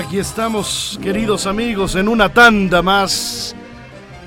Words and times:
Aquí 0.00 0.18
estamos, 0.18 0.98
queridos 1.02 1.46
amigos, 1.46 1.94
en 1.94 2.08
una 2.08 2.32
tanda 2.32 2.80
más 2.80 3.54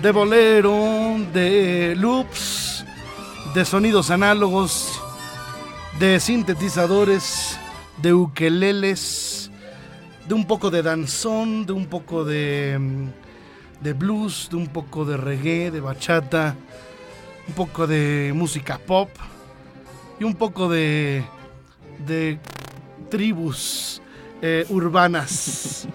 de 0.04 0.12
bolero, 0.12 1.18
de 1.34 1.96
loops, 1.98 2.86
de 3.56 3.66
sonidos 3.66 4.12
análogos, 4.12 5.02
de 5.98 6.20
sintetizadores, 6.20 7.58
de 8.04 8.14
ukeleles, 8.14 9.50
de 10.28 10.36
un 10.36 10.46
poco 10.46 10.70
de 10.70 10.84
danzón, 10.84 11.66
de 11.66 11.74
un 11.74 11.88
poco 11.88 12.24
de, 12.24 12.80
de 13.82 13.94
blues, 13.94 14.50
de 14.52 14.58
un 14.58 14.68
poco 14.68 15.06
de 15.06 15.18
reggae, 15.18 15.72
de 15.72 15.82
bachata, 15.82 16.56
un 17.48 17.56
poco 17.56 17.88
de 17.88 18.32
música 18.36 18.78
pop 18.78 19.10
y 20.20 20.24
un 20.24 20.36
poco 20.36 20.70
de, 20.70 21.24
de 22.06 22.38
tribus 23.10 24.03
eh, 24.46 24.66
urbanas. 24.70 25.88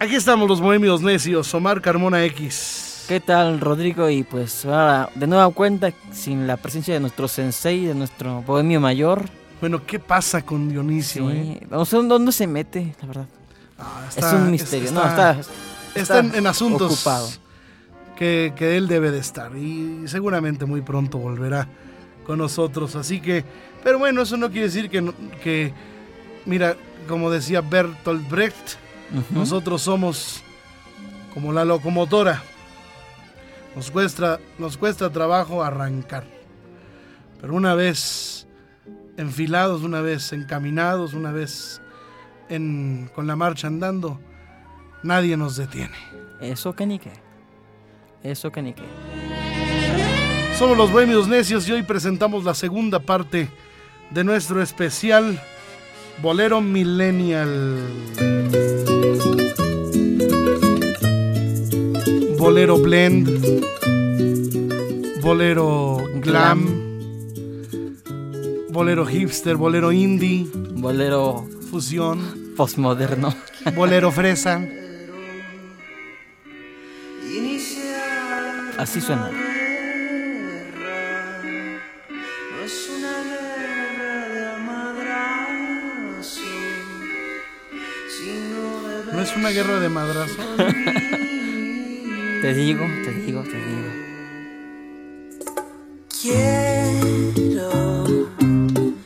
Aquí 0.00 0.14
estamos 0.14 0.48
los 0.48 0.62
bohemios 0.62 1.02
necios, 1.02 1.52
Omar 1.54 1.82
Carmona 1.82 2.24
X. 2.24 3.04
¿Qué 3.06 3.20
tal, 3.20 3.60
Rodrigo? 3.60 4.08
Y 4.08 4.22
pues 4.22 4.64
ahora, 4.64 5.10
de 5.14 5.26
nueva 5.26 5.50
cuenta, 5.50 5.92
sin 6.10 6.46
la 6.46 6.56
presencia 6.56 6.94
de 6.94 7.00
nuestro 7.00 7.28
sensei, 7.28 7.84
de 7.84 7.94
nuestro 7.94 8.40
bohemio 8.42 8.80
mayor. 8.80 9.26
Bueno, 9.60 9.84
¿qué 9.86 9.98
pasa 9.98 10.40
con 10.42 10.70
Dionisio? 10.70 11.30
Sí, 11.30 11.60
no 11.70 11.84
sé 11.84 11.96
dónde 11.98 12.32
se 12.32 12.46
mete, 12.46 12.94
la 13.02 13.06
verdad. 13.06 13.26
Ah, 13.78 14.08
es 14.16 14.24
un 14.32 14.50
misterio. 14.50 14.88
está- 14.88 15.02
no, 15.34 15.40
está, 15.40 15.50
está 15.94 16.18
en, 16.20 16.34
en 16.34 16.46
asuntos 16.46 16.92
ocupado. 16.94 17.28
Que, 18.16 18.54
que 18.56 18.76
él 18.78 18.88
debe 18.88 19.10
de 19.10 19.18
estar 19.18 19.54
y 19.56 20.04
seguramente 20.06 20.64
muy 20.64 20.80
pronto 20.80 21.18
volverá 21.18 21.68
con 22.24 22.38
nosotros. 22.38 22.96
Así 22.96 23.20
que, 23.20 23.44
pero 23.82 23.98
bueno, 23.98 24.22
eso 24.22 24.38
no 24.38 24.48
quiere 24.50 24.68
decir 24.68 24.88
que 24.88 25.72
mira, 26.46 26.76
como 27.08 27.30
decía 27.30 27.60
Bertolt 27.60 28.28
Brecht, 28.28 28.76
nosotros 29.30 29.82
somos 29.82 30.42
como 31.32 31.52
la 31.52 31.64
locomotora. 31.64 32.42
Nos 33.74 33.90
cuesta, 33.90 34.40
nos 34.58 34.76
cuesta 34.76 35.10
trabajo 35.10 35.62
arrancar. 35.62 36.24
Pero 37.40 37.54
una 37.54 37.74
vez 37.74 38.46
enfilados, 39.16 39.82
una 39.82 40.00
vez 40.00 40.32
encaminados, 40.32 41.12
una 41.12 41.32
vez 41.32 41.80
en, 42.48 43.10
con 43.14 43.26
la 43.26 43.36
marcha 43.36 43.66
andando, 43.66 44.20
nadie 45.02 45.36
nos 45.36 45.56
detiene. 45.56 45.96
Eso 46.40 46.74
que 46.74 46.86
ni 46.86 46.98
qué. 46.98 47.12
Eso 48.22 48.50
que 48.50 48.62
ni 48.62 48.72
qué. 48.72 48.84
Somos 50.58 50.76
los 50.76 50.92
Bohemios 50.92 51.26
Necios 51.26 51.68
y 51.68 51.72
hoy 51.72 51.82
presentamos 51.82 52.44
la 52.44 52.54
segunda 52.54 53.00
parte 53.00 53.50
de 54.10 54.24
nuestro 54.24 54.62
especial 54.62 55.40
Bolero 56.20 56.60
Millennial. 56.60 57.78
Bolero 62.38 62.78
Blend. 62.78 63.28
Bolero 65.20 65.98
Glam. 66.20 66.84
Bolero 68.70 69.06
Hipster, 69.06 69.56
Bolero 69.56 69.92
Indie, 69.92 70.48
Bolero 70.52 71.46
Fusión, 71.70 72.54
postmoderno. 72.56 73.32
Bolero 73.76 74.10
Fresa. 74.10 74.60
Así 78.76 79.00
suena. 79.00 79.43
Es 89.24 89.34
una 89.36 89.48
guerra 89.48 89.80
de 89.80 89.88
madrazo? 89.88 90.36
Te 92.42 92.52
digo, 92.52 92.84
te 93.04 93.10
digo, 93.10 93.42
te 93.42 93.56
digo. 93.56 93.88
Quiero, 96.20 97.70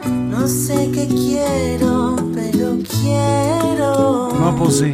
no 0.02 0.48
sé 0.48 0.90
qué 0.92 1.06
quiero, 1.06 2.16
pero 2.34 2.78
quiero. 3.00 4.30
No, 4.40 4.56
pues 4.58 4.78
sí. 4.78 4.92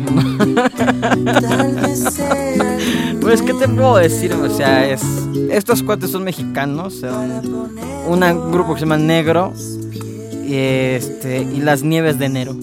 Tal 1.40 1.74
vez 1.74 2.00
sea 2.00 2.54
el 3.10 3.18
Pues, 3.18 3.40
¿qué 3.40 3.54
te 3.54 3.66
puedo 3.66 3.96
decir? 3.96 4.34
O 4.34 4.54
sea, 4.54 4.86
es. 4.86 5.02
Estos 5.50 5.82
cuates 5.82 6.10
son 6.10 6.24
mexicanos. 6.24 6.96
Son 7.00 7.30
un 8.06 8.52
grupo 8.52 8.74
que 8.74 8.80
se 8.80 8.84
llama 8.84 8.98
Negro. 8.98 9.54
Y, 10.46 10.54
este, 10.54 11.40
y 11.40 11.60
las 11.60 11.82
nieves 11.82 12.18
de 12.18 12.26
enero. 12.26 12.54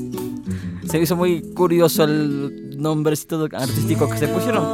Se 0.92 0.98
me 0.98 1.04
hizo 1.04 1.16
muy 1.16 1.42
curioso 1.54 2.04
el 2.04 2.78
nombrecito 2.78 3.48
artístico 3.54 4.10
que 4.10 4.18
se 4.18 4.28
pusieron. 4.28 4.66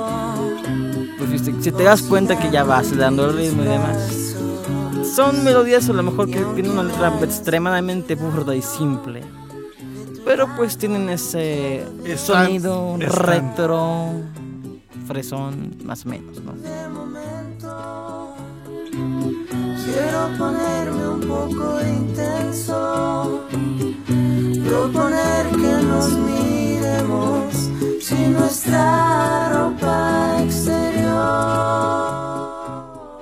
Pues 1.18 1.32
viste, 1.32 1.54
si 1.62 1.72
te 1.72 1.84
das 1.84 2.02
cuenta 2.02 2.38
que 2.40 2.50
ya 2.50 2.64
vas 2.64 2.96
dando 2.98 3.30
el 3.30 3.38
ritmo 3.38 3.62
y 3.64 3.68
demás. 3.68 4.36
Son 5.16 5.44
melodías 5.44 5.88
a 5.90 5.94
lo 5.94 6.02
mejor 6.04 6.28
que 6.30 6.40
tienen 6.56 6.72
una 6.72 6.84
letra 6.84 7.14
extremadamente 7.24 8.16
burda 8.16 8.56
y 8.56 8.62
simple. 8.64 9.22
Pero 10.26 10.48
pues 10.58 10.78
tienen 10.78 11.08
ese 11.10 11.84
Están- 12.04 12.46
sonido 12.48 12.98
están. 13.00 13.24
retro, 13.24 14.10
fresón, 15.08 15.76
más 15.86 16.06
o 16.06 16.10
menos, 16.10 16.42
¿no? 16.44 16.54
Quiero 19.86 20.38
ponerme 20.38 21.08
un 21.10 21.22
poco 21.22 21.80
intenso, 21.82 23.44
proponer 24.68 25.48
que 25.52 25.86
nos 25.86 26.12
miremos 26.14 27.54
sin 28.02 28.34
nuestra 28.34 29.50
ropa 29.50 30.38
exterior. 30.44 31.08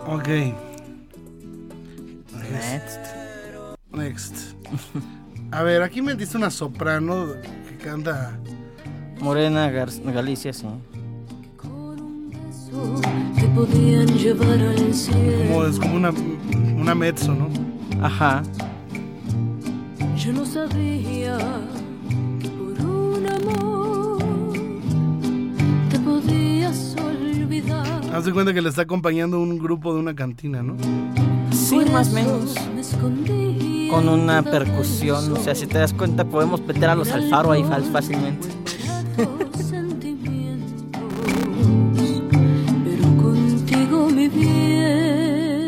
Ok. 0.07 0.27
Next. 2.51 2.99
Next. 3.93 4.35
A 5.51 5.63
ver, 5.63 5.81
aquí 5.83 6.01
me 6.01 6.15
diste 6.15 6.37
una 6.37 6.49
soprano 6.49 7.27
que 7.69 7.77
canta. 7.77 8.37
Morena 9.21 9.69
Gar- 9.71 10.11
Galicia, 10.13 10.51
sí. 10.53 10.65
Que 13.39 13.45
podían 13.47 14.07
llevar 14.07 14.59
al 14.59 14.93
cielo. 14.93 15.45
Como, 15.47 15.65
es 15.65 15.79
como 15.79 15.95
una, 15.95 16.11
una 16.75 16.93
mezzo, 16.95 17.33
¿no? 17.33 17.47
Ajá. 18.05 18.43
Yo 20.17 20.31
no 20.31 20.45
sabía 20.45 21.37
que 22.39 22.47
por 22.49 22.85
un 22.85 23.27
amor 23.27 24.23
te 25.89 25.99
podías 25.99 26.95
olvidar. 26.97 28.01
Haz 28.13 28.23
de 28.23 28.31
cuenta 28.31 28.53
que 28.53 28.61
le 28.61 28.69
está 28.69 28.83
acompañando 28.83 29.39
un 29.39 29.59
grupo 29.59 29.93
de 29.93 29.99
una 29.99 30.15
cantina, 30.15 30.63
¿no? 30.63 30.77
Sí, 31.51 31.79
más 31.91 32.09
o 32.09 32.13
menos. 32.13 32.55
me 32.75 32.81
Con 33.89 34.07
una 34.07 34.41
percusión, 34.41 35.33
o 35.33 35.35
sea, 35.35 35.53
si 35.53 35.67
te 35.67 35.79
das 35.79 35.93
cuenta, 35.93 36.23
podemos 36.23 36.61
meter 36.61 36.89
a 36.89 36.95
los 36.95 37.11
Alfaro 37.11 37.51
ahí 37.51 37.65
fácilmente. 37.91 38.47
tus 39.51 39.65
sentimientos, 39.65 40.85
pero 42.85 43.03
contigo 43.21 44.09
mi 44.09 44.29
bien. 44.29 45.65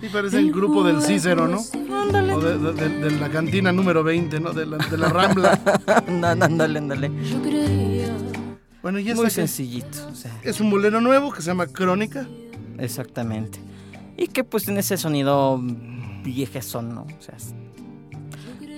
Sí, 0.00 0.08
parece 0.12 0.40
el 0.40 0.50
grupo 0.52 0.82
del 0.82 1.00
Cícero, 1.00 1.46
¿no? 1.46 1.62
O 2.34 2.40
de, 2.40 2.58
de- 2.58 2.72
de- 2.72 2.98
de 2.98 3.10
la 3.20 3.28
cantina 3.30 3.72
número 3.72 4.02
20, 4.04 4.40
¿no? 4.40 4.52
De 4.52 4.66
la, 4.66 4.76
de 4.78 4.96
la 4.98 5.08
Rambla. 5.08 5.58
Ándale, 6.06 6.44
ándale, 6.44 6.78
ándale. 6.78 7.10
Yo 7.30 7.40
creía 7.42 8.14
Bueno, 8.82 8.98
y 8.98 9.04
Muy 9.04 9.10
esta 9.12 9.24
que- 9.24 9.30
sencillito, 9.30 10.08
o 10.10 10.14
sea, 10.14 10.38
es 10.42 10.60
un 10.60 10.70
bolero 10.70 11.00
nuevo 11.00 11.32
que 11.32 11.40
se 11.42 11.48
llama 11.48 11.66
Crónica. 11.66 12.26
exactamente. 12.78 13.60
Y 14.16 14.26
que 14.28 14.44
pues 14.44 14.64
tiene 14.64 14.80
ese 14.80 14.96
sonido 14.98 15.58
viejezón, 16.24 16.94
¿no? 16.94 17.02
O 17.02 17.22
sea, 17.22 17.34
es- 17.36 17.54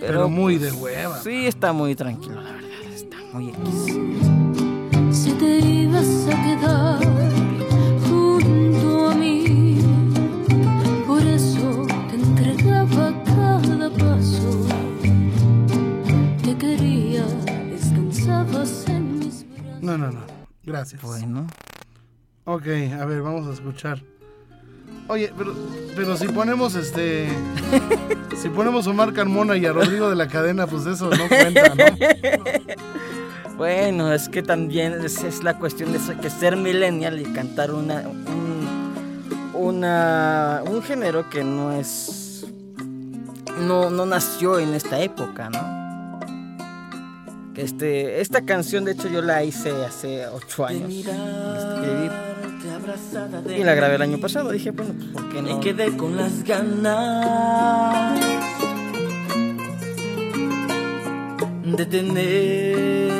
Pero 0.01 0.29
muy 0.29 0.59
pues, 0.59 0.73
de 0.73 0.79
hueva. 0.79 1.21
Sí, 1.23 1.47
está 1.47 1.73
muy 1.73 1.95
tranquilo, 1.95 2.41
la 2.41 2.53
verdad. 2.53 2.71
Está 2.95 3.17
muy 3.33 3.49
X. 3.49 3.97
si 5.11 5.33
te 5.33 5.59
ibas 5.59 6.27
a 6.29 6.43
quedar 6.43 7.14
Gracias. 20.75 21.03
Bueno. 21.03 21.47
Ok, 22.47 22.67
a 23.01 23.05
ver, 23.05 23.23
vamos 23.23 23.47
a 23.49 23.53
escuchar. 23.53 24.03
Oye, 25.07 25.33
pero, 25.39 25.55
pero 25.95 26.17
si 26.17 26.27
ponemos 26.29 26.75
este. 26.75 27.29
si 28.37 28.49
ponemos 28.49 28.87
a 28.87 28.91
Omar 28.91 29.13
Carmona 29.13 29.57
y 29.57 29.67
a 29.67 29.73
Rodrigo 29.73 30.11
de 30.11 30.17
la 30.17 30.27
cadena, 30.27 30.67
pues 30.67 30.85
eso 30.87 31.11
no 31.11 31.29
cuenta, 31.29 31.75
¿no? 31.75 31.85
Bueno, 33.57 34.13
es 34.13 34.29
que 34.29 34.43
también 34.43 34.95
es, 35.05 35.23
es 35.23 35.45
la 35.45 35.57
cuestión 35.57 35.93
de 35.93 36.01
ser- 36.01 36.17
que 36.19 36.29
ser 36.29 36.57
millennial 36.57 37.21
y 37.21 37.25
cantar 37.25 37.71
una, 37.71 38.01
un, 38.01 38.93
una, 39.55 40.61
un 40.67 40.83
género 40.83 41.31
que 41.31 41.45
no 41.45 41.71
es, 41.71 42.47
no, 43.61 43.91
no 43.91 44.07
nació 44.07 44.59
en 44.59 44.75
esta 44.75 45.01
época, 45.01 45.51
¿no? 45.51 45.84
Este, 47.57 48.21
esta 48.21 48.45
canción, 48.45 48.85
de 48.85 48.93
hecho, 48.93 49.09
yo 49.09 49.23
la 49.23 49.45
hice 49.45 49.71
hace 49.85 50.27
ocho 50.27 50.67
años. 50.67 50.91
escribí 50.91 52.11
y 53.57 53.65
la 53.65 53.75
grabé 53.75 53.97
el 53.97 54.03
año 54.03 54.19
pasado. 54.19 54.51
Dije, 54.51 54.71
bueno, 54.71 54.95
pues, 54.97 55.09
¿por 55.11 55.29
qué 55.31 55.43
no? 55.43 55.55
Me 55.55 55.61
quedé 55.61 55.97
con 55.97 56.17
las 56.17 56.43
ganas 56.45 58.19
de 61.65 61.87
tenerte, 61.87 63.13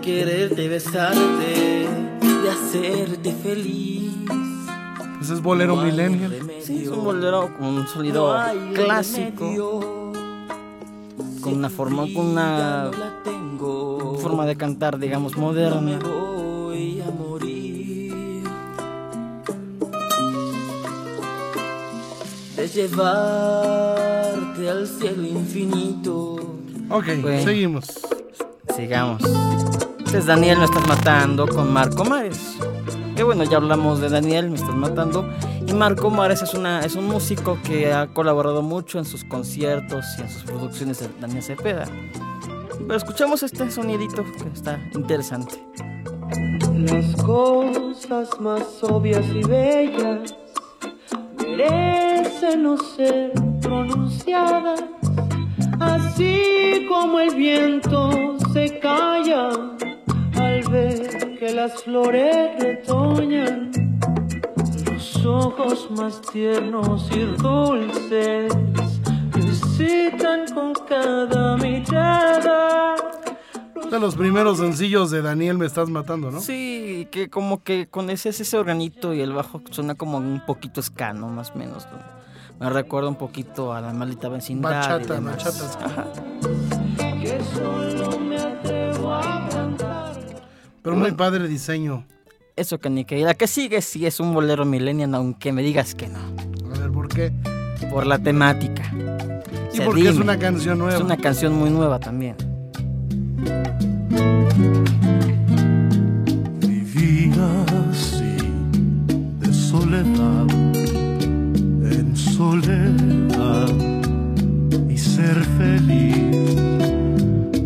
quererte, 0.00 0.68
besarte, 0.68 1.86
de 2.20 2.50
hacerte 2.50 3.32
feliz. 3.32 4.12
Pues 5.18 5.30
es 5.30 5.42
bolero 5.42 5.80
remedio, 5.80 6.30
Sí, 6.62 6.84
es 6.84 6.88
un 6.88 7.04
bolero 7.04 7.52
con 7.56 7.66
un 7.66 7.88
sonido 7.88 8.36
clásico, 8.74 9.44
remedio. 9.44 9.97
Con 11.48 11.58
una 11.58 11.70
forma, 11.70 12.02
con 12.14 12.26
una 12.28 12.90
forma 14.20 14.46
de 14.46 14.56
cantar, 14.56 14.98
digamos, 14.98 15.36
moderna. 15.36 15.98
voy 15.98 17.00
a 17.00 17.10
morir 17.10 18.44
de 22.56 22.68
llevarte 22.68 24.68
al 24.70 24.86
cielo 24.86 25.26
infinito. 25.26 26.34
Ok, 26.90 27.04
Bueno. 27.22 27.42
seguimos. 27.44 27.86
Sigamos. 28.76 29.22
Este 30.04 30.18
es 30.18 30.26
Daniel 30.26 30.58
Me 30.58 30.64
Estás 30.64 30.86
Matando 30.86 31.46
con 31.46 31.72
Marco 31.72 32.04
Mares. 32.04 32.56
Que 33.18 33.24
bueno, 33.24 33.42
ya 33.42 33.56
hablamos 33.56 34.00
de 34.00 34.10
Daniel 34.10 34.48
Me 34.48 34.54
Estás 34.54 34.76
Matando. 34.76 35.28
Y 35.66 35.72
Marco 35.72 36.08
Mares 36.08 36.40
es, 36.42 36.54
una, 36.54 36.82
es 36.82 36.94
un 36.94 37.06
músico 37.06 37.58
que 37.64 37.92
ha 37.92 38.06
colaborado 38.06 38.62
mucho 38.62 39.00
en 39.00 39.04
sus 39.04 39.24
conciertos 39.24 40.04
y 40.16 40.20
en 40.20 40.30
sus 40.30 40.44
producciones 40.44 41.00
de 41.00 41.08
Daniel 41.20 41.42
Cepeda. 41.42 41.86
Pero 42.78 42.94
escuchamos 42.94 43.42
este 43.42 43.68
sonidito 43.72 44.22
que 44.22 44.48
está 44.54 44.80
interesante. 44.94 45.60
Las 46.76 47.16
cosas 47.24 48.40
más 48.40 48.84
obvias 48.84 49.26
y 49.34 49.42
bellas 49.42 50.36
merecen 51.40 52.62
no 52.62 52.76
ser 52.78 53.32
pronunciadas, 53.60 54.84
así 55.80 56.86
como 56.88 57.18
el 57.18 57.34
viento 57.34 58.38
se 58.52 58.78
calla 58.78 59.48
al 60.36 60.62
ver 60.70 61.17
que 61.38 61.52
las 61.54 61.82
flores 61.84 62.50
retoñan. 62.58 63.70
Los 64.92 65.24
ojos 65.24 65.88
más 65.92 66.20
tiernos 66.32 67.08
y 67.12 67.20
dulces 67.40 68.52
visitan 69.34 70.46
con 70.52 70.72
cada 70.88 71.56
mirada. 71.56 72.94
De 73.90 74.00
los 74.00 74.16
primeros 74.16 74.58
sencillos 74.58 75.10
de 75.10 75.22
Daniel 75.22 75.56
Me 75.58 75.66
Estás 75.66 75.88
Matando, 75.88 76.30
¿no? 76.30 76.40
Sí, 76.40 77.08
que 77.10 77.30
como 77.30 77.62
que 77.62 77.86
con 77.88 78.10
ese, 78.10 78.30
ese 78.30 78.58
organito 78.58 79.14
y 79.14 79.20
el 79.20 79.32
bajo 79.32 79.62
suena 79.70 79.94
como 79.94 80.18
un 80.18 80.42
poquito 80.44 80.80
escano, 80.80 81.28
más 81.28 81.52
o 81.52 81.58
menos. 81.58 81.86
¿no? 81.86 81.98
Me 82.66 82.70
recuerda 82.70 83.08
un 83.08 83.16
poquito 83.16 83.72
a 83.72 83.80
la 83.80 83.92
maldita 83.92 84.28
vecindad. 84.28 84.70
y 84.70 84.74
Bachata, 84.74 85.14
demás. 85.14 85.44
bachata. 85.44 85.84
Ajá. 85.84 86.06
que 87.22 87.40
solo 87.54 88.17
Pero 90.88 90.96
muy 90.96 91.12
padre 91.12 91.46
diseño. 91.46 92.06
Eso, 92.56 92.78
Canica. 92.78 93.14
Y 93.14 93.20
la 93.20 93.34
que 93.34 93.46
sigue 93.46 93.82
sí 93.82 94.06
es 94.06 94.20
un 94.20 94.32
bolero 94.32 94.64
millennial, 94.64 95.14
aunque 95.16 95.52
me 95.52 95.62
digas 95.62 95.94
que 95.94 96.08
no. 96.08 96.18
A 96.74 96.78
ver, 96.78 96.90
¿por 96.90 97.08
qué? 97.08 97.30
Por 97.90 98.06
la 98.06 98.18
temática. 98.18 98.90
Y 99.74 99.80
porque 99.82 100.08
es 100.08 100.16
una 100.16 100.38
canción 100.38 100.78
nueva. 100.78 100.94
Es 100.94 101.02
una 101.02 101.18
canción 101.18 101.52
muy 101.52 101.68
nueva 101.68 102.00
también. 102.00 102.36
Vivía 106.66 107.64
así, 107.90 108.38
de 109.40 109.52
soledad, 109.52 110.46
en 111.84 112.16
soledad, 112.16 113.68
y 114.88 114.96
ser 114.96 115.36
feliz 115.58 116.28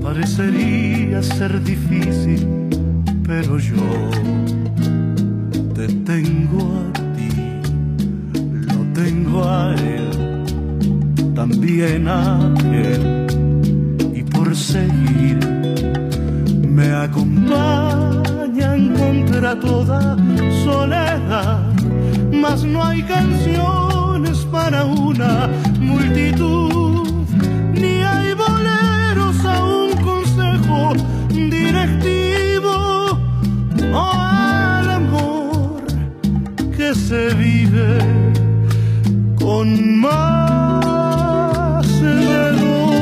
parecería 0.03 1.23
ser 1.23 1.63
difícil, 1.63 2.71
pero 3.35 3.59
yo 3.59 3.87
te 5.75 5.87
tengo 6.11 6.61
a 6.81 6.93
ti, 7.17 7.31
lo 8.69 8.81
tengo 8.93 9.43
a 9.49 9.75
él, 9.75 10.45
también 11.35 12.09
a 12.09 12.39
él, 12.71 13.27
y 14.15 14.23
por 14.23 14.55
seguir 14.55 15.39
me 16.69 16.89
acompañan 16.93 18.81
contra 19.01 19.59
toda 19.59 20.17
soledad, 20.63 21.73
mas 22.31 22.65
no 22.65 22.85
hay 22.85 23.03
canciones 23.03 24.47
para 24.57 24.85
una 24.85 25.49
multitud, 25.81 27.09
ni 27.73 28.02
se 37.13 37.35
vive 37.35 37.99
con 39.39 39.99
más 40.01 41.87
de 42.01 42.53
dos. 42.53 42.93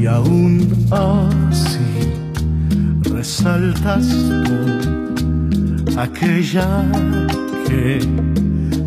y 0.00 0.06
aún 0.06 0.86
así 0.90 2.14
resaltas 3.12 4.06
aquella 5.96 6.84
que 7.66 7.98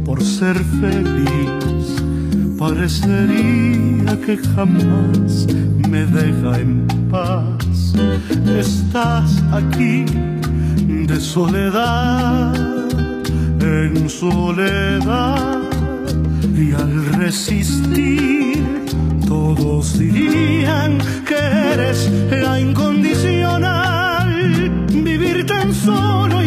por 0.06 0.24
ser 0.24 0.56
feliz 0.80 2.04
parecería 2.58 4.20
que 4.26 4.38
jamás 4.56 5.48
me 5.90 6.06
deja 6.06 6.60
en 6.60 6.88
paz. 7.10 7.94
Estás 8.46 9.44
aquí 9.52 10.06
de 11.08 11.20
soledad, 11.20 12.56
en 13.62 14.10
soledad 14.10 15.60
y 16.56 16.74
al 16.74 17.06
resistir 17.06 18.64
todos 19.28 19.98
dirían 19.98 20.98
que 21.26 21.36
eres 21.74 22.12
la 22.32 22.60
incondicional, 22.60 24.28
vivir 24.92 25.46
tan 25.46 25.74
solo 25.74 26.39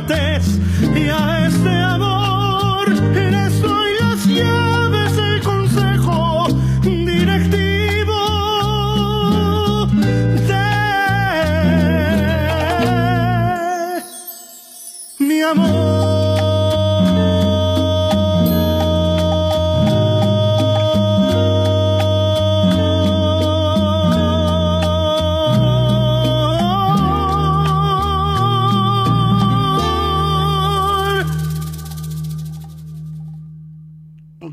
amantes 0.00 0.39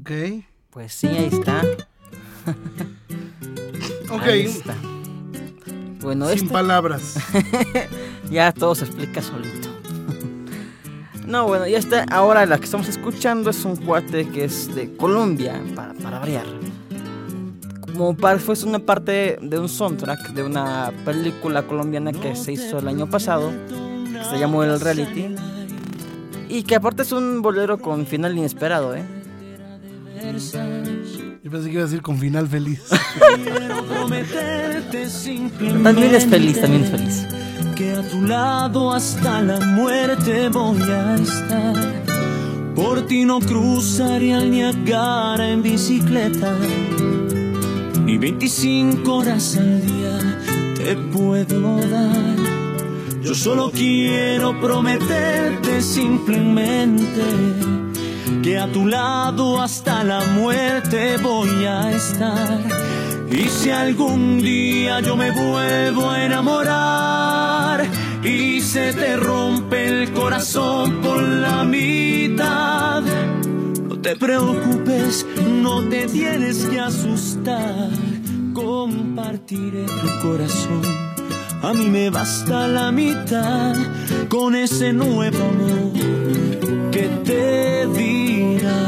Ok. 0.08 0.46
Pues 0.70 0.94
sí, 0.94 1.08
ahí 1.08 1.30
está. 1.30 1.62
ok. 4.10 4.22
Ahí 4.22 4.46
está. 4.46 4.74
Bueno, 6.00 6.28
Sin 6.30 6.38
este- 6.38 6.54
palabras. 6.54 7.16
ya 8.32 8.54
todo 8.54 8.74
se 8.74 8.86
explica 8.86 9.22
solito. 9.22 9.68
no, 11.28 11.48
bueno, 11.48 11.68
ya 11.68 11.78
está. 11.78 12.06
Ahora 12.10 12.46
la 12.46 12.58
que 12.58 12.64
estamos 12.64 12.88
escuchando 12.88 13.50
es 13.50 13.66
un 13.66 13.76
cuate 13.76 14.30
que 14.30 14.46
es 14.46 14.74
de 14.74 14.96
Colombia, 14.96 15.62
para, 15.76 15.94
para 15.96 16.20
variar. 16.20 16.46
Como 17.82 18.16
para, 18.16 18.40
fue 18.40 18.56
una 18.64 18.80
parte 18.80 19.38
de 19.42 19.60
un 19.60 19.68
soundtrack 19.68 20.30
de 20.30 20.44
una 20.44 20.94
película 21.04 21.64
colombiana 21.64 22.14
que 22.14 22.34
se 22.38 22.54
hizo 22.54 22.80
el 22.80 22.88
año 22.88 23.10
pasado, 23.10 23.52
que 23.68 24.24
se 24.24 24.40
llamó 24.40 24.64
El 24.64 24.80
Reality. 24.80 25.36
Y 26.48 26.64
que 26.64 26.76
aparte 26.76 27.02
es 27.02 27.12
un 27.12 27.42
bolero 27.42 27.78
con 27.78 28.06
final 28.06 28.38
inesperado, 28.38 28.96
¿eh? 28.96 29.17
Yo 30.20 31.52
pensé 31.52 31.68
que 31.68 31.74
iba 31.74 31.82
a 31.82 31.86
decir 31.86 32.02
con 32.02 32.18
final 32.18 32.48
feliz. 32.48 32.82
prometerte 33.88 35.10
simplemente 35.10 35.84
También 35.84 36.16
es 36.16 36.26
feliz, 36.26 36.60
también 36.60 36.84
es 36.84 36.90
feliz. 36.90 37.28
que 37.76 37.94
a 37.94 38.02
tu 38.10 38.22
lado 38.24 38.94
hasta 38.94 39.42
la 39.42 39.60
muerte 39.60 40.50
voy 40.50 40.82
a 40.82 41.16
estar. 41.16 42.04
Por 42.76 43.06
ti 43.06 43.26
no 43.26 43.40
cruzaría 43.40 44.40
el 44.40 44.52
Niagara 44.52 45.50
en 45.50 45.62
bicicleta, 45.62 46.58
ni 48.04 48.18
25 48.18 49.16
horas 49.16 49.56
al 49.58 49.82
día 49.86 50.40
te 50.76 50.96
puedo 50.96 51.78
dar. 51.88 52.36
Yo 53.22 53.36
solo 53.36 53.72
quiero 53.72 54.60
prometerte 54.60 55.82
simplemente 55.82 57.24
que 58.44 58.58
a 58.58 58.72
tu 58.72 58.86
lado 58.86 59.62
hasta 59.62 60.04
la 60.04 60.22
muerte 60.26 61.18
voy 61.18 61.66
a 61.66 61.92
estar. 61.92 62.60
Y 63.32 63.50
si 63.50 63.70
algún 63.70 64.40
día 64.40 65.00
yo 65.02 65.16
me 65.16 65.32
vuelvo 65.32 66.10
a 66.10 66.26
enamorar 66.26 67.86
y 68.24 68.62
se 68.62 68.94
te 68.94 69.18
rompe 69.18 69.88
el 69.88 70.12
corazón 70.14 71.02
por 71.02 71.22
la 71.22 71.64
mitad, 71.64 73.02
no 73.02 74.00
te 74.00 74.16
preocupes, 74.16 75.26
no 75.46 75.84
te 75.84 76.08
tienes 76.08 76.66
que 76.66 76.80
asustar, 76.80 77.90
compartiré 78.54 79.86
tu 79.86 80.28
corazón. 80.28 80.82
A 81.62 81.74
mí 81.74 81.88
me 81.90 82.10
basta 82.10 82.68
la 82.68 82.92
mitad 82.92 83.76
con 84.30 84.56
ese 84.56 84.94
nuevo 84.94 85.38
amor 85.44 86.47
que 86.98 87.08
te 87.24 87.88
dirá 87.88 88.80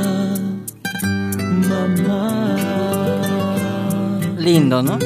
mamá. 1.70 2.56
Lindo, 4.38 4.82
¿no? 4.82 4.98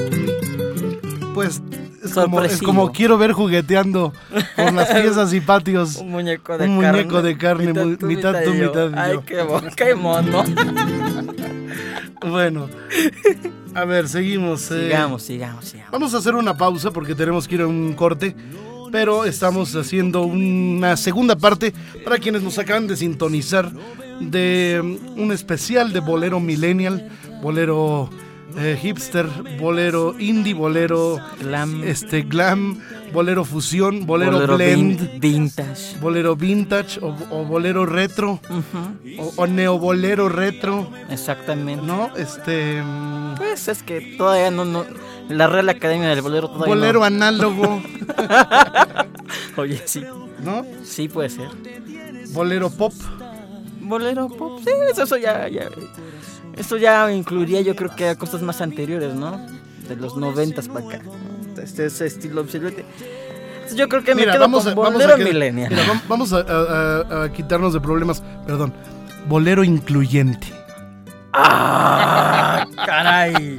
Pues 1.34 1.62
es 2.04 2.14
como, 2.14 2.42
es 2.42 2.52
Sorpresivo. 2.52 2.66
como 2.66 2.92
quiero 2.92 3.18
ver 3.18 3.32
jugueteando 3.34 4.14
por 4.56 4.74
las 4.74 4.90
piezas 4.94 5.34
y 5.34 5.42
patios. 5.42 5.98
Un 5.98 6.12
muñeco 6.12 6.58
de 6.58 6.68
Un 6.70 6.80
carne. 6.82 6.98
muñeco 7.04 7.22
de 7.22 7.38
carne, 7.38 7.74
mitad 7.74 8.44
tú, 8.44 8.54
yo. 8.54 8.68
mitad 8.68 8.92
Ay, 8.96 9.14
yo. 9.14 9.26
qué, 9.26 9.44
mo- 9.44 9.62
qué 9.76 9.96
mono. 9.96 10.44
Bueno, 12.26 12.70
a 13.76 13.84
ver, 13.84 14.08
seguimos. 14.08 14.72
eh. 14.72 14.84
sigamos, 14.86 15.24
sigamos, 15.24 15.66
sigamos. 15.66 15.92
Vamos 15.92 16.14
a 16.14 16.20
hacer 16.20 16.36
una 16.36 16.56
pausa 16.56 16.90
porque 16.92 17.16
tenemos 17.16 17.50
que 17.50 17.56
ir 17.56 17.62
a 17.62 17.68
un 17.68 17.92
corte, 17.96 18.34
pero 18.94 19.26
estamos 19.26 19.76
haciendo 19.76 20.22
una 20.22 20.96
segunda 20.98 21.36
parte 21.36 21.74
para 22.06 22.20
quienes 22.20 22.44
nos 22.44 22.60
acaban 22.60 22.86
de 22.88 22.96
sintonizar 22.96 23.72
de 24.20 24.80
mm, 24.84 25.20
un 25.20 25.32
especial 25.32 25.92
de 25.92 26.00
bolero 26.00 26.40
millennial, 26.40 27.10
bolero 27.42 28.08
eh, 28.56 28.78
hipster, 28.80 29.26
bolero 29.60 30.14
indie, 30.20 30.54
bolero 30.54 31.18
Glam, 31.42 31.84
este 31.84 32.22
glam, 32.22 32.78
bolero 33.12 33.44
fusión, 33.46 34.06
bolero, 34.06 34.34
bolero 34.34 34.58
blend, 34.58 35.00
vin- 35.00 35.20
vintage. 35.20 35.98
bolero 36.00 36.36
vintage 36.36 37.00
o, 37.02 37.16
o 37.32 37.46
bolero 37.46 37.88
retro 37.88 38.40
o, 39.18 39.34
o 39.38 39.48
neobolero 39.48 40.30
retro, 40.30 40.88
Exactamente. 41.10 41.84
¿no? 41.84 42.16
Este 42.16 42.80
mm, 42.84 43.36
Pues 43.38 43.68
es 43.70 43.82
que 43.82 44.16
todavía 44.20 44.52
no, 44.52 44.66
no. 44.66 44.86
La 45.30 45.48
Real 45.48 45.70
Academia 45.70 46.10
del 46.10 46.22
Bolero 46.22 46.48
todavía 46.50 46.76
bolero 46.76 47.00
no. 47.00 47.06
análogo, 47.06 47.82
Oye, 49.58 49.82
sí. 49.86 50.04
¿no? 50.44 50.66
Sí 50.84 51.08
puede 51.08 51.30
ser. 51.30 51.48
Bolero 52.32 52.70
pop. 52.70 52.94
Bolero 53.82 54.28
pop. 54.30 54.60
Sí, 54.64 54.72
eso, 54.92 55.04
eso 55.04 55.18
ya, 55.18 55.48
ya. 55.48 55.70
Eso 56.58 56.78
ya 56.78 57.12
incluiría, 57.12 57.62
yo 57.62 57.76
creo 57.76 57.96
que 57.96 58.10
a 58.10 58.16
cosas 58.16 58.42
más 58.42 58.62
anteriores, 58.62 59.14
¿no? 59.16 59.38
De 59.88 59.96
los 59.96 60.16
noventas 60.18 60.68
para 60.68 60.86
acá. 60.86 61.00
Este, 61.62 61.86
ese 61.86 62.06
estilo 62.08 62.46
siluete. 62.48 62.86
Yo 63.76 63.88
creo 63.90 64.04
que 64.04 64.14
me 64.14 64.22
Mira, 64.22 64.34
quedo 64.34 64.42
vamos 64.42 64.64
con 64.66 64.74
a, 64.74 64.76
vamos 64.76 64.94
bolero 64.94 65.14
a, 65.14 65.18
quedar- 65.18 65.34
millennial. 65.34 65.70
mira, 65.72 65.84
vam- 65.86 66.02
vamos 66.08 66.34
a, 66.34 66.38
a- 66.40 67.22
a- 67.22 67.24
a 67.24 67.32
quitarnos 67.34 67.74
de 67.74 67.80
problemas. 67.82 68.22
Perdón. 68.46 68.74
Bolero 69.28 69.64
incluyente. 69.64 70.48
¡Ah! 71.32 72.68
¡Caray! 72.86 73.58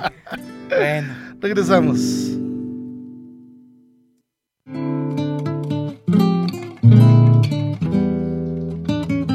Bueno. 0.69 1.15
Regresamos. 1.45 2.01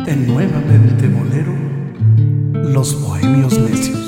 En 0.07 0.25
nuevamente 0.25 1.07
bolero, 1.07 1.53
los 2.73 2.99
bohemios 2.99 3.59
necios. 3.59 3.98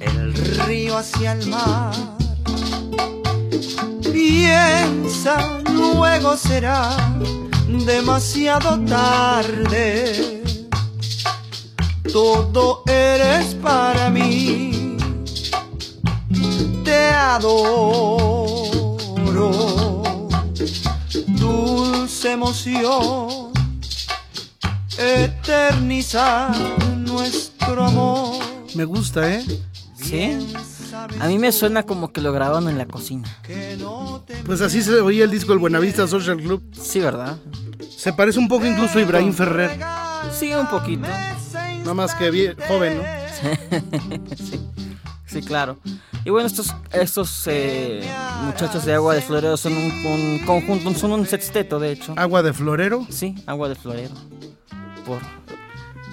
El 0.00 0.34
río 0.66 0.98
hacia 0.98 1.32
el 1.32 1.46
mar. 1.48 1.94
Piensa, 4.12 5.60
luego 5.72 6.36
será 6.36 6.96
demasiado 7.86 8.78
tarde. 8.84 10.42
Todo 12.12 12.82
eres 12.86 13.54
para 13.62 14.10
mí 14.10 14.96
te 16.84 17.10
adoro. 17.10 18.20
Dulce 21.26 22.32
emoción, 22.32 23.52
eternizar 24.98 26.50
nuestro 26.96 27.84
amor. 27.84 28.49
Me 28.74 28.84
gusta, 28.84 29.32
¿eh? 29.34 29.44
¿Sí? 29.94 30.38
A 31.20 31.26
mí 31.28 31.38
me 31.38 31.52
suena 31.52 31.82
como 31.84 32.12
que 32.12 32.20
lo 32.20 32.32
grabaron 32.32 32.68
en 32.68 32.78
la 32.78 32.86
cocina. 32.86 33.28
Pues 34.46 34.60
así 34.60 34.82
se 34.82 35.00
oía 35.00 35.24
el 35.24 35.30
disco 35.30 35.52
del 35.52 35.58
Buenavista 35.58 36.06
Social 36.06 36.36
Club. 36.38 36.62
Sí, 36.72 37.00
¿verdad? 37.00 37.38
Se 37.96 38.12
parece 38.12 38.38
un 38.38 38.48
poco 38.48 38.66
incluso 38.66 38.98
a 38.98 39.02
Ibrahim 39.02 39.32
Ferrer. 39.32 39.78
Sí, 40.32 40.52
un 40.54 40.66
poquito. 40.68 41.06
Nada 41.80 41.94
más 41.94 42.14
que 42.14 42.30
vie- 42.32 42.56
joven, 42.68 42.98
¿no? 42.98 43.02
sí, 44.36 44.60
sí, 45.26 45.42
claro. 45.42 45.78
Y 46.24 46.30
bueno, 46.30 46.46
estos, 46.46 46.74
estos 46.92 47.42
eh, 47.46 48.02
muchachos 48.44 48.84
de 48.84 48.94
Agua 48.94 49.14
de 49.14 49.22
Florero 49.22 49.56
son 49.56 49.72
un, 49.74 49.90
un 50.06 50.38
conjunto, 50.44 50.92
son 50.94 51.12
un 51.12 51.26
sexteto, 51.26 51.78
de 51.80 51.92
hecho. 51.92 52.12
Agua 52.16 52.42
de 52.42 52.52
Florero. 52.52 53.06
Sí, 53.10 53.34
Agua 53.46 53.68
de 53.70 53.74
Florero. 53.74 54.14
Por... 55.06 55.20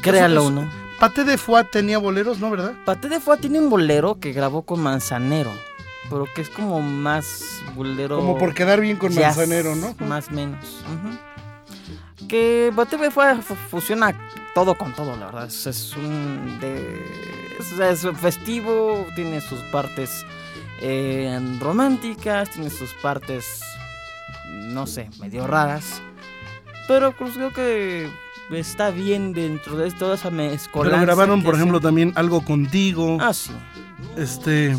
Créalo 0.02 0.42
Eso- 0.42 0.70
Pate 1.00 1.24
de 1.24 1.38
Foix 1.38 1.70
tenía 1.70 1.98
boleros, 2.00 2.40
¿no? 2.40 2.50
¿Verdad? 2.50 2.74
Pate 2.86 3.08
de 3.10 3.20
Foix 3.20 3.40
tiene 3.40 3.60
un 3.60 3.70
bolero 3.70 4.20
que 4.20 4.34
grabó 4.34 4.64
con 4.64 4.82
Manzanero, 4.82 5.52
pero 6.10 6.26
que 6.34 6.42
es 6.42 6.50
como 6.50 6.82
más 6.82 7.62
bolero... 7.76 8.18
Como 8.18 8.38
por 8.38 8.54
quedar 8.54 8.82
bien 8.82 8.98
con 8.98 9.12
jazz, 9.12 9.38
Manzanero, 9.38 9.76
¿no? 9.76 9.96
Más 10.06 10.32
menos. 10.32 10.84
Que 12.28 12.72
Pate 12.76 12.98
de 12.98 13.12
Foix 13.12 13.44
fu- 13.46 13.56
fusiona 13.56 14.16
todo 14.56 14.76
con 14.76 14.94
todo, 14.94 15.16
la 15.16 15.28
verdad. 15.28 15.46
Es, 15.46 15.68
es 15.68 15.96
un... 15.96 16.58
De, 16.60 17.06
es, 17.60 17.72
es 17.80 18.18
festivo, 18.20 19.06
tiene 19.16 19.40
sus 19.40 19.60
partes 19.72 20.26
eh, 20.82 21.40
románticas, 21.60 22.50
tiene 22.50 22.70
sus 22.72 22.94
partes, 22.96 23.62
no 24.48 24.88
sé, 24.88 25.10
medio 25.20 25.46
raras. 25.46 26.02
Pero 26.88 27.12
pues, 27.12 27.34
creo 27.34 27.54
que 27.54 28.10
está 28.52 28.90
bien 28.92 29.34
dentro 29.34 29.78
de 29.78 29.92
toda 29.92 30.16
esa 30.16 30.30
mezcolanza. 30.30 30.96
Pero 30.98 31.06
grabaron, 31.06 31.44
por 31.44 31.56
hacen. 31.56 31.62
ejemplo, 31.64 31.80
también 31.82 32.14
algo 32.16 32.44
contigo. 32.46 33.18
Ah, 33.20 33.34
sí. 33.34 33.52
Este. 34.16 34.76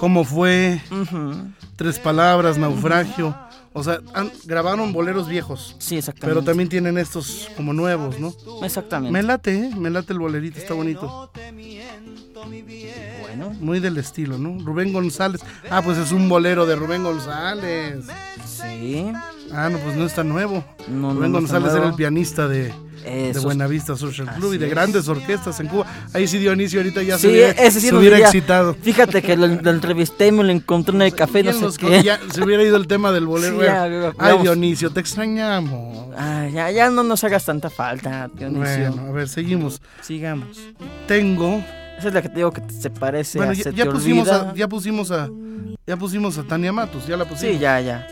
¿Cómo 0.00 0.24
fue? 0.24 0.80
Ujú. 0.90 1.48
Tres 1.76 1.98
palabras, 1.98 2.56
naufragio. 2.58 3.36
O 3.72 3.82
sea, 3.84 4.00
han- 4.14 4.32
grabaron 4.44 4.92
boleros 4.92 5.28
viejos. 5.28 5.76
Sí, 5.78 5.96
exactamente. 5.98 6.34
Pero 6.34 6.44
también 6.44 6.68
tienen 6.68 6.98
estos 6.98 7.48
como 7.56 7.72
nuevos, 7.72 8.18
¿no? 8.18 8.32
Exactamente. 8.62 9.12
Me 9.12 9.22
late, 9.22 9.54
¿eh? 9.54 9.70
Me 9.76 9.90
late 9.90 10.12
el 10.12 10.18
bolerito, 10.18 10.58
está 10.58 10.74
bonito. 10.74 11.30
Bueno, 13.22 13.50
Muy 13.60 13.80
del 13.80 13.98
estilo, 13.98 14.38
¿no? 14.38 14.58
Rubén 14.64 14.92
González. 14.92 15.40
Ah, 15.70 15.82
pues 15.82 15.98
es 15.98 16.12
un 16.12 16.28
bolero 16.28 16.66
de 16.66 16.76
Rubén 16.76 17.02
González. 17.04 18.04
sí. 18.46 19.12
Ah, 19.52 19.68
no, 19.70 19.78
pues 19.78 19.96
no 19.96 20.04
está 20.06 20.24
nuevo. 20.24 20.64
No, 20.88 21.12
Rubén 21.14 21.32
no 21.32 21.38
González 21.38 21.68
era 21.68 21.76
nuevo. 21.78 21.88
el 21.90 21.94
pianista 21.96 22.48
de, 22.48 22.72
de 23.04 23.38
Buenavista 23.42 23.96
Social 23.96 24.28
Club 24.36 24.46
y 24.52 24.56
Así 24.56 24.58
de 24.58 24.66
es. 24.66 24.70
grandes 24.70 25.08
orquestas 25.08 25.58
en 25.60 25.68
Cuba. 25.68 25.86
Ahí 26.12 26.26
sí 26.28 26.38
Dionisio 26.38 26.80
ahorita 26.80 27.02
ya 27.02 27.16
se 27.16 27.22
Sí, 27.22 27.28
hubiera, 27.28 27.50
ese 27.52 27.80
sí 27.80 27.88
se 27.88 27.94
hubiera 27.94 28.16
diría, 28.16 28.26
excitado. 28.28 28.74
Fíjate 28.82 29.22
que 29.22 29.36
lo, 29.36 29.46
lo 29.46 29.70
entrevisté 29.70 30.26
y 30.28 30.32
me 30.32 30.44
lo 30.44 30.50
encontré 30.50 30.94
en 30.94 31.02
el 31.02 31.14
café, 31.14 31.42
no 31.42 31.50
¿Quién 31.50 31.54
sé 31.60 31.64
los 31.64 31.78
qué. 31.78 32.02
ya 32.02 32.20
se 32.32 32.42
hubiera 32.44 32.62
ido 32.62 32.76
el 32.76 32.86
tema 32.86 33.10
del 33.12 33.26
bolero. 33.26 33.58
Sí, 33.58 33.64
ya, 33.64 34.12
Ay. 34.18 34.38
Dionisio, 34.42 34.90
te 34.90 35.00
extrañamos. 35.00 36.08
Ah, 36.16 36.46
ya, 36.52 36.70
ya 36.70 36.90
no 36.90 37.02
nos 37.02 37.24
hagas 37.24 37.44
tanta 37.44 37.70
falta, 37.70 38.28
Dionisio. 38.34 38.90
Bueno, 38.92 39.08
a 39.08 39.12
ver, 39.12 39.28
seguimos. 39.28 39.80
Sigamos. 40.02 40.58
Tengo. 41.06 41.64
Esa 41.98 42.08
es 42.08 42.14
la 42.14 42.22
que 42.22 42.28
te 42.28 42.36
digo 42.36 42.52
que 42.52 42.62
se 42.68 42.90
parece 42.90 43.38
Bueno, 43.38 43.52
a 43.52 43.54
ya, 43.54 43.64
Se 43.64 43.72
ya 43.74 43.84
te 43.84 43.90
pusimos 43.90 44.28
olvida. 44.28 44.50
a, 44.50 44.54
ya 44.54 44.68
pusimos 44.68 45.10
a. 45.10 45.28
Ya 45.86 45.96
pusimos 45.96 46.36
a 46.38 46.42
Tania 46.44 46.72
Matus, 46.72 47.06
ya 47.06 47.16
la 47.16 47.24
pusimos. 47.24 47.54
Sí, 47.54 47.58
ya, 47.58 47.80
ya. 47.80 48.06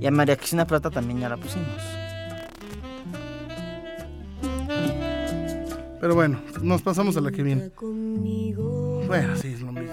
Y 0.00 0.06
a 0.06 0.10
María 0.10 0.36
Cristina 0.36 0.66
Plata 0.66 0.90
también 0.90 1.20
ya 1.20 1.28
la 1.28 1.36
pusimos. 1.36 1.68
Pero 6.00 6.14
bueno, 6.14 6.40
nos 6.62 6.80
pasamos 6.82 7.16
a 7.16 7.20
la 7.20 7.30
que 7.30 7.42
viene. 7.42 7.70
Bueno, 9.06 9.36
sí, 9.36 9.48
es 9.48 9.60
lo 9.60 9.72
mismo. 9.72 9.90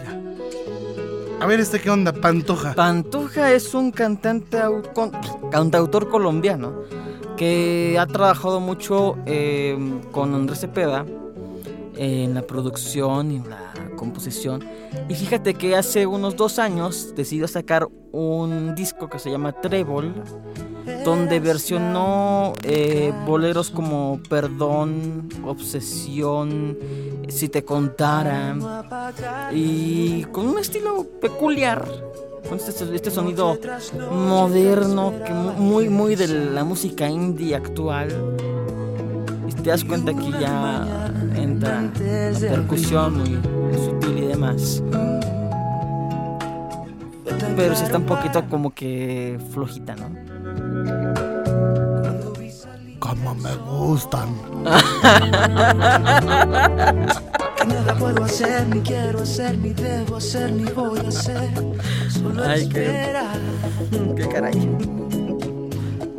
A 1.40 1.46
ver, 1.46 1.60
este 1.60 1.80
qué 1.80 1.90
onda, 1.90 2.14
Pantoja. 2.14 2.74
Pantoja 2.74 3.52
es 3.52 3.74
un 3.74 3.92
cantante, 3.92 4.58
con- 4.94 5.12
cantautor 5.52 6.10
colombiano 6.10 6.82
que 7.36 7.98
ha 8.00 8.08
trabajado 8.08 8.60
mucho 8.60 9.18
eh, 9.26 9.78
con 10.12 10.34
Andrés 10.34 10.62
Cepeda 10.62 11.06
en 11.96 12.34
la 12.34 12.42
producción 12.44 13.32
y 13.32 13.36
en 13.36 13.50
la 13.50 13.67
composición. 13.96 14.64
Y 15.10 15.16
fíjate 15.16 15.54
que 15.54 15.76
hace 15.76 16.06
unos 16.06 16.36
dos 16.36 16.60
años 16.60 17.14
decidió 17.16 17.48
sacar 17.48 17.88
un 18.12 18.76
disco 18.76 19.10
que 19.10 19.20
se 19.20 19.30
llama 19.30 19.54
Trébol, 19.54 20.14
donde 21.04 21.40
versionó 21.40 22.54
eh, 22.64 23.14
boleros 23.26 23.70
como 23.70 24.20
Perdón, 24.30 25.30
Obsesión, 25.46 26.78
Si 27.28 27.50
te 27.50 27.64
contara, 27.64 28.56
y 29.52 30.24
con 30.26 30.48
un 30.48 30.60
estilo 30.60 31.06
peculiar, 31.22 31.86
con 32.48 32.58
este, 32.58 32.96
este 32.96 33.12
sonido 33.12 33.58
moderno, 34.12 35.14
muy, 35.58 35.90
muy 35.90 36.16
de 36.16 36.28
la 36.28 36.64
música 36.64 37.10
indie 37.10 37.56
actual. 37.56 38.08
Y 39.68 39.70
te 39.70 39.74
das 39.74 39.84
cuenta 39.84 40.14
que 40.14 40.32
ya 40.32 41.12
entra 41.36 41.82
la 41.82 42.40
percusión 42.40 43.18
muy, 43.18 43.32
muy 43.32 43.74
sutil 43.74 44.18
y 44.18 44.28
demás. 44.28 44.82
Pero 47.58 47.76
sí 47.76 47.84
está 47.84 47.98
un 47.98 48.06
poquito 48.06 48.46
como 48.50 48.70
que 48.74 49.38
flojita, 49.52 49.94
¿no? 49.98 50.10
Como 53.00 53.36
me 53.36 53.54
gustan. 53.56 54.30
Nada 57.68 57.96
puedo 58.00 58.24
hacer, 58.24 58.66
ni 58.70 58.80
quiero 58.80 59.22
hacer, 59.24 59.58
ni 59.58 59.74
debo 59.74 60.16
hacer, 60.16 60.50
ni 60.54 60.64
voy 60.72 61.00
a 61.00 61.10
hacer. 61.10 61.50
Solo 62.10 62.42
Ay, 62.46 62.70
qué- 62.70 62.86
esperar, 62.86 63.38
¿Qué 64.16 64.28
caray? 64.30 64.70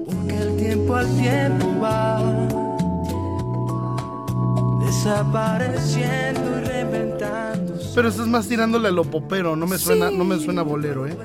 porque 0.05 0.37
el 0.37 0.57
tiempo 0.59 0.97
al 0.97 1.07
tiempo 1.17 1.67
va 1.83 2.21
desapareciendo 5.09 6.59
y 6.61 6.65
reinventando. 6.65 7.75
Pero 7.95 8.09
estás 8.09 8.27
más 8.27 8.47
tirándole 8.49 8.89
a 8.89 8.91
lo 8.91 9.05
popero, 9.05 9.57
no 9.57 9.67
me 9.67 9.79
suena, 9.79 10.11
no 10.11 10.25
me 10.25 10.39
suena 10.39 10.63
bolero, 10.63 11.07
¿eh? 11.07 11.17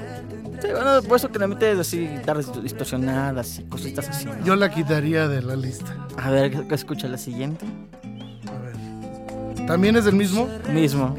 Sí, 0.62 0.70
bueno, 0.72 1.02
por 1.04 1.18
eso 1.18 1.30
que 1.30 1.40
le 1.40 1.48
metes 1.48 1.78
así 1.78 2.08
guitarras 2.08 2.64
distorsionadas 2.64 3.60
y 3.60 3.64
cositas 3.64 4.08
así. 4.10 4.26
¿no? 4.26 4.46
Yo 4.46 4.56
la 4.56 4.72
quitaría 4.72 5.28
de 5.28 5.42
la 5.42 5.56
lista. 5.58 5.94
A 6.18 6.32
ver, 6.32 6.52
¿qué, 6.52 6.68
qué 6.68 6.76
escucha 6.76 7.08
la 7.10 7.18
siguiente? 7.18 7.66
A 8.48 9.58
ver. 9.58 9.66
¿También 9.68 9.98
es 9.98 10.06
el 10.06 10.16
mismo? 10.16 10.48
Mismo. 10.72 11.16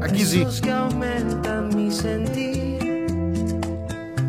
Aquí 0.00 0.24
sí. 0.24 0.46
Que 0.62 0.70
aumentan 0.70 1.76
mi 1.76 1.90
sentir. 1.90 3.06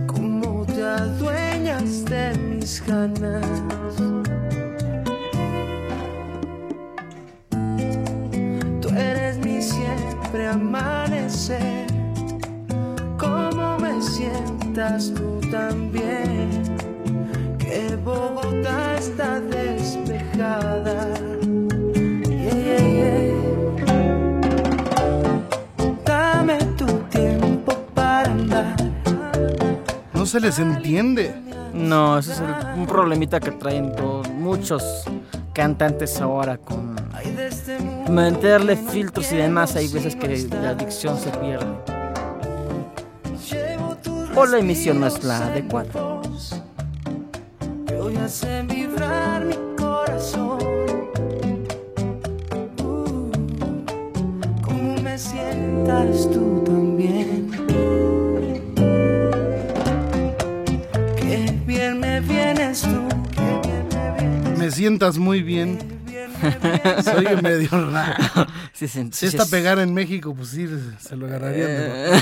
Como 0.05 0.65
te 0.65 0.83
adueñas 0.83 2.03
de 2.05 2.37
mis 2.37 2.83
ganas. 2.85 3.84
Siempre 10.35 10.47
amanecer. 10.47 11.87
Como 13.17 13.77
me 13.79 14.01
sientas 14.01 15.13
tú 15.13 15.39
también. 15.49 16.49
Que 17.57 17.95
Bogotá 18.03 18.95
está 18.97 19.39
despejada. 19.39 21.13
Yeah, 22.27 22.79
yeah, 22.79 23.19
yeah. 23.85 24.33
Dame 26.05 26.57
tu 26.77 26.85
tiempo 27.09 27.73
para 27.93 28.29
andar. 28.31 28.75
No 30.13 30.25
se 30.25 30.39
les 30.41 30.59
entiende. 30.59 31.33
No, 31.73 32.17
ese 32.19 32.33
es 32.33 32.39
el- 32.39 32.79
un 32.79 32.85
problemita 32.87 33.39
que 33.39 33.51
traen 33.51 33.93
todos, 33.95 34.29
muchos 34.29 35.03
cantantes 35.53 36.19
ahora 36.21 36.57
con 36.57 36.94
meterle 38.09 38.75
filtros 38.75 39.31
y 39.31 39.37
demás. 39.37 39.75
Hay 39.75 39.87
veces 39.87 40.15
que 40.15 40.27
la 40.49 40.69
adicción 40.69 41.17
se 41.19 41.29
pierde. 41.31 41.65
O 44.35 44.45
la 44.45 44.59
emisión 44.59 44.99
no 44.99 45.07
es 45.07 45.23
la 45.23 45.37
adecuada. 45.47 45.89
Uh, 52.77 53.31
como 54.61 55.01
me 55.01 55.17
sientas 55.17 56.29
tú 56.31 56.61
también. 56.65 57.49
Qué 61.15 61.59
bien 61.65 61.99
me 61.99 62.19
vienes 62.19 62.81
tú. 62.81 63.07
Qué 63.31 63.59
bien 63.67 63.87
me 63.93 64.11
vienes. 64.21 64.59
Me 64.59 64.71
sientas 64.71 65.17
muy 65.17 65.41
bien. 65.41 65.79
Soy 67.03 67.27
medio 67.41 67.69
raro. 67.91 68.47
Sí, 68.73 68.87
sí, 68.89 69.07
Si 69.11 69.25
esta 69.27 69.43
es- 69.43 69.49
pegara 69.49 69.83
en 69.83 69.93
México, 69.93 70.35
pues 70.35 70.49
sí, 70.49 70.67
se 70.99 71.15
lo 71.15 71.27
agarrarían. 71.27 71.67
De 71.69 72.21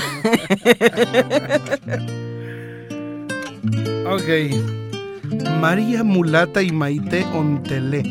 ok. 4.06 5.50
María 5.60 6.04
Mulata 6.04 6.62
y 6.62 6.70
Maite 6.70 7.24
Ontelé. 7.34 8.02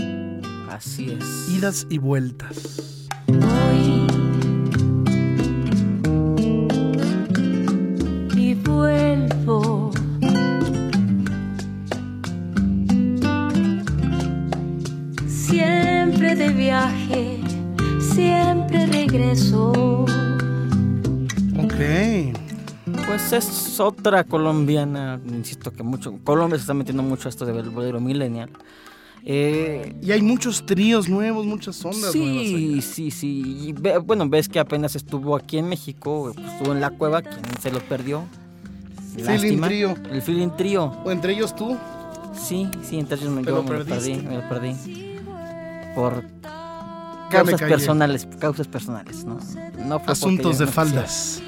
Así 0.69 1.17
es. 1.19 1.49
Idas 1.56 1.88
y 1.89 1.99
vueltas. 1.99 3.08
De 16.53 16.59
viaje, 16.61 17.37
siempre 17.99 18.85
regreso. 18.87 19.71
Ok. 21.57 21.73
Pues 23.05 23.31
es 23.33 23.79
otra 23.79 24.23
colombiana, 24.23 25.19
insisto 25.27 25.71
que 25.71 25.83
mucho, 25.83 26.13
Colombia 26.23 26.57
se 26.57 26.61
está 26.61 26.73
metiendo 26.73 27.03
mucho 27.03 27.27
a 27.27 27.29
esto 27.29 27.45
del 27.45 27.69
bolero 27.69 27.99
millennial. 27.99 28.49
Eh, 29.25 29.95
Y 30.01 30.11
hay 30.11 30.21
muchos 30.21 30.65
tríos 30.65 31.07
nuevos, 31.07 31.45
muchas 31.45 31.83
ondas 31.85 32.13
nuevas. 32.13 32.43
sí, 32.43 32.73
ahí. 32.75 32.81
sí, 32.81 33.11
sí. 33.11 33.57
Y 33.67 33.73
ve- 33.73 33.97
bueno, 33.99 34.27
ves 34.27 34.49
que 34.49 34.59
apenas 34.59 34.95
estuvo 34.95 35.35
aquí 35.35 35.57
en 35.57 35.69
México, 35.69 36.31
pues, 36.35 36.47
estuvo 36.53 36.73
en 36.73 36.81
la 36.81 36.89
cueva, 36.91 37.21
quien 37.21 37.39
se 37.61 37.71
lo 37.71 37.79
perdió. 37.79 38.23
Feeling. 39.15 39.61
Trío. 39.61 39.95
El 40.11 40.21
feeling 40.21 40.49
trío. 40.57 40.91
O 41.05 41.11
entre 41.11 41.33
ellos 41.33 41.55
tú. 41.55 41.77
Sí, 42.35 42.67
sí, 42.83 42.99
entonces 42.99 43.29
me, 43.29 43.43
Te 43.43 43.49
yo 43.51 43.63
me 43.63 43.69
lo 43.77 43.85
perdí, 43.85 44.15
me 44.15 44.35
lo 44.35 44.49
perdí. 44.49 45.12
Por 45.95 46.23
causas 47.29 47.62
personales, 47.62 48.27
causas 48.39 48.67
personales, 48.67 49.23
¿no? 49.25 49.39
No 49.86 49.99
fue 49.99 50.13
Asuntos 50.13 50.58
de 50.60 50.65
quisiera. 50.65 50.71
faldas. 50.71 51.41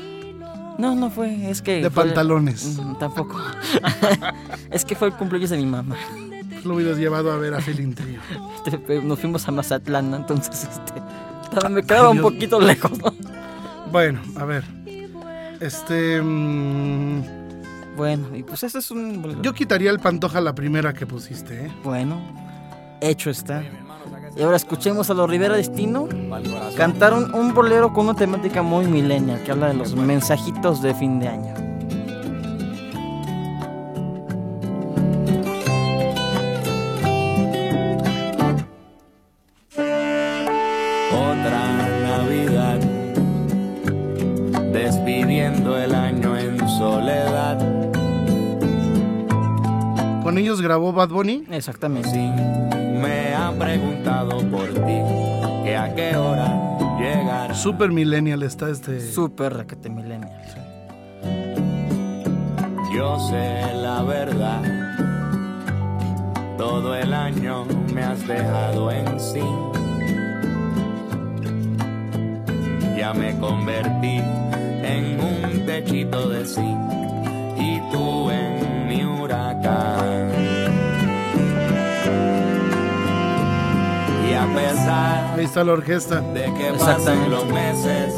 No, 0.78 0.94
no 0.94 1.10
fue, 1.10 1.50
es 1.50 1.62
que... 1.62 1.82
De 1.82 1.90
fue- 1.90 2.04
pantalones. 2.06 2.78
Mm, 2.78 2.96
tampoco. 2.98 3.40
es 4.72 4.84
que 4.84 4.96
fue 4.96 5.08
el 5.08 5.14
cumpleaños 5.14 5.50
de 5.52 5.58
mi 5.58 5.66
mamá. 5.66 5.96
Lo 6.66 6.76
hubieras 6.76 6.98
llevado 6.98 7.32
a 7.32 7.38
ver 7.38 7.54
a 7.54 7.62
Feeling 7.62 7.94
Trío. 7.94 8.20
Este, 8.66 9.02
Nos 9.02 9.20
fuimos 9.20 9.48
a 9.48 9.52
Mazatlán, 9.52 10.12
¿no? 10.12 10.18
entonces 10.18 10.68
este, 10.70 11.70
me 11.70 11.82
quedaba 11.84 12.10
un 12.10 12.20
poquito 12.22 12.60
lejos, 12.60 12.92
¿no? 13.00 13.14
Bueno, 13.92 14.20
a 14.36 14.44
ver. 14.46 14.66
Este. 15.62 16.22
mm, 16.22 17.22
Bueno, 17.96 18.36
y 18.36 18.44
pues 18.44 18.64
este 18.64 18.80
es 18.80 18.92
un... 18.92 19.42
yo 19.42 19.54
quitaría 19.54 19.92
el 19.92 20.00
Pantoja 20.00 20.42
la 20.42 20.54
primera 20.56 20.94
que 20.94 21.06
pusiste, 21.06 21.68
¿eh? 21.68 21.72
Bueno, 21.84 22.20
hecho 23.00 23.30
está. 23.30 23.64
Y 24.38 24.42
ahora 24.42 24.58
escuchemos 24.58 25.10
a 25.10 25.14
los 25.14 25.30
Rivera 25.30 25.56
Destino 25.56 26.10
cantaron 26.76 27.34
un 27.34 27.54
bolero 27.54 27.94
con 27.94 28.10
una 28.10 28.16
temática 28.18 28.62
muy 28.62 28.86
millennial 28.86 29.42
que 29.44 29.52
habla 29.52 29.68
de 29.68 29.76
los 29.76 29.96
mensajitos 29.96 30.82
de 30.82 30.94
fin 30.94 31.20
de 31.20 31.30
año. 31.30 31.54
Otra 41.14 41.90
Navidad, 42.04 42.80
despidiendo 44.74 45.78
el 45.78 45.96
año 45.96 46.38
en 46.38 46.60
soledad. 46.68 47.58
Con 50.24 50.38
ellos 50.38 50.60
grabó 50.62 50.92
Bad 50.92 51.10
Bunny. 51.10 51.46
Exactamente. 51.52 52.10
Sí, 52.10 52.18
me 52.20 53.34
han 53.34 53.58
preguntado 53.58 54.25
Super 57.56 57.92
millennial 57.92 58.44
está 58.44 58.70
este. 58.70 59.00
Súper 59.00 59.54
raquete 59.54 59.90
millennial. 59.90 60.32
Yo 62.94 63.20
sé 63.30 63.74
la 63.82 64.04
verdad, 64.04 64.62
todo 66.58 66.96
el 66.96 67.14
año 67.14 67.66
me 67.94 68.04
has 68.04 68.26
dejado 68.28 68.92
en 68.92 69.20
sí. 69.20 69.42
Ya 72.98 73.14
me 73.14 73.38
convertí 73.40 74.22
en 74.84 75.20
un 75.20 75.66
techito 75.66 76.30
de 76.30 76.46
zinc 76.46 76.92
y 77.58 77.80
tú 77.92 78.30
en 78.30 78.88
mi 78.88 79.04
huracán. 79.04 80.35
A 84.46 84.56
pesar 84.56 85.40
Ahí 85.40 85.46
está 85.46 85.64
la 85.64 85.74
orquesta. 85.74 86.22
de 86.22 86.44
que 86.54 86.72
pasen 86.78 87.30
los 87.30 87.46
meses 87.48 88.14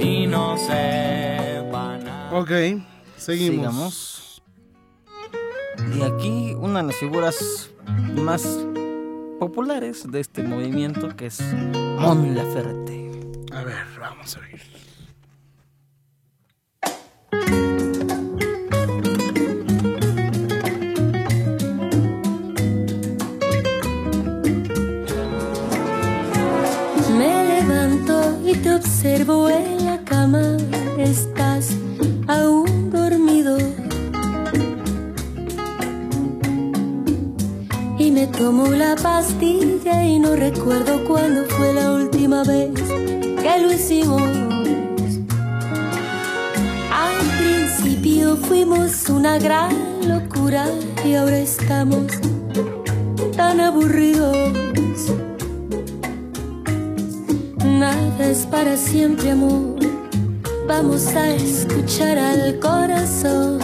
y 0.00 0.26
no 0.26 0.56
sepa 0.56 1.98
nada. 1.98 2.30
Ok, 2.32 2.50
seguimos. 3.16 3.56
Sigamos. 3.56 4.42
Y 5.96 6.02
aquí 6.02 6.54
una 6.58 6.80
de 6.82 6.86
las 6.88 6.96
figuras 6.96 7.70
más 8.14 8.42
populares 9.40 10.10
de 10.10 10.20
este 10.20 10.42
movimiento 10.42 11.14
que 11.16 11.26
es 11.26 11.40
Mon 11.98 12.34
Laferte. 12.34 13.10
A 13.52 13.62
ver, 13.64 13.84
vamos 14.00 14.36
a 14.36 14.40
ver. 14.40 14.60
Te 28.64 28.74
observo 28.74 29.50
en 29.50 29.84
la 29.84 29.98
cama. 30.04 30.56
Estás 30.96 31.68
aún 32.26 32.90
dormido. 32.90 33.58
Y 37.98 38.10
me 38.10 38.26
tomo 38.26 38.68
la 38.68 38.96
pastilla 38.96 40.02
y 40.02 40.18
no 40.18 40.34
recuerdo 40.34 41.04
cuándo 41.04 41.44
fue 41.44 41.74
la 41.74 41.92
última 41.92 42.42
vez 42.42 42.70
que 43.42 43.60
lo 43.60 43.70
hicimos. 43.70 44.22
Al 46.90 47.20
principio 47.36 48.36
fuimos 48.36 49.10
una 49.10 49.38
gran 49.38 49.74
locura 50.08 50.70
y 51.04 51.14
ahora 51.16 51.38
estamos 51.38 52.06
tan 53.36 53.60
aburridos. 53.60 54.54
Es 57.86 58.46
para 58.46 58.78
siempre, 58.78 59.32
amor. 59.32 59.76
Vamos 60.66 61.06
a 61.08 61.34
escuchar 61.34 62.16
al 62.16 62.58
corazón. 62.58 63.58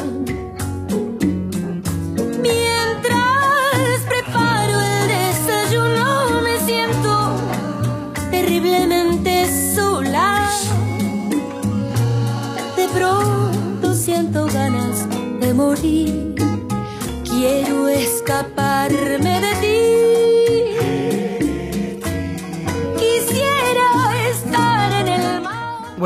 Mientras 2.43 4.01
preparo 4.07 4.79
el 4.79 5.09
desayuno, 5.09 6.43
me 6.43 6.59
siento 6.67 7.35
terriblemente 8.31 9.47
sola. 9.75 10.51
De 12.77 12.89
pronto 12.89 13.95
siento 13.95 14.47
ganas 14.49 15.09
de 15.41 15.55
morir. 15.55 16.35
Quiero 17.25 17.89
escaparme 17.89 19.30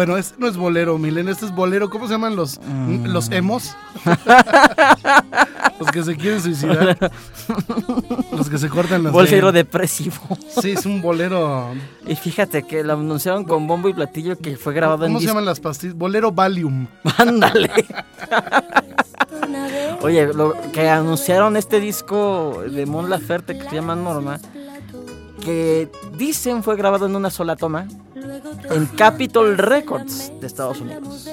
Bueno, 0.05 0.19
este 0.19 0.35
no 0.38 0.47
es 0.49 0.59
bolero, 0.59 0.99
Milen, 0.99 1.31
este 1.31 1.47
es 1.47 1.55
bolero. 1.55 1.88
¿Cómo 1.88 2.07
se 2.07 2.12
llaman 2.12 2.37
los, 2.37 2.61
Mm. 2.61 3.07
los 3.07 3.31
emos? 3.31 3.75
los 5.81 5.90
que 5.90 6.03
se 6.03 6.14
quieren 6.14 6.43
suicidar. 6.43 7.11
los 8.37 8.51
que 8.51 8.59
se 8.59 8.69
cortan 8.69 9.03
las 9.03 9.14
Bolero 9.14 9.47
venas. 9.47 9.55
depresivo. 9.55 10.17
Sí, 10.61 10.73
es 10.73 10.85
un 10.85 11.01
bolero. 11.01 11.69
Y 12.07 12.17
fíjate 12.17 12.64
que 12.64 12.85
lo 12.85 12.93
anunciaron 12.93 13.45
con 13.45 13.67
bombo 13.67 13.88
y 13.88 13.95
platillo 13.95 14.37
que 14.37 14.59
fue 14.59 14.75
grabado 14.75 15.07
en 15.07 15.12
¿Cómo 15.12 15.21
se 15.21 15.27
llaman 15.27 15.47
las 15.47 15.59
pastillas? 15.61 15.97
Bolero 15.97 16.31
Valium. 16.33 16.87
Ándale. 17.17 17.71
Oye, 20.03 20.35
lo 20.35 20.53
que 20.75 20.90
anunciaron 20.90 21.57
este 21.57 21.81
disco 21.81 22.62
de 22.71 22.85
Mon 22.85 23.09
Laferte 23.09 23.57
que 23.59 23.71
se 23.71 23.77
llama 23.77 23.97
Norma, 23.97 24.38
que 25.43 25.88
dicen 26.19 26.62
fue 26.62 26.77
grabado 26.77 27.07
en 27.07 27.17
una 27.17 27.31
sola 27.31 27.57
toma 27.57 27.87
en 28.71 28.87
Capitol 28.87 29.59
Records 29.59 30.33
de 30.41 30.47
Estados 30.47 30.81
Unidos. 30.81 31.29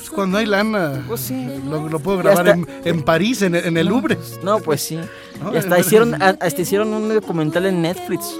Pues 0.00 0.10
cuando 0.10 0.38
hay 0.38 0.46
lana. 0.46 1.04
Pues 1.06 1.20
sí. 1.20 1.60
Lo, 1.68 1.88
lo 1.88 1.98
puedo 1.98 2.18
grabar 2.18 2.58
en, 2.84 3.02
París, 3.02 3.42
en, 3.42 3.54
en 3.54 3.76
el 3.76 3.86
Louvre. 3.88 4.18
No, 4.42 4.58
pues 4.60 4.82
sí. 4.82 4.98
No, 5.42 5.52
Y 5.52 5.56
hasta 5.56 5.78
hicieron, 5.78 6.20
hasta 6.20 6.60
hicieron 6.60 6.92
un 6.92 7.08
documental 7.08 7.66
en 7.66 7.82
Netflix 7.82 8.34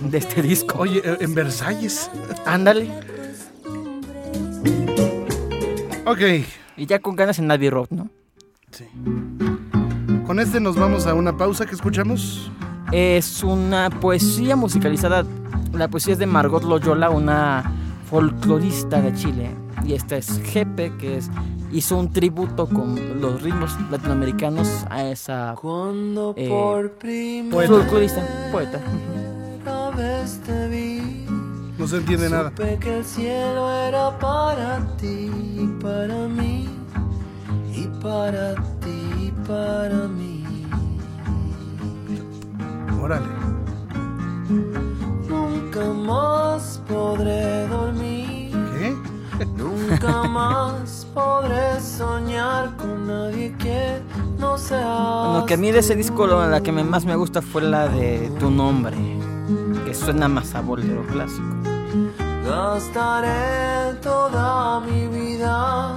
de 0.00 0.18
este 0.18 0.42
disco. 0.42 0.78
Oye, 0.78 1.02
en 1.04 1.34
Versalles. 1.34 2.10
Ándale. 2.46 2.90
Ok. 6.06 6.20
Y 6.76 6.86
ya 6.86 6.98
con 6.98 7.16
ganas 7.16 7.38
en 7.38 7.50
Abbey 7.50 7.70
Road, 7.70 7.88
¿no? 7.90 8.08
Sí. 8.70 8.84
Con 10.26 10.38
este 10.38 10.60
nos 10.60 10.76
vamos 10.76 11.06
a 11.06 11.14
una 11.14 11.36
pausa 11.36 11.66
que 11.66 11.74
escuchamos. 11.74 12.50
Es 12.92 13.42
una 13.42 13.90
poesía 13.90 14.56
musicalizada. 14.56 15.24
La 15.80 15.88
poesía 15.88 16.12
es 16.12 16.18
de 16.18 16.26
Margot 16.26 16.62
Loyola, 16.62 17.08
una 17.08 17.72
folclorista 18.10 19.00
de 19.00 19.14
Chile. 19.14 19.56
Y 19.82 19.94
esta 19.94 20.18
es 20.18 20.38
Jepe, 20.44 20.94
que 20.98 21.16
es, 21.16 21.30
hizo 21.72 21.96
un 21.96 22.12
tributo 22.12 22.66
con 22.68 23.18
los 23.18 23.40
ritmos 23.40 23.74
latinoamericanos 23.90 24.84
a 24.90 25.06
esa 25.06 25.54
Cuando 25.58 26.34
Eh, 26.36 26.50
por 26.50 26.92
primera 26.98 27.50
Poeta. 27.50 27.72
folclorista, 27.72 28.22
poeta. 28.52 28.78
No 31.78 31.86
se 31.88 31.96
entiende 31.96 32.28
nada. 32.28 32.50
supe 32.50 32.76
que 32.78 32.98
el 32.98 33.04
cielo 33.06 33.72
era 33.72 34.18
para 34.18 34.80
ti 34.98 35.30
y 35.56 35.66
para 35.82 36.28
mí, 36.28 36.68
y 37.74 37.86
para 38.02 38.54
ti 38.80 39.28
y 39.28 39.32
para 39.48 40.06
mí. 40.08 40.44
Órale. 43.02 43.24
Nunca 45.80 45.94
más 46.12 46.82
podré 46.86 47.66
dormir, 47.68 48.50
¿Qué? 48.78 48.96
nunca 49.56 50.24
más 50.24 51.06
podré 51.14 51.80
soñar 51.80 52.76
con 52.76 53.06
nadie 53.06 53.54
que 53.58 54.02
no 54.38 54.58
sea. 54.58 55.24
Bueno, 55.30 55.46
que 55.46 55.54
a 55.54 55.56
mí 55.56 55.70
de 55.70 55.78
ese 55.78 55.94
disco 55.96 56.26
lo- 56.26 56.46
la 56.46 56.60
que 56.62 56.70
más 56.72 57.04
me 57.06 57.16
gusta 57.16 57.40
fue 57.40 57.62
la 57.62 57.88
de 57.88 58.30
Tu 58.38 58.50
Nombre, 58.50 58.96
que 59.86 59.94
suena 59.94 60.28
más 60.28 60.54
a 60.54 60.60
bolero 60.60 61.02
clásico. 61.06 61.46
Gastaré 62.46 63.94
toda 64.02 64.80
mi 64.80 65.06
vida 65.08 65.96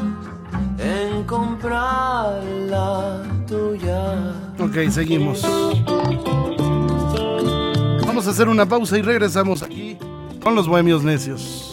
en 0.78 1.24
comprar 1.26 2.42
la 2.70 3.22
tuya. 3.48 4.34
Ok, 4.60 4.90
seguimos. 4.90 5.42
Vamos 8.24 8.40
a 8.40 8.42
hacer 8.42 8.48
una 8.48 8.66
pausa 8.66 8.98
y 8.98 9.02
regresamos 9.02 9.64
aquí 9.64 9.98
con 10.42 10.56
los 10.56 10.66
bohemios 10.66 11.04
necios. 11.04 11.73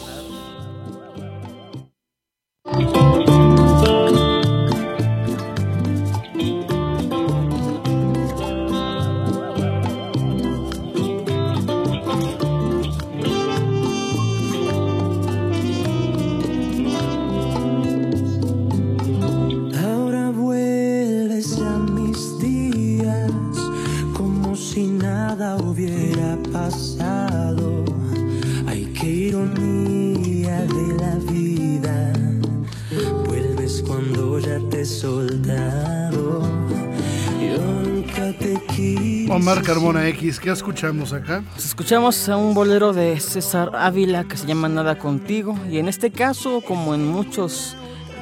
Ya. 35.43 36.09
Yo 36.11 37.61
nunca 37.83 38.33
te 38.37 38.59
quise. 38.75 39.31
Omar 39.31 39.61
Carmona 39.61 40.07
X, 40.09 40.39
¿qué 40.39 40.51
escuchamos 40.51 41.13
acá? 41.13 41.43
Pues 41.53 41.65
escuchamos 41.65 42.27
a 42.29 42.37
un 42.37 42.53
bolero 42.53 42.93
de 42.93 43.19
César 43.19 43.71
Ávila 43.75 44.25
que 44.25 44.37
se 44.37 44.45
llama 44.45 44.67
Nada 44.69 44.97
Contigo. 44.97 45.57
Y 45.69 45.77
en 45.77 45.87
este 45.87 46.11
caso, 46.11 46.61
como 46.61 46.93
en 46.93 47.07
muchos 47.07 47.75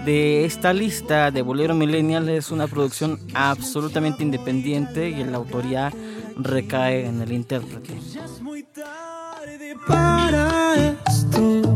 de 0.06 0.46
esta 0.46 0.74
lista 0.74 1.32
de 1.32 1.42
Bolero 1.42 1.74
Millennial, 1.74 2.30
es 2.30 2.52
una 2.52 2.68
producción 2.68 3.20
absolutamente 3.34 4.24
independiente 4.24 5.10
y 5.10 5.24
la 5.24 5.38
autoría 5.38 5.92
recae 6.38 7.06
en 7.06 7.22
el 7.22 7.32
intérprete. 7.32 7.98
Es 7.98 8.42
muy 8.42 8.64
tarde 8.64 9.76
para 9.88 10.96
esto. 11.08 11.69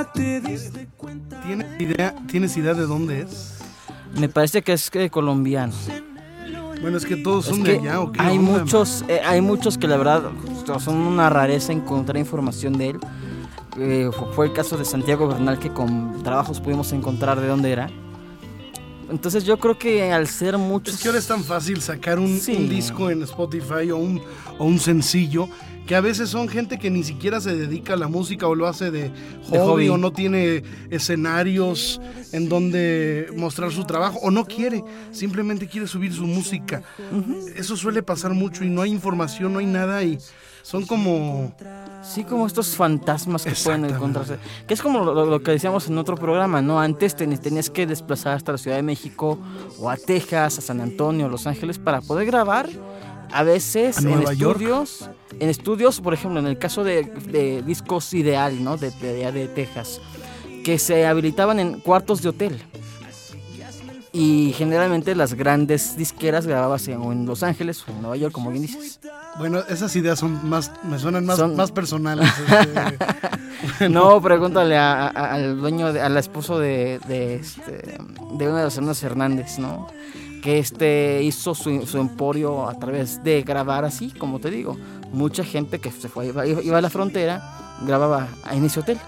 Nunca 0.00 0.12
te 0.12 0.40
diste 0.40 0.88
cuenta. 0.96 1.40
¿Tienes 1.42 1.80
idea, 1.80 2.14
¿Tienes 2.26 2.56
idea 2.56 2.74
de 2.74 2.86
dónde 2.86 3.20
es? 3.22 3.58
Me 4.18 4.28
parece 4.28 4.62
que 4.62 4.72
es 4.72 4.90
eh, 4.94 5.10
colombiano. 5.10 5.74
Bueno, 6.80 6.96
es 6.96 7.04
que 7.04 7.16
todos 7.16 7.46
Es 7.46 7.54
son 7.54 7.62
que 7.62 7.72
de 7.72 7.78
allá, 7.80 8.00
¿o 8.00 8.10
qué 8.10 8.22
hay 8.22 8.38
onda? 8.38 8.60
muchos, 8.60 9.04
eh, 9.08 9.20
hay 9.24 9.42
muchos 9.42 9.76
que 9.76 9.86
la 9.86 9.98
verdad 9.98 10.22
son 10.78 10.96
una 10.96 11.28
rareza 11.28 11.72
encontrar 11.72 12.16
información 12.16 12.78
de 12.78 12.90
él. 12.90 12.98
Eh, 13.76 14.10
fue 14.34 14.46
el 14.46 14.52
caso 14.54 14.78
de 14.78 14.84
Santiago 14.84 15.28
Bernal 15.28 15.58
que 15.58 15.70
con 15.70 16.22
trabajos 16.22 16.60
pudimos 16.60 16.92
encontrar 16.92 17.40
de 17.40 17.48
dónde 17.48 17.70
era. 17.70 17.90
Entonces 19.10 19.44
yo 19.44 19.58
creo 19.58 19.78
que 19.78 20.12
al 20.12 20.26
ser 20.28 20.56
muchos... 20.58 20.94
Es 20.94 21.00
que 21.02 21.08
ahora 21.08 21.18
es 21.18 21.26
tan 21.26 21.42
fácil 21.44 21.80
sacar 21.82 22.18
un, 22.18 22.38
Sí. 22.38 22.54
un 22.56 22.68
disco 22.68 23.10
en 23.10 23.22
Spotify 23.22 23.90
o 23.90 23.96
un, 23.96 24.20
o 24.58 24.64
un 24.64 24.78
sencillo 24.78 25.48
que 25.86 25.96
a 25.96 26.00
veces 26.00 26.28
son 26.28 26.48
gente 26.48 26.78
que 26.78 26.88
ni 26.88 27.02
siquiera 27.02 27.40
se 27.40 27.56
dedica 27.56 27.94
a 27.94 27.96
la 27.96 28.06
música 28.06 28.46
o 28.46 28.54
lo 28.54 28.68
hace 28.68 28.92
de 28.92 29.10
hobby, 29.48 29.50
De 29.50 29.58
hobby. 29.58 29.88
o 29.88 29.96
no 29.98 30.12
tiene 30.12 30.62
escenarios 30.90 32.00
en 32.32 32.48
donde 32.48 33.26
mostrar 33.36 33.72
su 33.72 33.84
trabajo 33.84 34.18
o 34.22 34.30
no 34.30 34.44
quiere, 34.44 34.84
simplemente 35.10 35.66
quiere 35.66 35.88
subir 35.88 36.12
su 36.14 36.24
música. 36.26 36.82
Eso 37.56 37.76
suele 37.76 38.02
pasar 38.04 38.32
mucho 38.34 38.62
y 38.64 38.68
no 38.70 38.82
hay 38.82 38.92
información, 38.92 39.52
no 39.52 39.58
hay 39.58 39.66
nada 39.66 40.02
y 40.04 40.18
son 40.62 40.86
como... 40.86 41.52
Sí, 42.02 42.24
como 42.24 42.46
estos 42.46 42.74
fantasmas 42.76 43.44
que 43.44 43.52
pueden 43.62 43.84
encontrarse. 43.84 44.38
Que 44.66 44.74
es 44.74 44.82
como 44.82 45.04
lo, 45.04 45.26
lo 45.26 45.42
que 45.42 45.50
decíamos 45.52 45.86
en 45.88 45.98
otro 45.98 46.16
programa, 46.16 46.62
¿no? 46.62 46.80
Antes 46.80 47.14
ten- 47.14 47.36
tenías 47.38 47.68
que 47.70 47.86
desplazar 47.86 48.36
hasta 48.36 48.52
la 48.52 48.58
Ciudad 48.58 48.76
de 48.76 48.82
México 48.82 49.38
o 49.78 49.90
a 49.90 49.96
Texas, 49.96 50.58
a 50.58 50.60
San 50.62 50.80
Antonio, 50.80 51.28
Los 51.28 51.46
Ángeles 51.46 51.78
para 51.78 52.00
poder 52.00 52.26
grabar. 52.26 52.68
A 53.32 53.42
veces 53.44 53.98
¿A 53.98 54.00
en 54.00 54.22
York? 54.36 54.56
estudios, 54.60 55.10
en 55.38 55.48
estudios, 55.50 56.00
por 56.00 56.14
ejemplo, 56.14 56.40
en 56.40 56.46
el 56.46 56.58
caso 56.58 56.82
de, 56.82 57.04
de 57.04 57.62
discos 57.62 58.12
ideal, 58.14 58.64
¿no? 58.64 58.76
De, 58.76 58.90
de 58.90 59.30
de 59.30 59.46
Texas, 59.46 60.00
que 60.64 60.78
se 60.80 61.06
habilitaban 61.06 61.60
en 61.60 61.78
cuartos 61.80 62.22
de 62.22 62.30
hotel. 62.30 62.60
Y 64.12 64.52
generalmente 64.58 65.14
las 65.14 65.34
grandes 65.34 65.96
disqueras 65.96 66.44
grababas 66.46 66.88
en, 66.88 67.26
Los 67.26 67.42
Ángeles 67.44 67.84
o 67.86 67.92
en 67.92 68.00
Nueva 68.02 68.16
York, 68.16 68.32
como 68.32 68.50
bien 68.50 68.62
dices. 68.62 68.98
Bueno, 69.38 69.60
esas 69.68 69.94
ideas 69.94 70.18
son 70.18 70.48
más, 70.48 70.72
me 70.82 70.98
suenan 70.98 71.24
más, 71.24 71.36
Son- 71.36 71.54
más 71.54 71.70
personales. 71.70 72.28
este, 73.62 73.88
No, 73.88 74.20
pregúntale 74.20 74.76
a- 74.76 75.06
a- 75.06 75.34
al 75.34 75.60
dueño, 75.60 75.92
de- 75.92 76.00
al 76.00 76.16
esposo 76.16 76.58
de, 76.58 76.98
de, 77.06 77.36
este, 77.36 77.98
de 78.34 78.48
una 78.48 78.58
de 78.58 78.64
las 78.64 78.76
hermanas 78.76 79.02
Hernández, 79.02 79.58
¿no? 79.60 79.86
Que 80.42 80.58
este 80.58 81.22
hizo 81.22 81.54
su, 81.54 81.86
su 81.86 81.98
emporio 81.98 82.68
a 82.68 82.74
través 82.78 83.22
de 83.22 83.42
grabar 83.42 83.84
así, 83.84 84.10
como 84.10 84.40
te 84.40 84.50
digo. 84.50 84.76
Mucha 85.12 85.44
gente 85.44 85.78
que 85.80 85.92
se 85.92 86.08
fue, 86.08 86.26
iba, 86.28 86.46
iba 86.46 86.78
a 86.78 86.80
la 86.80 86.90
frontera, 86.90 87.42
grababa 87.86 88.26
en 88.50 88.64
ese 88.64 88.80
hotel. 88.80 88.98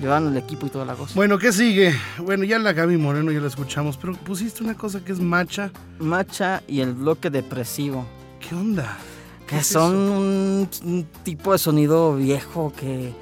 Llevaban 0.00 0.26
el 0.28 0.36
equipo 0.36 0.66
y 0.66 0.70
toda 0.70 0.84
la 0.84 0.94
cosa. 0.94 1.12
Bueno, 1.14 1.38
¿qué 1.38 1.52
sigue? 1.52 1.94
Bueno, 2.18 2.44
ya 2.44 2.58
la 2.58 2.72
Gaby 2.72 2.96
Moreno 2.96 3.30
ya 3.30 3.40
la 3.40 3.46
escuchamos, 3.46 3.96
pero 3.96 4.14
pusiste 4.14 4.64
una 4.64 4.74
cosa 4.74 5.04
que 5.04 5.12
es 5.12 5.20
macha. 5.20 5.70
Macha 5.98 6.62
y 6.66 6.80
el 6.80 6.94
bloque 6.94 7.30
depresivo. 7.30 8.04
¿Qué 8.40 8.54
onda? 8.54 8.98
¿Qué 9.46 9.54
Que 9.54 9.58
es 9.58 9.66
son 9.66 9.94
un, 9.94 10.68
un 10.84 11.06
tipo 11.22 11.52
de 11.52 11.58
sonido 11.58 12.16
viejo 12.16 12.72
que 12.76 13.12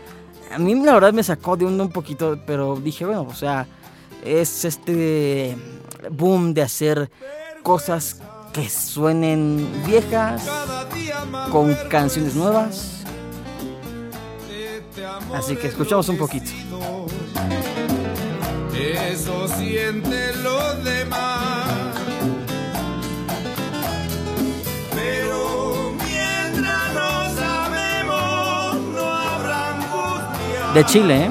a 0.52 0.58
mí 0.58 0.74
la 0.74 0.94
verdad 0.94 1.12
me 1.12 1.22
sacó 1.22 1.56
de 1.56 1.64
onda 1.64 1.85
un 1.85 1.90
poquito, 1.90 2.38
pero 2.46 2.76
dije, 2.76 3.04
bueno, 3.04 3.22
o 3.22 3.35
sea, 3.35 3.66
es 4.24 4.64
este 4.64 5.56
boom 6.11 6.54
de 6.54 6.62
hacer 6.62 7.11
cosas 7.62 8.20
que 8.52 8.68
suenen 8.68 9.66
viejas 9.87 10.46
con 11.50 11.74
canciones 11.88 12.35
nuevas. 12.35 13.01
Así 15.35 15.57
que 15.57 15.68
escuchamos 15.68 16.09
un 16.09 16.18
poquito. 16.18 16.51
Eso 18.75 19.49
sienten 19.49 20.42
los 20.42 20.85
demás. 20.85 21.68
Pero 24.95 25.92
mientras 25.99 26.95
no 26.95 27.35
sabemos, 27.37 28.75
no 28.95 29.05
habrá 29.12 29.68
angustia. 29.77 30.73
De 30.75 30.85
Chile, 30.87 31.25
¿eh? 31.27 31.31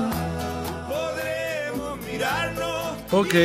Podremos 0.87 1.99
mirarnos. 2.11 2.97
Ok. 3.11 3.35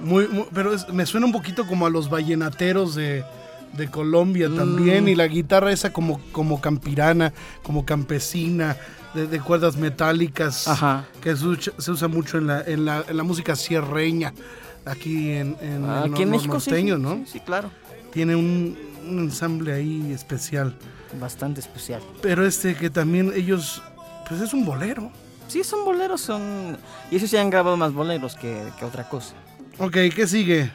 Muy, 0.00 0.28
muy- 0.28 0.46
pero 0.54 0.74
es- 0.74 0.88
me 0.88 1.04
suena 1.06 1.26
un 1.26 1.32
poquito 1.32 1.66
como 1.66 1.86
a 1.86 1.90
los 1.90 2.08
vallenateros 2.08 2.94
de, 2.94 3.24
de 3.74 3.90
Colombia 3.90 4.48
también. 4.54 5.08
Y 5.08 5.14
la 5.14 5.26
guitarra 5.26 5.72
esa 5.72 5.92
como, 5.92 6.20
como 6.32 6.60
campirana, 6.60 7.32
como 7.62 7.84
campesina, 7.84 8.76
de, 9.14 9.26
de 9.26 9.40
cuerdas 9.40 9.76
metálicas. 9.76 10.68
Ajá. 10.68 11.04
Que 11.20 11.36
se 11.36 11.90
usa, 11.90 12.08
mucho 12.08 12.38
en 12.38 12.46
la, 12.46 12.62
en, 12.62 12.84
la, 12.84 13.04
en 13.08 13.16
la 13.16 13.22
música 13.22 13.56
sierreña. 13.56 14.32
Aquí 14.84 15.30
en, 15.32 15.56
en 15.60 15.84
el 15.84 16.12
Aquí 16.12 16.22
en 16.22 16.30
México 16.30 16.58
sí, 16.58 16.70
sí, 16.70 16.82
¿no? 16.84 17.16
sí, 17.16 17.24
sí, 17.32 17.40
claro. 17.40 17.70
Tiene 18.12 18.34
un, 18.34 18.76
un 19.06 19.18
ensamble 19.18 19.72
ahí 19.72 20.12
especial. 20.12 20.74
Bastante 21.20 21.60
especial. 21.60 22.02
Pero 22.22 22.46
este 22.46 22.74
que 22.74 22.90
también 22.90 23.32
ellos, 23.34 23.82
pues 24.28 24.40
es 24.40 24.52
un 24.54 24.64
bolero. 24.64 25.10
Sí, 25.48 25.64
son 25.64 25.84
boleros, 25.84 26.20
son... 26.20 26.78
Y 27.10 27.16
esos 27.16 27.30
ya 27.30 27.40
han 27.40 27.50
grabado 27.50 27.76
más 27.76 27.92
boleros 27.92 28.36
que, 28.36 28.62
que 28.78 28.84
otra 28.84 29.08
cosa. 29.08 29.34
Ok, 29.78 29.96
¿qué 30.14 30.26
sigue? 30.26 30.70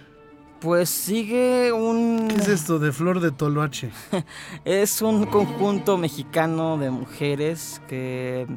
Pues 0.66 0.90
sigue 0.90 1.72
un... 1.72 2.28
¿Qué 2.28 2.38
es 2.38 2.48
esto 2.48 2.80
de 2.80 2.92
Flor 2.92 3.20
de 3.20 3.30
Toloache? 3.30 3.92
Es 4.66 5.04
un 5.04 5.28
conjunto 5.28 5.96
mexicano 5.96 6.80
de 6.80 6.90
mujeres 6.90 7.84
que 7.88 8.48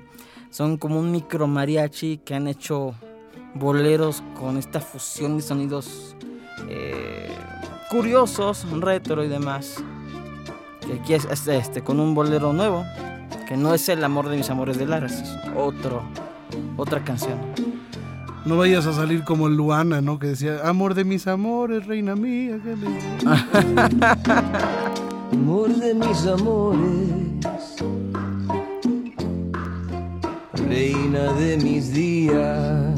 son 0.49 0.79
como 0.79 0.99
un 0.99 1.13
micro 1.13 1.47
mariachi 1.47 2.17
que 2.25 2.35
han 2.35 2.49
hecho 2.49 2.95
boleros 3.53 4.23
con 4.41 4.57
esta 4.57 4.81
fusión 4.81 5.37
de 5.37 5.43
sonidos 5.43 6.17
eh, 6.71 7.29
curiosos, 7.91 8.67
retro 8.81 9.23
y 9.23 9.29
demás. 9.29 9.85
Y 10.89 10.99
aquí 10.99 11.13
es, 11.13 11.27
es, 11.27 11.47
este 11.47 11.85
con 11.85 12.01
un 12.01 12.15
bolero 12.15 12.55
nuevo 12.55 12.87
que 13.47 13.59
no 13.59 13.75
es 13.75 13.87
el 13.91 14.03
amor 14.03 14.31
de 14.31 14.39
mis 14.39 14.49
amores 14.49 14.79
de 14.79 14.87
Laras, 14.87 15.13
es 15.13 15.37
otro, 15.55 16.03
otra 16.79 17.05
canción. 17.05 17.39
No 18.45 18.57
vayas 18.57 18.87
a 18.87 18.93
salir 18.93 19.25
como 19.25 19.49
Luana, 19.49 20.01
¿no? 20.01 20.19
Que 20.19 20.29
decía, 20.29 20.61
amor 20.67 20.95
de 20.95 21.05
mis 21.05 21.27
amores, 21.27 21.87
reina 21.87 22.15
mía. 22.17 22.59
que 22.63 22.77
le-". 22.77 22.89
Amor 25.33 25.69
de 25.77 25.95
mis 25.95 26.27
amores, 26.27 26.81
reina 30.69 31.33
de 31.35 31.59
mis 31.59 31.93
días, 31.93 32.95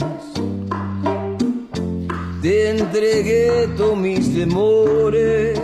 te 2.40 2.70
entregué 2.78 3.68
todos 3.76 3.98
mis 3.98 4.32
temores. 4.32 5.60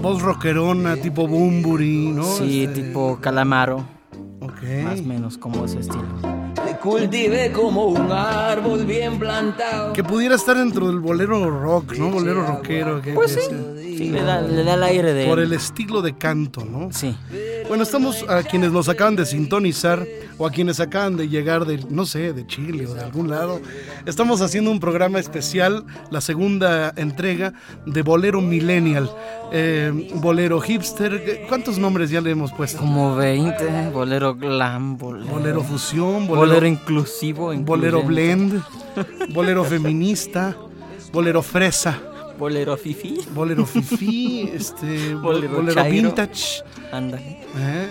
Voz 0.00 0.22
rockerona, 0.22 0.96
tipo 0.96 1.26
Bumburi, 1.26 2.12
¿no? 2.14 2.22
Sí, 2.24 2.64
Este, 2.64 2.82
tipo 2.82 3.18
calamaro, 3.20 3.84
Ok. 4.40 4.62
más 4.84 5.00
o 5.00 5.04
menos 5.04 5.36
como 5.38 5.64
ese 5.64 5.80
estilo. 5.80 6.04
Te 6.84 6.90
cultivé 6.90 7.50
como 7.50 7.86
un 7.86 8.12
árbol 8.12 8.84
bien 8.84 9.18
plantado. 9.18 9.94
Que 9.94 10.04
pudiera 10.04 10.34
estar 10.34 10.54
dentro 10.58 10.86
del 10.88 11.00
bolero 11.00 11.48
rock, 11.50 11.94
¿no? 11.96 12.10
Bolero 12.10 12.44
rockero. 12.46 13.00
que- 13.00 13.14
Pues 13.14 13.34
que 13.34 13.40
sí, 13.40 13.48
sea. 13.48 13.58
sí, 13.96 14.10
le 14.10 14.22
da, 14.22 14.42
le 14.42 14.64
da 14.64 14.74
el 14.74 14.82
aire 14.82 15.14
de... 15.14 15.24
Por 15.26 15.40
el 15.40 15.54
estilo 15.54 16.02
de 16.02 16.14
canto, 16.18 16.62
¿no? 16.66 16.90
Sí. 16.92 17.16
Bueno, 17.68 17.82
estamos 17.82 18.24
a 18.28 18.42
quienes 18.42 18.72
nos 18.72 18.88
acaban 18.88 19.16
de 19.16 19.24
sintonizar 19.24 20.06
o 20.36 20.46
a 20.46 20.50
quienes 20.50 20.80
acaban 20.80 21.16
de 21.16 21.28
llegar 21.28 21.64
de, 21.64 21.78
no 21.88 22.04
sé, 22.04 22.32
de 22.32 22.46
Chile 22.46 22.86
o 22.86 22.94
de 22.94 23.00
algún 23.00 23.30
lado. 23.30 23.60
Estamos 24.04 24.42
haciendo 24.42 24.70
un 24.70 24.80
programa 24.80 25.18
especial, 25.18 25.84
la 26.10 26.20
segunda 26.20 26.92
entrega 26.96 27.54
de 27.86 28.02
Bolero 28.02 28.42
Millennial, 28.42 29.10
eh, 29.50 30.10
Bolero 30.16 30.60
Hipster. 30.60 31.46
¿Cuántos 31.48 31.78
nombres 31.78 32.10
ya 32.10 32.20
le 32.20 32.32
hemos 32.32 32.52
puesto? 32.52 32.78
Como 32.78 33.16
20, 33.16 33.90
bolero 33.90 34.34
glam, 34.34 34.98
bolero, 34.98 35.30
Bolero 35.30 35.62
Fusión, 35.62 36.26
bolero 36.26 36.46
Bolero, 36.46 36.66
inclusivo, 36.66 37.54
bolero. 37.56 38.02
Blend, 38.02 38.62
Bolero 39.30 39.64
Feminista, 39.64 40.54
Bolero 41.12 41.42
Fresa. 41.42 42.13
Bolero 42.38 42.76
Fifi. 42.76 43.20
bolero 43.34 43.64
fifi, 43.64 44.50
este, 44.52 45.14
Bolero 45.22 45.62
vintage. 45.84 46.62
Ándale. 46.92 47.38
¿eh? 47.56 47.88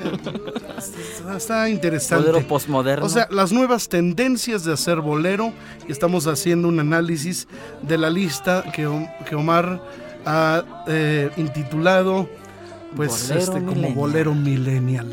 Está, 0.78 1.38
está 1.38 1.70
interesante. 1.70 2.28
Bolero 2.28 2.48
postmoderno. 2.48 3.06
O 3.06 3.10
sea, 3.10 3.28
las 3.32 3.52
nuevas 3.52 3.90
tendencias 3.90 4.64
de 4.64 4.74
hacer 4.74 5.02
bolero. 5.02 5.54
Y 5.88 5.92
estamos 5.92 6.28
haciendo 6.28 6.68
un 6.68 6.80
análisis 6.80 7.48
de 7.82 7.98
la 7.98 8.10
lista 8.10 8.64
que, 8.74 8.88
que 9.28 9.36
Omar 9.36 9.82
ha 10.26 10.64
eh, 10.88 11.30
intitulado 11.38 12.30
pues 12.96 13.30
Bolero 13.30 13.42
este 13.42 13.66
como 13.66 13.90
bolero 13.94 14.34
millennial. 14.34 15.08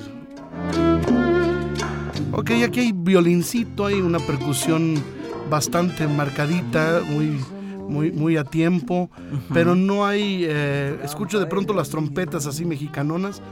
Ok, 2.33 2.51
aquí 2.65 2.81
hay 2.81 2.93
violincito, 2.93 3.87
hay 3.87 4.01
una 4.01 4.19
percusión 4.19 5.03
bastante 5.51 6.07
marcadita, 6.07 7.03
muy, 7.07 7.41
muy, 7.89 8.13
muy 8.13 8.37
a 8.37 8.45
tiempo, 8.45 9.11
pero 9.53 9.75
no 9.75 10.07
hay, 10.07 10.45
eh, 10.49 10.99
escucho 11.05 11.39
de 11.41 11.47
pronto 11.47 11.73
las 11.75 11.89
trompetas 11.91 12.47
así 12.47 12.65
mexicanonas, 12.65 13.43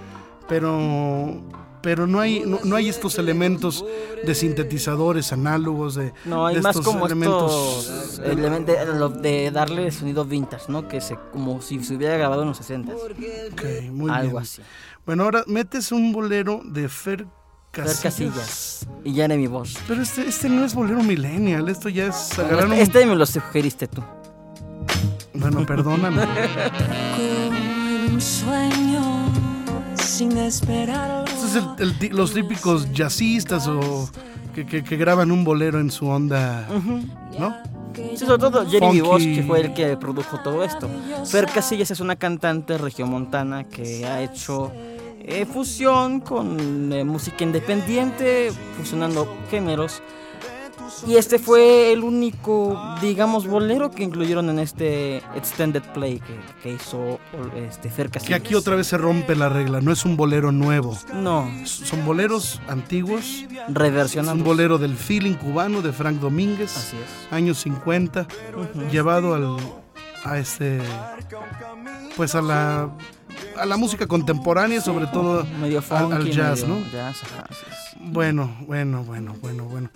pero, 0.49 1.43
pero 1.83 2.07
no 2.07 2.21
hay, 2.21 2.43
no, 2.47 2.59
no 2.65 2.77
hay 2.77 2.89
estos 2.89 3.19
elementos 3.19 3.85
de 4.25 4.35
sintetizadores 4.35 5.33
análogos, 5.33 5.95
de, 5.95 6.13
No, 6.25 6.47
hay 6.47 6.57
de 6.57 6.63
más 6.63 6.77
estos 6.77 6.87
como 6.93 7.07
elementos- 7.07 7.89
estos 7.89 8.19
elementos 8.21 9.23
de, 9.23 9.29
de 9.31 9.51
darle 9.51 9.91
sonido 9.91 10.25
vintage, 10.25 10.65
¿no? 10.69 10.89
Que 10.89 11.01
se 11.01 11.17
como 11.33 11.61
si 11.63 11.83
se 11.85 11.95
hubiera 11.95 12.17
grabado 12.17 12.43
en 12.43 12.49
los 12.49 12.57
60 12.59 12.93
Ok, 12.95 13.63
muy 13.93 14.11
algo 14.11 14.31
bien. 14.33 14.43
así. 14.43 14.63
Bueno, 15.07 15.25
ahora 15.25 15.45
metes 15.47 15.93
un 15.93 16.13
bolero 16.13 16.61
de 16.65 16.89
Fer 16.89 17.27
Casillas. 17.71 18.01
Casillas 18.03 18.87
y 19.05 19.13
Jeremy 19.15 19.47
Bosch. 19.47 19.77
Pero 19.87 20.03
este, 20.03 20.27
este 20.29 20.49
no 20.49 20.65
es 20.65 20.75
bolero 20.75 21.03
millennial, 21.03 21.69
esto 21.69 21.89
ya 21.89 22.07
es 22.07 22.39
agarrar 22.39 22.67
un... 22.67 22.73
Este 22.75 23.05
me 23.07 23.15
lo 23.15 23.27
sugeriste 23.27 23.87
tú. 23.87 24.03
Bueno, 25.35 25.65
perdóname. 25.67 26.23
Como 27.17 27.89
en 28.07 28.15
un 28.15 28.21
sueño, 28.21 29.27
sin 30.03 30.37
esperarlo. 30.39 31.25
Es 31.27 31.55
el- 31.55 31.69
el 31.79 31.99
ti- 31.99 32.09
los 32.09 32.33
típicos 32.35 32.93
jazzistas 32.93 33.67
o 33.69 34.09
que, 34.55 34.67
que- 34.67 34.83
que 34.83 34.97
graban 34.97 35.31
un 35.31 35.45
bolero 35.45 35.79
en 35.81 35.91
su 35.91 36.09
onda, 36.09 36.67
¿no? 37.39 37.55
Sí, 37.95 38.17
sobre 38.27 38.39
todo 38.39 38.65
Jeremy 38.69 39.01
Funky. 39.01 39.01
Bosch, 39.01 39.23
que 39.35 39.43
fue 39.47 39.61
el 39.61 39.75
que 39.75 39.97
produjo 39.97 40.39
todo 40.41 40.63
esto. 40.65 40.89
Fer 41.27 41.47
Casillas 41.47 41.91
es 41.91 42.01
una 42.01 42.17
cantante 42.17 42.79
regiomontana 42.79 43.65
que 43.65 44.07
ha 44.07 44.23
hecho 44.23 44.73
eh, 45.29 45.47
fusión 45.47 46.21
con 46.21 46.93
eh, 46.93 47.05
música 47.05 47.45
independiente, 47.45 48.51
fusionando 48.77 49.37
géneros. 49.51 50.03
Y 51.07 51.17
este 51.17 51.39
fue 51.39 51.93
el 51.93 52.03
único, 52.03 52.81
digamos, 53.03 53.47
bolero 53.47 53.91
que 53.91 54.03
incluyeron 54.03 54.49
en 54.49 54.59
este 54.59 55.19
extended 55.37 55.83
play 55.93 56.19
que, 56.19 56.41
que 56.63 56.73
hizo 56.73 57.21
este, 57.57 57.91
Fer 57.91 58.11
Que 58.11 58.35
aquí 58.35 58.55
otra 58.55 58.75
vez 58.75 58.87
se 58.87 58.97
rompe 58.97 59.37
la 59.37 59.49
regla, 59.51 59.81
no 59.83 59.93
es 59.93 60.05
un 60.07 60.17
bolero 60.17 60.51
nuevo. 60.51 60.97
No, 61.13 61.49
Son 61.67 62.05
boleros 62.07 62.61
antiguos, 62.69 63.21
es 63.21 63.47
reversionando. 63.69 64.43
un 64.43 64.49
bolero 64.49 64.79
del 64.79 64.97
feeling 64.97 65.35
cubano 65.35 65.83
de 65.83 65.93
Frank 65.93 66.21
Domínguez, 66.21 66.75
Así 66.77 66.97
es. 66.97 67.33
años 67.33 67.59
50, 67.59 68.27
llevado 68.91 69.35
al, 69.35 69.57
a 70.31 70.39
este, 70.39 70.81
pues 72.17 72.35
a 72.35 72.43
la, 72.43 72.91
a 73.57 73.67
la 73.67 73.77
música 73.77 74.07
contemporánea, 74.07 74.81
sobre 74.81 75.07
todo 75.07 75.45
Medio 75.61 75.79
al, 75.79 75.85
funky, 75.85 76.15
al 76.15 76.31
jazz, 76.31 76.63
medio 76.63 76.75
¿no? 76.77 76.81
jazz, 76.93 77.23
ajá, 77.25 77.45
así 77.49 77.63
es. 77.71 77.77
Bueno, 78.13 78.55
bueno, 78.67 79.05
bueno, 79.05 79.35
bueno, 79.41 79.65
bueno. 79.65 79.91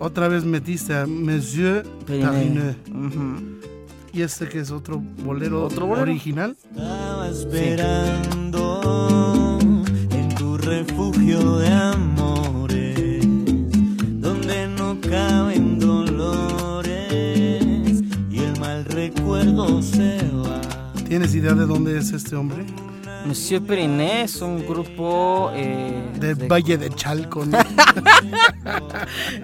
Otra 0.00 0.28
vez 0.28 0.44
metiste 0.44 0.94
a 0.94 1.06
Monsieur. 1.06 1.86
Ujú. 2.08 3.42
Y 4.12 4.22
este 4.22 4.48
que 4.48 4.60
es 4.60 4.70
otro 4.70 4.98
bolero, 5.24 5.64
¿Otro 5.64 5.86
bolero? 5.86 6.02
original. 6.10 6.56
Estaba 6.70 7.28
esperando 7.28 8.80
en 10.10 10.28
tu 10.36 10.56
refugio 10.56 11.58
de 11.58 11.68
amores, 11.68 12.23
recuerdo 19.54 19.82
se 19.82 20.18
va. 20.32 20.60
¿Tienes 21.08 21.34
idea 21.34 21.52
de 21.52 21.66
dónde 21.66 21.98
es 21.98 22.12
este 22.12 22.34
hombre? 22.36 22.64
Monsieur 23.26 23.62
Periné 23.62 24.22
es 24.22 24.42
un 24.42 24.66
grupo 24.66 25.50
eh, 25.54 26.10
De, 26.18 26.34
Valle 26.34 26.76
de 26.76 26.90
Chalco. 26.90 27.44
¿no? 27.44 27.58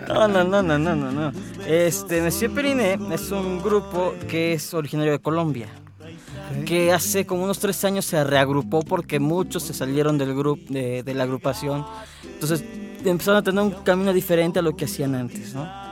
No, 0.09 0.27
no, 0.27 0.42
no, 0.44 0.62
no, 0.62 0.79
no, 0.79 0.96
no, 0.96 1.12
no. 1.12 1.33
Este, 1.66 2.20
Monsieur 2.20 2.53
Periné 2.53 2.99
es 3.12 3.31
un 3.31 3.62
grupo 3.62 4.14
que 4.29 4.55
es 4.55 4.75
originario 4.75 5.12
de 5.12 5.18
Colombia. 5.18 5.68
Ok. 6.01 6.64
Que 6.64 6.92
hace 6.92 7.27
como 7.27 7.44
unos 7.44 7.59
tres 7.59 7.85
años 7.85 8.05
se 8.05 8.23
reagrupó 8.25 8.81
porque 8.83 9.20
muchos 9.20 9.62
se 9.62 9.75
salieron 9.75 10.18
del 10.18 10.35
grupo 10.35 10.62
de, 10.73 11.03
de 11.03 11.14
la 11.14 11.25
agrupación. 11.25 11.85
Entonces 12.25 12.64
empezaron 13.05 13.38
a 13.38 13.42
tener 13.42 13.62
un 13.62 13.70
camino 13.70 14.12
diferente 14.12 14.59
a 14.59 14.62
lo 14.62 14.75
que 14.75 14.87
hacían 14.87 15.14
antes, 15.14 15.55
¿no? 15.55 15.89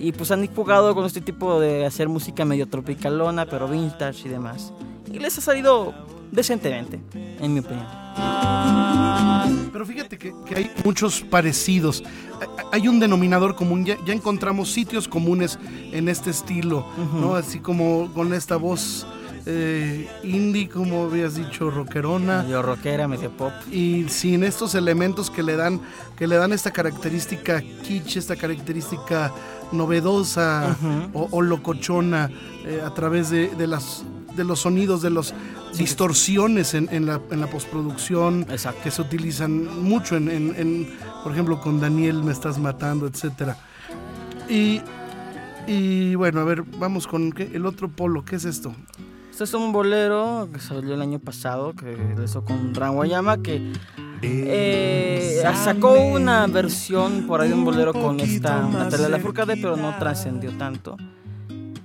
Y 0.00 0.12
pues 0.12 0.30
han 0.30 0.46
jugado 0.48 0.94
con 0.94 1.04
este 1.06 1.20
tipo 1.20 1.60
de 1.60 1.86
hacer 1.86 2.08
música 2.08 2.44
medio 2.44 2.66
tropicalona, 2.68 3.46
pero 3.46 3.68
vintage 3.68 4.26
y 4.26 4.28
demás. 4.30 4.72
Y 5.12 5.18
les 5.18 5.36
ha 5.38 5.40
salido 5.40 5.94
decentemente, 6.30 7.00
en 7.40 7.52
mi 7.54 7.60
opinión. 7.60 7.86
Pero 9.72 9.86
fíjate 9.86 10.18
que, 10.18 10.32
que 10.46 10.54
hay 10.56 10.70
muchos 10.84 11.20
parecidos. 11.22 12.02
Hay- 12.72 12.88
un 12.88 13.00
denominador 13.00 13.54
común. 13.54 13.84
Ya, 13.84 13.96
ya 14.04 14.12
encontramos 14.12 14.70
sitios 14.70 15.08
comunes 15.08 15.58
en 15.92 16.08
este 16.08 16.30
estilo, 16.30 16.86
¿no? 17.14 17.34
Así 17.36 17.58
como 17.60 18.10
con 18.12 18.34
esta 18.34 18.56
voz 18.56 19.06
eh, 19.46 20.08
indie, 20.22 20.68
como 20.68 21.04
habías 21.04 21.34
dicho, 21.36 21.70
rockerona. 21.70 22.42
Medio 22.42 22.62
rockera, 22.62 23.08
medio 23.08 23.30
pop. 23.30 23.52
y 23.70 24.06
sin 24.08 24.44
estos 24.44 24.74
elementos 24.74 25.30
que 25.30 25.42
le 25.42 25.56
dan 25.56 25.80
que 26.16 26.26
le 26.26 26.36
dan 26.36 26.52
esta 26.52 26.70
característica 26.70 27.60
kitsch, 27.60 28.16
esta 28.18 28.36
característica 28.36 29.32
novedosa 29.72 30.76
o, 31.12 31.28
o 31.30 31.42
locochona 31.42 32.30
eh, 32.64 32.82
a 32.84 32.92
través 32.94 33.30
de, 33.30 33.48
de 33.54 33.66
las 33.66 34.04
de 34.36 34.44
los 34.44 34.60
sonidos, 34.60 35.02
de 35.02 35.10
las 35.10 35.34
distorsiones 35.76 36.72
en, 36.72 36.88
en 36.90 37.04
la, 37.04 37.20
en 37.30 37.40
la 37.42 37.48
postproducción 37.48 38.46
Exacto. 38.48 38.80
que 38.82 38.90
se 38.90 39.02
utilizan 39.02 39.82
mucho 39.82 40.16
en, 40.16 40.30
en- 40.30 40.54
en, 40.56 40.88
por 41.22 41.32
ejemplo, 41.32 41.60
con 41.60 41.80
Daniel 41.80 42.22
me 42.22 42.32
estás 42.32 42.58
matando, 42.58 43.06
etcétera. 43.06 43.58
Y, 44.48 44.80
y 45.66 46.14
bueno, 46.14 46.40
a 46.40 46.44
ver, 46.44 46.62
vamos 46.78 47.06
con 47.06 47.30
¿qué? 47.32 47.50
el 47.52 47.66
otro 47.66 47.88
polo, 47.90 48.24
¿qué 48.24 48.36
es 48.36 48.46
esto? 48.46 48.74
Este 49.42 49.56
es 49.56 49.60
un 49.60 49.72
bolero 49.72 50.48
que 50.52 50.60
salió 50.60 50.94
el 50.94 51.02
año 51.02 51.18
pasado, 51.18 51.72
que 51.74 51.96
lo 51.96 52.22
hizo 52.22 52.44
con 52.44 52.72
Ran 52.76 52.94
Guayama, 52.94 53.42
que 53.42 53.72
eh, 54.22 55.42
sacó 55.64 55.94
una 55.94 56.46
versión 56.46 57.26
por 57.26 57.40
ahí 57.40 57.48
de 57.48 57.54
un 57.54 57.64
bolero 57.64 57.92
con 57.92 58.20
esta 58.20 58.62
Natalia 58.62 59.08
Lafourcade, 59.08 59.56
pero 59.56 59.76
no 59.76 59.98
trascendió 59.98 60.52
tanto. 60.52 60.96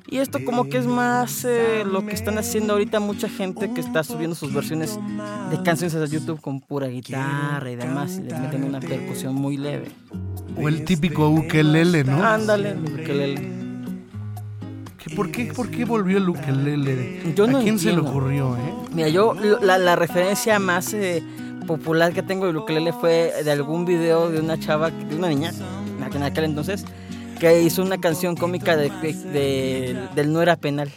Y 0.07 0.17
esto 0.19 0.37
como 0.45 0.65
que 0.69 0.77
es 0.77 0.85
más 0.85 1.45
eh, 1.45 1.83
lo 1.83 2.05
que 2.05 2.13
están 2.13 2.37
haciendo 2.37 2.73
ahorita 2.73 2.99
mucha 2.99 3.27
gente 3.27 3.73
que 3.73 3.81
está 3.81 4.03
subiendo 4.03 4.35
sus 4.35 4.53
versiones 4.53 4.99
de 5.49 5.59
canciones 5.63 5.95
a 5.95 6.05
YouTube 6.05 6.39
con 6.39 6.61
pura 6.61 6.85
guitarra 6.85 7.71
y 7.71 7.75
demás, 7.75 8.19
y 8.19 8.21
les 8.21 8.39
meten 8.39 8.65
una 8.65 8.79
percusión 8.79 9.33
muy 9.33 9.57
leve. 9.57 9.87
O 10.61 10.67
el 10.67 10.85
típico 10.85 11.27
ukelele, 11.27 12.03
¿no? 12.03 12.23
Ándale, 12.23 12.75
ukelele. 12.75 13.56
¿Qué- 14.97 15.15
¿Por 15.15 15.31
qué, 15.31 15.45
¿Por 15.53 15.69
qué 15.69 15.85
volvió 15.85 16.17
el 16.17 16.27
ukelele? 16.29 17.33
Yo 17.35 17.47
no 17.47 17.59
¿A 17.59 17.61
quién 17.61 17.77
se 17.79 17.91
le 17.91 17.99
ocurrió, 17.99 18.55
eh? 18.57 18.73
Mira, 18.93 19.09
yo 19.09 19.33
la, 19.61 19.77
la 19.77 19.95
referencia 19.95 20.57
más 20.59 20.93
eh, 20.93 21.23
popular 21.67 22.13
que 22.13 22.23
tengo 22.23 22.51
de 22.51 22.57
ukulele 22.57 22.93
fue 22.93 23.31
de 23.43 23.51
algún 23.51 23.85
video 23.85 24.29
de 24.29 24.39
una 24.39 24.59
chava, 24.59 24.89
de 24.89 25.15
una 25.15 25.29
niña, 25.29 25.51
en 26.15 26.23
aquel 26.23 26.45
entonces, 26.45 26.83
que 27.39 27.61
hizo 27.61 27.83
una 27.83 27.99
canción 27.99 28.35
cómica 28.35 28.75
de, 28.75 28.89
de- 28.89 29.13
de- 29.13 30.07
del 30.15 30.33
No 30.33 30.41
Era 30.41 30.55
Penal, 30.55 30.89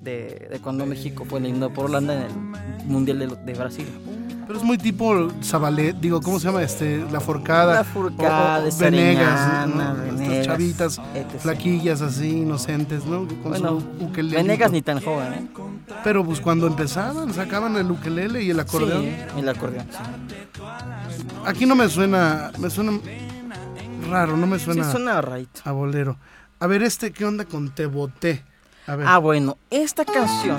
de, 0.00 0.58
cuando 0.62 0.84
México 0.84 1.24
fue 1.24 1.38
eliminado 1.38 1.72
por 1.72 1.86
Holanda 1.86 2.14
en 2.14 2.22
el 2.80 2.86
Mundial 2.86 3.38
de 3.46 3.54
Brasil. 3.54 3.86
Pero 4.50 4.58
es 4.58 4.64
muy 4.66 4.78
tipo 4.78 5.28
Zabalet, 5.44 5.94
digo, 6.00 6.20
¿cómo 6.20 6.40
se 6.40 6.46
llama? 6.48 6.60
Este, 6.64 7.06
La 7.12 7.20
Forcada. 7.20 7.72
La 7.72 7.84
Forcada, 7.84 8.64
o- 8.66 8.78
Venegas, 8.78 9.68
¿no? 9.68 9.80
Estas 9.80 10.18
Venegas, 10.18 10.46
chavitas 10.46 11.00
etc. 11.14 11.38
flaquillas 11.40 12.02
así, 12.02 12.38
inocentes, 12.40 13.04
¿no? 13.06 13.28
Con 13.28 13.42
Bueno, 13.52 13.78
su 13.78 14.04
ukelele. 14.06 14.38
Venegas 14.38 14.72
ni 14.72 14.82
tan 14.82 15.00
joven, 15.00 15.32
¿eh? 15.34 15.46
Pero 16.02 16.24
pues 16.24 16.40
cuando 16.40 16.66
empezaban, 16.66 17.32
sacaban 17.32 17.76
el 17.76 17.88
ukelele 17.92 18.42
y 18.42 18.50
el 18.50 18.58
acordeón. 18.58 19.02
Sí, 19.04 19.14
el 19.38 19.48
acordeón, 19.48 19.86
sí. 19.88 20.62
Aquí 21.46 21.64
no 21.64 21.76
me 21.76 21.88
suena, 21.88 22.50
me 22.58 22.70
suena 22.70 22.98
raro, 24.10 24.36
no 24.36 24.48
me 24.48 24.58
suena, 24.58 24.82
Sí, 24.82 24.90
suena 24.90 25.20
right. 25.22 25.58
a 25.64 25.70
bolero. 25.70 26.16
A 26.58 26.66
ver, 26.66 26.82
este, 26.82 27.12
¿qué 27.12 27.24
onda 27.24 27.44
con 27.44 27.70
Te 27.72 27.86
Boté? 27.86 28.44
A 28.88 28.96
ver, 28.96 29.06
Ah, 29.06 29.18
bueno, 29.18 29.58
esta 29.70 30.04
canción. 30.04 30.58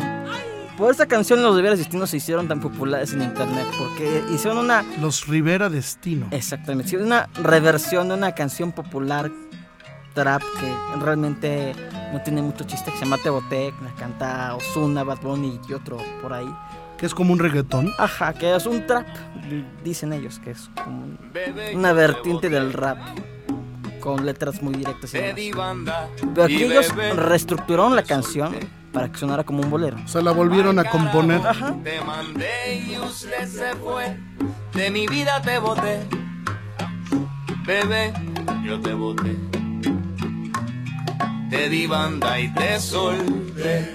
Por 0.81 0.89
esta 0.89 1.05
canción 1.05 1.43
los 1.43 1.55
deberes 1.55 1.77
destinos 1.77 2.09
se 2.09 2.17
hicieron 2.17 2.47
tan 2.47 2.59
populares 2.59 3.13
en 3.13 3.21
internet 3.21 3.67
porque 3.77 4.23
hicieron 4.33 4.57
una 4.57 4.83
Los 4.99 5.27
Rivera 5.27 5.69
Destino. 5.69 6.25
exactamente, 6.31 6.85
hicieron 6.87 7.05
una 7.05 7.29
reversión 7.35 8.07
de 8.07 8.15
una 8.15 8.33
canción 8.33 8.71
popular 8.71 9.29
trap 10.15 10.41
que 10.41 10.99
realmente 10.99 11.75
no 12.11 12.19
tiene 12.23 12.41
mucho 12.41 12.63
chiste, 12.63 12.89
que 12.89 12.97
se 12.97 13.03
llama 13.05 13.19
Tebotec, 13.19 13.75
la 13.83 13.91
canta 13.93 14.55
Ozuna, 14.55 15.03
Bad 15.03 15.21
Bunny 15.21 15.59
y 15.69 15.73
otro 15.73 15.97
por 16.19 16.33
ahí. 16.33 16.51
Que 16.97 17.05
es 17.05 17.13
como 17.13 17.31
un 17.33 17.37
reggaetón. 17.37 17.91
Ajá, 17.99 18.33
que 18.33 18.55
es 18.55 18.65
un 18.65 18.87
trap, 18.87 19.05
dicen 19.83 20.13
ellos, 20.13 20.39
que 20.39 20.49
es 20.49 20.67
como 20.83 21.03
un- 21.03 21.19
una 21.75 21.93
vertiente 21.93 22.49
del 22.49 22.73
rap 22.73 22.97
con 23.99 24.25
letras 24.25 24.63
muy 24.63 24.73
directas. 24.73 25.13
y 25.13 25.17
demás. 25.51 25.77
Pero 26.33 26.43
aquí 26.43 26.63
ellos 26.63 26.91
reestructuraron 27.15 27.95
la 27.95 28.01
canción 28.03 28.55
para 28.91 29.11
que 29.11 29.17
sonara 29.17 29.43
como 29.43 29.61
un 29.61 29.69
bolero. 29.69 29.97
O 30.03 30.07
sea, 30.07 30.21
la 30.21 30.31
volvieron 30.31 30.79
a 30.79 30.83
componer. 30.85 31.45
Ajá. 31.45 31.75
Te 31.83 32.01
mandé 32.01 32.83
y 32.87 32.97
usted 32.97 33.47
se 33.47 33.75
fue. 33.75 34.17
De 34.73 34.91
mi 34.91 35.07
vida 35.07 35.41
te 35.41 35.59
boté. 35.59 36.01
Bebé, 37.65 38.13
yo 38.65 38.79
te 38.79 38.93
boté. 38.93 39.37
Te 41.49 41.69
di 41.69 41.87
banda 41.87 42.39
y 42.39 42.53
te 42.53 42.79
solté. 42.79 43.93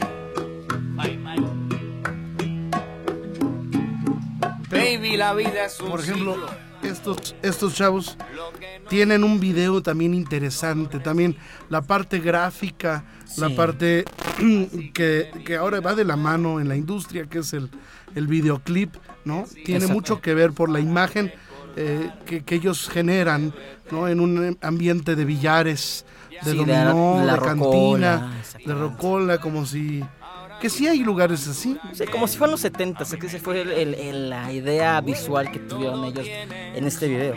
Baby, 4.70 5.16
la 5.16 5.32
vida 5.32 5.64
es 5.66 5.80
un 5.80 5.90
Por 5.90 6.00
ejemplo, 6.00 6.34
ciclo. 6.34 6.65
Estos, 6.96 7.34
estos 7.42 7.74
chavos 7.74 8.16
tienen 8.88 9.24
un 9.24 9.38
video 9.40 9.82
también 9.82 10.14
interesante. 10.14 10.98
También 10.98 11.36
la 11.68 11.82
parte 11.82 12.18
gráfica, 12.20 13.04
la 13.36 13.50
parte 13.50 14.04
que, 14.94 15.30
que 15.44 15.56
ahora 15.56 15.80
va 15.80 15.94
de 15.94 16.04
la 16.04 16.16
mano 16.16 16.60
en 16.60 16.68
la 16.68 16.76
industria, 16.76 17.26
que 17.26 17.38
es 17.38 17.52
el, 17.52 17.70
el 18.14 18.26
videoclip, 18.26 18.94
¿no? 19.24 19.44
Tiene 19.64 19.86
mucho 19.86 20.20
que 20.20 20.34
ver 20.34 20.52
por 20.52 20.68
la 20.70 20.80
imagen 20.80 21.32
eh, 21.76 22.10
que, 22.24 22.42
que 22.42 22.54
ellos 22.54 22.88
generan, 22.88 23.52
¿no? 23.90 24.08
En 24.08 24.20
un 24.20 24.56
ambiente 24.62 25.14
de 25.16 25.24
billares, 25.24 26.04
de 26.44 26.50
Sí, 26.52 26.58
de 26.58 26.66
la- 26.66 26.84
dominó, 26.92 27.20
de, 27.20 27.26
la 27.26 27.38
cantina, 27.38 27.52
rocola, 27.56 28.32
de 28.64 28.74
rocola, 28.74 29.38
como 29.38 29.66
si... 29.66 30.02
Que 30.60 30.70
sí 30.70 30.86
hay 30.88 31.00
lugares 31.00 31.46
así. 31.48 31.78
Sí, 31.92 32.04
como 32.06 32.26
si 32.26 32.38
fueran 32.38 32.52
los 32.52 32.60
70, 32.60 33.02
es 33.04 33.14
que 33.16 33.26
esa 33.26 33.38
fue 33.38 33.60
el- 33.60 33.70
el- 33.72 33.94
el- 33.94 34.30
la 34.30 34.52
idea 34.52 35.00
visual 35.00 35.50
que 35.50 35.58
tuvieron 35.58 36.04
ellos 36.04 36.26
en 36.26 36.86
este 36.86 37.08
video. 37.08 37.34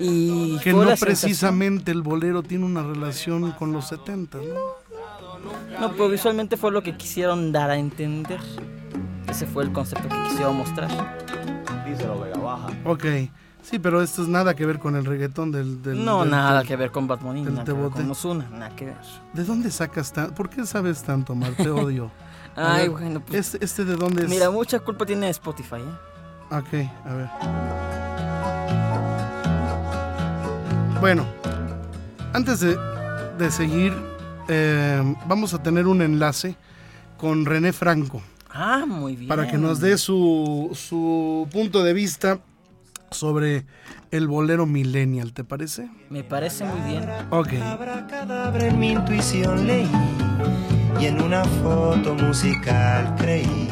Y 0.00 0.58
Que 0.58 0.72
no 0.72 0.84
precisamente 0.98 1.90
el 1.92 2.02
bolero 2.02 2.42
tiene 2.42 2.64
una 2.64 2.82
relación 2.82 3.52
con 3.52 3.72
los 3.72 3.88
70, 3.88 4.38
¿no? 4.38 4.84
No, 5.80 5.90
pero 5.92 6.08
visualmente 6.08 6.56
fue 6.56 6.70
lo 6.70 6.82
que 6.82 6.96
quisieron 6.96 7.52
dar 7.52 7.70
a 7.70 7.76
entender. 7.76 8.40
Ese 9.28 9.46
fue 9.46 9.64
el 9.64 9.72
concepto 9.72 10.08
que 10.08 10.22
quisieron 10.28 10.56
mostrar. 10.56 10.90
Ok, 12.84 13.04
sí, 13.62 13.78
pero 13.78 14.02
esto 14.02 14.22
es 14.22 14.28
nada 14.28 14.54
que 14.54 14.66
ver 14.66 14.78
con 14.78 14.96
el 14.96 15.04
reggaetón 15.04 15.50
del... 15.52 15.82
del- 15.82 16.04
no, 16.04 16.20
del- 16.22 16.30
nada 16.30 16.58
del- 16.58 16.68
que 16.68 16.76
ver 16.76 16.90
con 16.90 17.06
nada 17.06 17.64
que 17.64 17.72
ver 17.72 17.80
Tebote. 17.80 17.94
con 18.02 18.10
Ozuna, 18.10 18.48
nada 18.50 18.74
que 18.76 18.86
ver. 18.86 18.96
¿De 19.32 19.44
dónde 19.44 19.70
sacas 19.70 20.12
tanto? 20.12 20.34
¿Por 20.34 20.48
qué 20.50 20.66
sabes 20.66 21.02
tanto, 21.02 21.32
Omar? 21.32 21.52
Te 21.52 21.68
odio. 21.70 22.10
Ay, 22.56 22.82
ver, 22.88 22.90
bueno, 22.90 23.20
pues 23.20 23.54
¿Este, 23.54 23.64
este 23.64 23.84
de 23.84 23.96
dónde 23.96 24.24
es? 24.24 24.28
mira, 24.30 24.50
mucha 24.50 24.78
culpa 24.80 25.04
tiene 25.06 25.28
Spotify, 25.30 25.76
¿eh? 25.76 26.54
Ok, 26.54 26.88
a 27.06 27.14
ver. 27.14 27.28
Bueno, 31.00 31.26
antes 32.32 32.60
de, 32.60 32.78
de 33.38 33.50
seguir, 33.50 33.92
eh, 34.48 35.14
vamos 35.26 35.52
a 35.54 35.62
tener 35.62 35.86
un 35.86 36.00
enlace 36.02 36.56
con 37.18 37.44
René 37.44 37.72
Franco 37.72 38.22
Ah, 38.50 38.84
muy 38.86 39.16
bien. 39.16 39.28
para 39.28 39.50
que 39.50 39.58
nos 39.58 39.80
dé 39.80 39.98
su, 39.98 40.70
su 40.74 41.48
punto 41.52 41.82
de 41.82 41.92
vista 41.92 42.38
sobre 43.10 43.66
el 44.10 44.28
bolero 44.28 44.64
millennial, 44.66 45.32
¿te 45.32 45.44
parece? 45.44 45.88
Me 46.10 46.22
parece 46.24 46.64
muy 46.64 46.80
bien. 46.88 47.08
Ok. 47.30 47.52
Abracadabra 47.62 48.66
en 48.66 48.78
mi 48.78 48.92
intuición 48.92 49.66
leí 49.66 49.90
y 51.00 51.06
en 51.06 51.20
una 51.20 51.44
foto 51.44 52.14
musical 52.14 53.14
creí. 53.18 53.70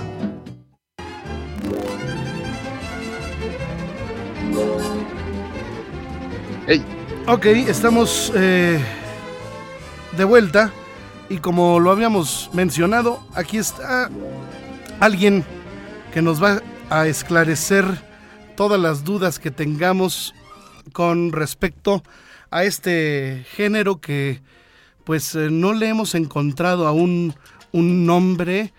Ok, 7.28 7.46
estamos 7.46 8.32
eh, 8.34 8.78
de 10.16 10.24
vuelta 10.24 10.72
y 11.28 11.38
como 11.38 11.78
lo 11.78 11.92
habíamos 11.92 12.50
mencionado, 12.52 13.24
aquí 13.34 13.58
está 13.58 14.10
alguien 14.98 15.44
que 16.12 16.20
nos 16.20 16.42
va 16.42 16.60
a 16.90 17.06
esclarecer 17.06 17.84
todas 18.56 18.80
las 18.80 19.04
dudas 19.04 19.38
que 19.38 19.50
tengamos 19.50 20.34
con 20.92 21.32
respecto 21.32 22.02
a 22.50 22.64
este 22.64 23.46
género 23.52 24.00
que 24.00 24.42
pues 25.04 25.34
eh, 25.34 25.48
no 25.50 25.72
le 25.72 25.88
hemos 25.88 26.14
encontrado 26.14 26.86
aún 26.86 27.34
un 27.72 28.06
nombre. 28.06 28.72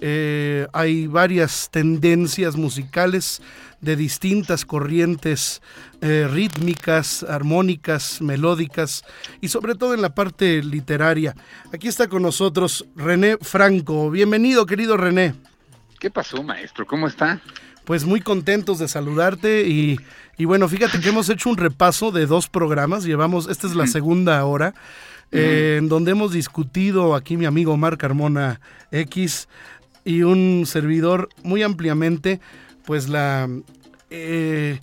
Eh, 0.00 0.66
hay 0.72 1.06
varias 1.06 1.70
tendencias 1.70 2.56
musicales 2.56 3.40
de 3.80 3.96
distintas 3.96 4.64
corrientes 4.64 5.62
eh, 6.00 6.28
rítmicas, 6.30 7.22
armónicas, 7.22 8.20
melódicas 8.20 9.04
y 9.40 9.48
sobre 9.48 9.74
todo 9.74 9.94
en 9.94 10.02
la 10.02 10.14
parte 10.14 10.62
literaria. 10.62 11.34
Aquí 11.72 11.88
está 11.88 12.08
con 12.08 12.22
nosotros 12.22 12.86
René 12.94 13.38
Franco. 13.40 14.10
Bienvenido, 14.10 14.66
querido 14.66 14.96
René. 14.96 15.34
¿Qué 15.98 16.10
pasó, 16.10 16.42
maestro? 16.42 16.86
¿Cómo 16.86 17.06
está? 17.06 17.40
Pues 17.84 18.04
muy 18.04 18.20
contentos 18.20 18.78
de 18.78 18.88
saludarte 18.88 19.66
y, 19.66 19.98
y 20.36 20.44
bueno, 20.44 20.68
fíjate 20.68 21.00
que 21.00 21.08
hemos 21.08 21.28
hecho 21.28 21.48
un 21.48 21.56
repaso 21.56 22.10
de 22.10 22.26
dos 22.26 22.48
programas, 22.48 23.04
llevamos, 23.04 23.48
esta 23.48 23.66
es 23.66 23.76
la 23.76 23.86
segunda 23.86 24.44
hora, 24.44 24.74
eh, 25.32 25.76
en 25.78 25.88
donde 25.88 26.12
hemos 26.12 26.32
discutido 26.32 27.14
aquí 27.14 27.36
mi 27.36 27.46
amigo 27.46 27.72
Omar 27.72 27.98
Carmona 27.98 28.60
X 28.90 29.48
y 30.04 30.22
un 30.22 30.64
servidor 30.66 31.28
muy 31.42 31.62
ampliamente, 31.62 32.40
pues 32.84 33.08
la... 33.08 33.48
eh, 34.10 34.78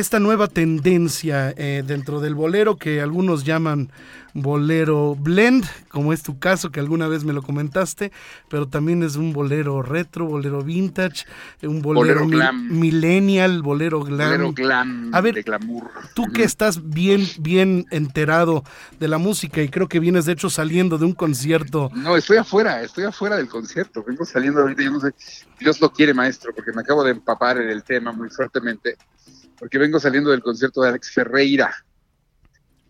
esta 0.00 0.18
nueva 0.18 0.48
tendencia 0.48 1.54
eh, 1.56 1.82
dentro 1.86 2.20
del 2.20 2.34
bolero 2.34 2.76
que 2.76 3.00
algunos 3.00 3.44
llaman 3.44 3.90
bolero 4.32 5.16
blend, 5.16 5.64
como 5.88 6.12
es 6.12 6.22
tu 6.22 6.38
caso 6.38 6.70
que 6.70 6.78
alguna 6.78 7.08
vez 7.08 7.24
me 7.24 7.32
lo 7.32 7.42
comentaste, 7.42 8.12
pero 8.48 8.68
también 8.68 9.02
es 9.02 9.16
un 9.16 9.32
bolero 9.32 9.82
retro, 9.82 10.26
bolero 10.26 10.62
vintage, 10.62 11.24
un 11.62 11.82
bolero, 11.82 12.20
Bolero 12.20 12.26
mi- 12.26 12.36
glam. 12.36 12.68
millennial, 12.78 13.60
bolero 13.62 14.00
glam. 14.04 14.28
Bolero 14.30 14.52
glam, 14.52 15.10
A 15.14 15.20
ver, 15.20 15.34
de 15.34 15.42
glamour. 15.42 15.90
Tú 16.14 16.30
que 16.32 16.44
estás 16.44 16.88
bien, 16.90 17.26
bien 17.40 17.86
enterado 17.90 18.62
de 19.00 19.08
la 19.08 19.18
música 19.18 19.62
y 19.62 19.68
creo 19.68 19.88
que 19.88 19.98
vienes 20.00 20.24
de 20.26 20.32
hecho 20.32 20.48
saliendo 20.48 20.96
de 20.96 21.06
un 21.06 21.12
concierto. 21.14 21.90
No, 21.94 22.16
estoy 22.16 22.36
afuera, 22.38 22.82
estoy 22.82 23.04
afuera 23.04 23.36
del 23.36 23.48
concierto. 23.48 24.04
Vengo 24.06 24.24
saliendo 24.24 24.60
ahorita, 24.60 24.82
yo 24.82 24.92
no 24.92 25.00
sé. 25.00 25.12
Dios 25.58 25.80
lo 25.80 25.90
quiere, 25.92 26.14
maestro, 26.14 26.54
porque 26.54 26.70
me 26.72 26.82
acabo 26.82 27.02
de 27.04 27.10
empapar 27.10 27.58
en 27.58 27.68
el 27.68 27.82
tema 27.82 28.12
muy 28.12 28.30
fuertemente. 28.30 28.96
Porque 29.60 29.78
vengo 29.78 30.00
saliendo 30.00 30.30
del 30.30 30.42
concierto 30.42 30.80
de 30.80 30.88
Alex 30.88 31.12
Ferreira. 31.12 31.72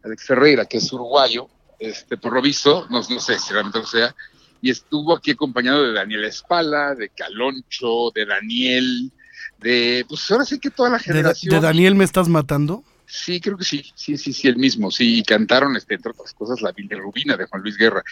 Alex 0.05 0.25
Ferreira, 0.25 0.64
que 0.64 0.79
es 0.79 0.91
uruguayo, 0.93 1.49
este, 1.79 2.16
por 2.16 2.33
lo 2.33 2.41
visto, 2.41 2.87
no, 2.89 3.01
no 3.01 3.21
sé 3.21 3.39
si 3.39 3.53
realmente 3.53 3.81
lo 3.81 3.87
sea, 3.87 4.14
y 4.62 4.71
estuvo 4.71 5.14
aquí 5.14 5.33
acompañado 5.33 5.83
de 5.83 5.93
Daniel 5.93 6.25
Espala, 6.25 6.95
de 6.95 7.09
Caloncho, 7.09 8.11
de 8.14 8.25
Daniel, 8.25 9.11
de, 9.59 10.07
pues 10.09 10.31
ahora 10.31 10.45
sí 10.45 10.59
que 10.59 10.71
toda 10.71 10.91
la 10.91 10.99
generación. 10.99 11.55
de 11.55 11.61
Daniel 11.61 11.95
me 11.95 12.05
estás 12.05 12.29
matando. 12.29 12.85
Sí, 13.07 13.41
creo 13.41 13.57
que 13.57 13.64
sí, 13.64 13.85
sí, 13.97 14.16
sí, 14.16 14.33
sí, 14.33 14.47
el 14.47 14.57
mismo, 14.57 14.91
sí, 14.91 15.18
y 15.18 15.23
cantaron, 15.25 15.77
este, 15.77 15.95
entre 15.95 16.12
otras 16.12 16.33
cosas, 16.33 16.62
la 16.62 16.71
bilirrubina 16.71 17.37
de 17.37 17.47
Juan 17.47 17.62
Luis 17.62 17.77
Guerra. 17.77 18.05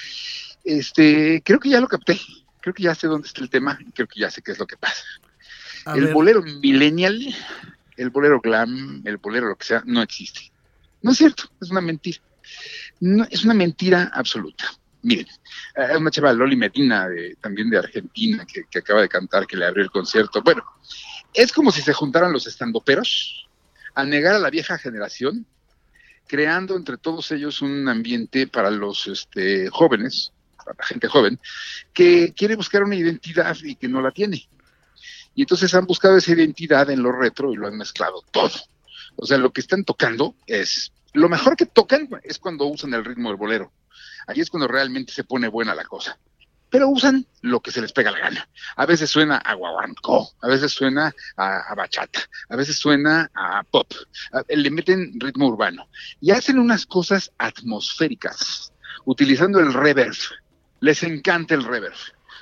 Este, 0.64 1.40
creo 1.44 1.61
que 1.61 1.68
ya 1.68 1.80
lo 1.80 1.86
capté, 1.86 2.20
creo 2.61 2.74
que 2.74 2.82
ya 2.82 2.94
sé 2.94 3.06
dónde 3.06 3.28
está 3.28 3.42
el 3.42 3.50
tema, 3.50 3.78
y 3.80 3.92
creo 3.92 4.09
que 4.09 4.20
ya 4.20 4.30
sé 4.30 4.42
qué 4.42 4.52
es 4.52 4.59
lo 4.59 4.66
que 4.66 4.76
pasa. 4.76 5.04
A 5.84 5.94
el 5.94 6.06
ver, 6.06 6.14
bolero 6.14 6.42
millennial, 6.42 7.34
el 7.99 8.11
bolero 8.11 8.40
glam, 8.40 9.03
el 9.05 9.16
bolero 9.18 9.49
lo 9.49 9.57
que 9.57 9.66
sea, 9.66 9.82
no 9.86 10.01
existe. 10.03 10.51
No 11.03 11.11
es 11.12 11.18
cierto, 11.18 11.44
es 11.61 11.70
una 11.70 11.80
mentira. 11.80 12.18
No, 13.01 13.24
es 13.30 13.44
una 13.44 13.55
mentira 13.55 14.11
absoluta. 14.12 14.64
Miren, 15.03 15.26
hay 15.76 15.96
una 15.96 16.11
chava 16.11 16.32
Loli 16.32 16.57
Medina, 16.57 17.09
de- 17.09 17.36
también 17.40 17.70
de 17.70 17.78
Argentina, 17.78 18.44
que, 18.46 18.62
que 18.70 18.78
acaba 18.80 19.01
de 19.03 19.09
cantar, 19.09 19.46
que 19.46 19.57
le 19.57 19.66
abrió 19.66 19.84
el 19.84 19.90
concierto. 19.90 20.42
Bueno, 20.42 20.64
es 21.34 21.53
como 21.53 21.70
si 21.70 21.82
se 21.82 21.92
juntaran 21.92 22.32
los 22.32 22.46
estandoperos 22.46 23.46
a 23.94 24.05
negar 24.05 24.34
a 24.34 24.38
la 24.40 24.51
vieja 24.51 24.78
generación, 24.78 25.46
creando 26.26 26.76
entre 26.76 26.96
todos 26.99 27.30
ellos 27.30 27.62
un 27.62 27.88
ambiente 27.88 28.46
para 28.49 28.70
los 28.70 29.07
este, 29.07 29.68
jóvenes, 29.70 30.32
para 30.57 30.74
la 30.78 30.84
gente 30.84 31.09
joven, 31.09 31.38
que 31.92 32.32
quiere 32.36 32.57
buscar 32.57 32.82
una 32.82 32.96
identidad 32.96 33.57
y 33.62 33.76
que 33.76 33.88
no 33.88 34.01
la 34.03 34.11
tiene. 34.11 34.49
Y 35.39 35.43
entonces 35.43 35.72
han 35.72 35.86
buscado 35.86 36.16
esa 36.16 36.32
identidad 36.32 36.91
en 36.91 37.01
lo 37.01 37.12
retro 37.12 37.53
y 37.53 37.57
lo 37.57 37.68
han 37.68 37.78
mezclado 37.78 38.24
todo. 38.32 38.51
O 39.14 39.24
sea, 39.24 39.39
lo 39.39 39.53
que 39.53 39.61
están 39.61 39.84
tocando 39.84 40.34
es, 40.49 40.93
lo 41.12 41.28
mejor 41.28 41.55
que 41.55 41.64
tocan 41.64 42.09
es 42.24 42.41
cuando 42.41 42.66
usan 42.66 42.93
el 42.93 43.05
ritmo 43.05 43.28
del 43.28 43.36
bolero. 43.36 43.72
Ahí 44.26 44.41
es 44.41 44.51
cuando 44.51 44.66
realmente 44.66 45.12
se 45.12 45.22
pone 45.22 45.47
buena 45.47 45.76
la 45.76 45.84
cosa. 45.84 46.18
pero 46.70 46.89
usan 46.89 47.24
lo 47.41 47.61
que 47.61 47.70
se 47.70 47.80
les 47.80 47.93
pega 47.93 48.11
la 48.11 48.18
gana. 48.18 48.49
A 48.74 48.84
veces 48.84 49.11
suena 49.11 49.36
a 49.36 49.55
guaguancó, 49.55 50.28
a 50.43 50.49
veces 50.49 50.72
suena 50.72 51.14
a, 51.36 51.72
bachata, 51.76 52.18
a 52.49 52.57
veces 52.57 52.76
suena 52.76 53.30
a 53.32 53.62
pop, 53.62 53.93
le 54.49 54.70
meten 54.72 55.20
ritmo 55.20 55.47
urbano 55.47 55.89
y 56.20 56.32
hacen 56.32 56.59
unas 56.59 56.84
cosas 56.84 57.30
atmosféricas 57.39 58.72
utilizando 59.05 59.61
el 59.61 59.72
reverb. 59.72 60.18
Les 60.80 61.05
encanta 61.05 61.55
el 61.55 61.62
reverb. 61.62 61.95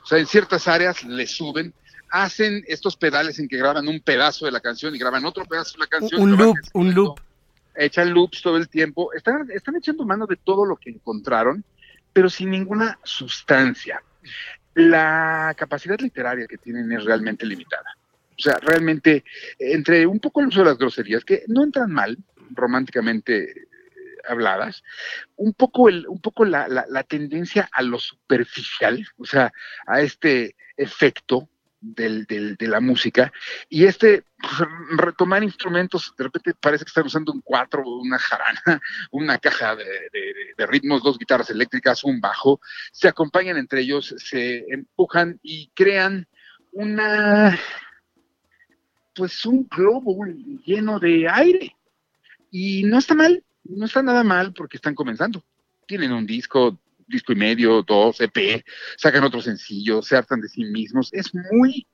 O 0.02 0.06
sea, 0.06 0.18
en 0.18 0.26
ciertas 0.26 0.66
áreas 0.66 1.04
le 1.04 1.26
suben, 1.26 1.74
hacen 2.10 2.64
estos 2.68 2.96
pedales 2.96 3.38
en 3.38 3.48
que 3.48 3.56
graban 3.56 3.88
un 3.88 4.00
pedazo 4.00 4.46
de 4.46 4.52
la 4.52 4.60
canción 4.60 4.94
y 4.94 4.98
graban 4.98 5.24
otro 5.24 5.44
pedazo 5.44 5.72
de 5.74 5.78
la 5.80 5.86
canción. 5.86 6.20
Un 6.20 6.36
loop, 6.36 6.56
un 6.74 6.94
loop. 6.94 7.20
echan 7.74 8.10
loops 8.14 8.40
todo 8.42 8.56
el 8.56 8.68
tiempo, 8.68 9.12
están, 9.12 9.50
están 9.50 9.76
echando 9.76 10.04
mano 10.06 10.26
de 10.26 10.36
todo 10.36 10.64
lo 10.64 10.76
que 10.76 10.90
encontraron, 10.90 11.62
pero 12.12 12.30
sin 12.30 12.50
ninguna 12.50 12.98
sustancia. 13.04 14.02
La 14.74 15.54
capacidad 15.56 15.98
literaria 16.00 16.46
que 16.46 16.58
tienen 16.58 16.90
es 16.92 17.04
realmente 17.04 17.46
limitada. 17.46 17.96
O 18.38 18.42
sea, 18.42 18.58
realmente, 18.60 19.24
entre 19.58 20.06
un 20.06 20.20
poco 20.20 20.40
el 20.40 20.48
uso 20.48 20.60
de 20.60 20.66
las 20.66 20.78
groserías, 20.78 21.24
que 21.24 21.44
no 21.48 21.62
entran 21.64 21.90
mal, 21.90 22.18
románticamente 22.50 23.50
eh, 23.50 23.66
habladas, 24.28 24.82
un 25.36 25.54
poco, 25.54 25.88
el, 25.88 26.06
un 26.06 26.20
poco 26.20 26.44
la, 26.44 26.68
la- 26.68 26.84
la 26.88 27.02
tendencia 27.02 27.68
a 27.72 27.82
lo 27.82 27.98
superficial, 27.98 29.06
o 29.16 29.24
sea, 29.24 29.52
a 29.86 30.00
este 30.02 30.54
efecto 30.76 31.48
del, 31.80 32.24
del- 32.26 32.56
de 32.56 32.68
la 32.68 32.80
música, 32.80 33.32
y 33.68 33.84
este 33.84 34.24
pues, 34.38 34.52
retomar 34.98 35.42
instrumentos, 35.44 36.12
de 36.16 36.24
repente 36.24 36.54
parece 36.54 36.84
que 36.84 36.88
están 36.88 37.06
usando 37.06 37.32
un 37.32 37.40
cuatro, 37.42 37.82
una 37.86 38.18
jarana, 38.18 38.80
una 39.10 39.38
caja 39.38 39.76
de, 39.76 39.84
de- 39.84 40.34
de 40.56 40.66
ritmos, 40.66 41.02
dos 41.02 41.18
guitarras 41.18 41.50
eléctricas, 41.50 42.02
un 42.04 42.20
bajo, 42.20 42.60
se 42.92 43.08
acompañan 43.08 43.56
entre 43.56 43.80
ellos, 43.82 44.14
se 44.18 44.64
empujan 44.72 45.38
y 45.42 45.70
crean 45.74 46.26
una, 46.72 47.58
pues 49.14 49.46
un 49.46 49.66
globo 49.68 50.24
lleno 50.64 50.98
de 50.98 51.28
aire. 51.28 51.74
Y 52.50 52.84
no 52.84 52.98
está 52.98 53.14
mal, 53.14 53.42
no 53.64 53.86
está 53.86 54.02
nada 54.02 54.22
mal 54.22 54.52
porque 54.52 54.76
están 54.76 54.94
comenzando. 54.94 55.44
Tienen 55.86 56.12
un 56.12 56.26
disco, 56.26 56.78
disco 57.06 57.32
y 57.32 57.36
medio, 57.36 57.82
dos, 57.82 58.20
EP, 58.20 58.64
sacan 58.96 59.24
otro 59.24 59.40
sencillo, 59.40 60.02
se 60.02 60.16
hartan 60.16 60.40
de 60.40 60.48
sí 60.48 60.64
mismos. 60.64 61.12
Es 61.12 61.34
muy, 61.34 61.86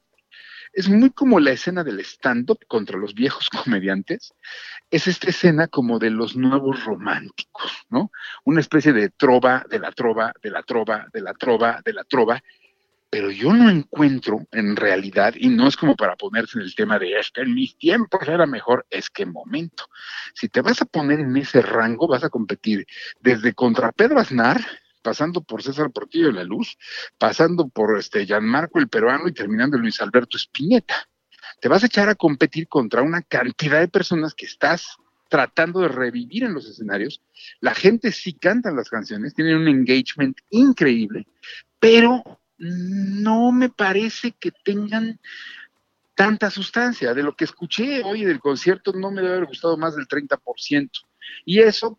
es 0.72 0.88
muy 0.88 1.10
como 1.10 1.38
la 1.38 1.52
escena 1.52 1.84
del 1.84 2.00
stand-up 2.00 2.60
contra 2.66 2.98
los 2.98 3.14
viejos 3.14 3.48
comediantes. 3.64 4.34
Es 4.90 5.06
esta 5.06 5.30
escena 5.30 5.68
como 5.68 5.98
de 5.98 6.10
los 6.10 6.36
nuevos 6.36 6.84
románticos, 6.84 7.72
¿no? 7.90 8.10
Una 8.44 8.60
especie 8.60 8.92
de 8.92 9.10
trova, 9.10 9.64
de 9.68 9.78
la 9.78 9.92
trova, 9.92 10.32
de 10.42 10.50
la 10.50 10.62
trova, 10.62 11.06
de 11.12 11.20
la 11.20 11.34
trova, 11.34 11.80
de 11.84 11.92
la 11.92 12.04
trova. 12.04 12.42
Pero 13.10 13.30
yo 13.30 13.52
no 13.52 13.68
encuentro 13.68 14.46
en 14.52 14.74
realidad, 14.74 15.34
y 15.36 15.50
no 15.50 15.68
es 15.68 15.76
como 15.76 15.96
para 15.96 16.16
ponerse 16.16 16.58
en 16.58 16.64
el 16.64 16.74
tema 16.74 16.98
de 16.98 17.18
es 17.18 17.30
que 17.30 17.42
en 17.42 17.52
mis 17.52 17.76
tiempos 17.76 18.26
era 18.26 18.46
mejor, 18.46 18.86
es 18.88 19.10
que 19.10 19.26
momento. 19.26 19.84
Si 20.32 20.48
te 20.48 20.62
vas 20.62 20.80
a 20.80 20.86
poner 20.86 21.20
en 21.20 21.36
ese 21.36 21.60
rango, 21.60 22.08
vas 22.08 22.24
a 22.24 22.30
competir 22.30 22.86
desde 23.20 23.52
contra 23.52 23.92
Pedro 23.92 24.18
Aznar, 24.18 24.64
pasando 25.02 25.42
por 25.42 25.62
César 25.62 25.90
Portillo 25.90 26.28
de 26.28 26.34
la 26.34 26.44
Luz, 26.44 26.78
pasando 27.18 27.68
por 27.68 27.98
este 27.98 28.24
Gianmarco 28.24 28.78
el 28.78 28.88
peruano 28.88 29.28
y 29.28 29.32
terminando 29.32 29.76
Luis 29.76 30.00
Alberto 30.00 30.36
Spinetta. 30.36 31.08
Te 31.60 31.68
vas 31.68 31.82
a 31.82 31.86
echar 31.86 32.08
a 32.08 32.14
competir 32.14 32.68
contra 32.68 33.02
una 33.02 33.22
cantidad 33.22 33.80
de 33.80 33.88
personas 33.88 34.34
que 34.34 34.46
estás 34.46 34.96
tratando 35.28 35.80
de 35.80 35.88
revivir 35.88 36.44
en 36.44 36.54
los 36.54 36.68
escenarios. 36.68 37.22
La 37.60 37.74
gente 37.74 38.12
sí 38.12 38.34
canta 38.34 38.70
las 38.70 38.88
canciones, 38.88 39.34
tienen 39.34 39.56
un 39.56 39.68
engagement 39.68 40.38
increíble, 40.50 41.26
pero 41.78 42.22
no 42.58 43.50
me 43.50 43.68
parece 43.70 44.32
que 44.32 44.50
tengan 44.50 45.18
tanta 46.14 46.50
sustancia. 46.50 47.14
De 47.14 47.22
lo 47.22 47.34
que 47.34 47.44
escuché 47.44 48.02
hoy 48.04 48.24
del 48.24 48.40
concierto 48.40 48.92
no 48.92 49.10
me 49.10 49.22
debe 49.22 49.34
haber 49.34 49.46
gustado 49.46 49.76
más 49.76 49.96
del 49.96 50.06
30%. 50.06 50.90
Y 51.44 51.60
eso 51.60 51.98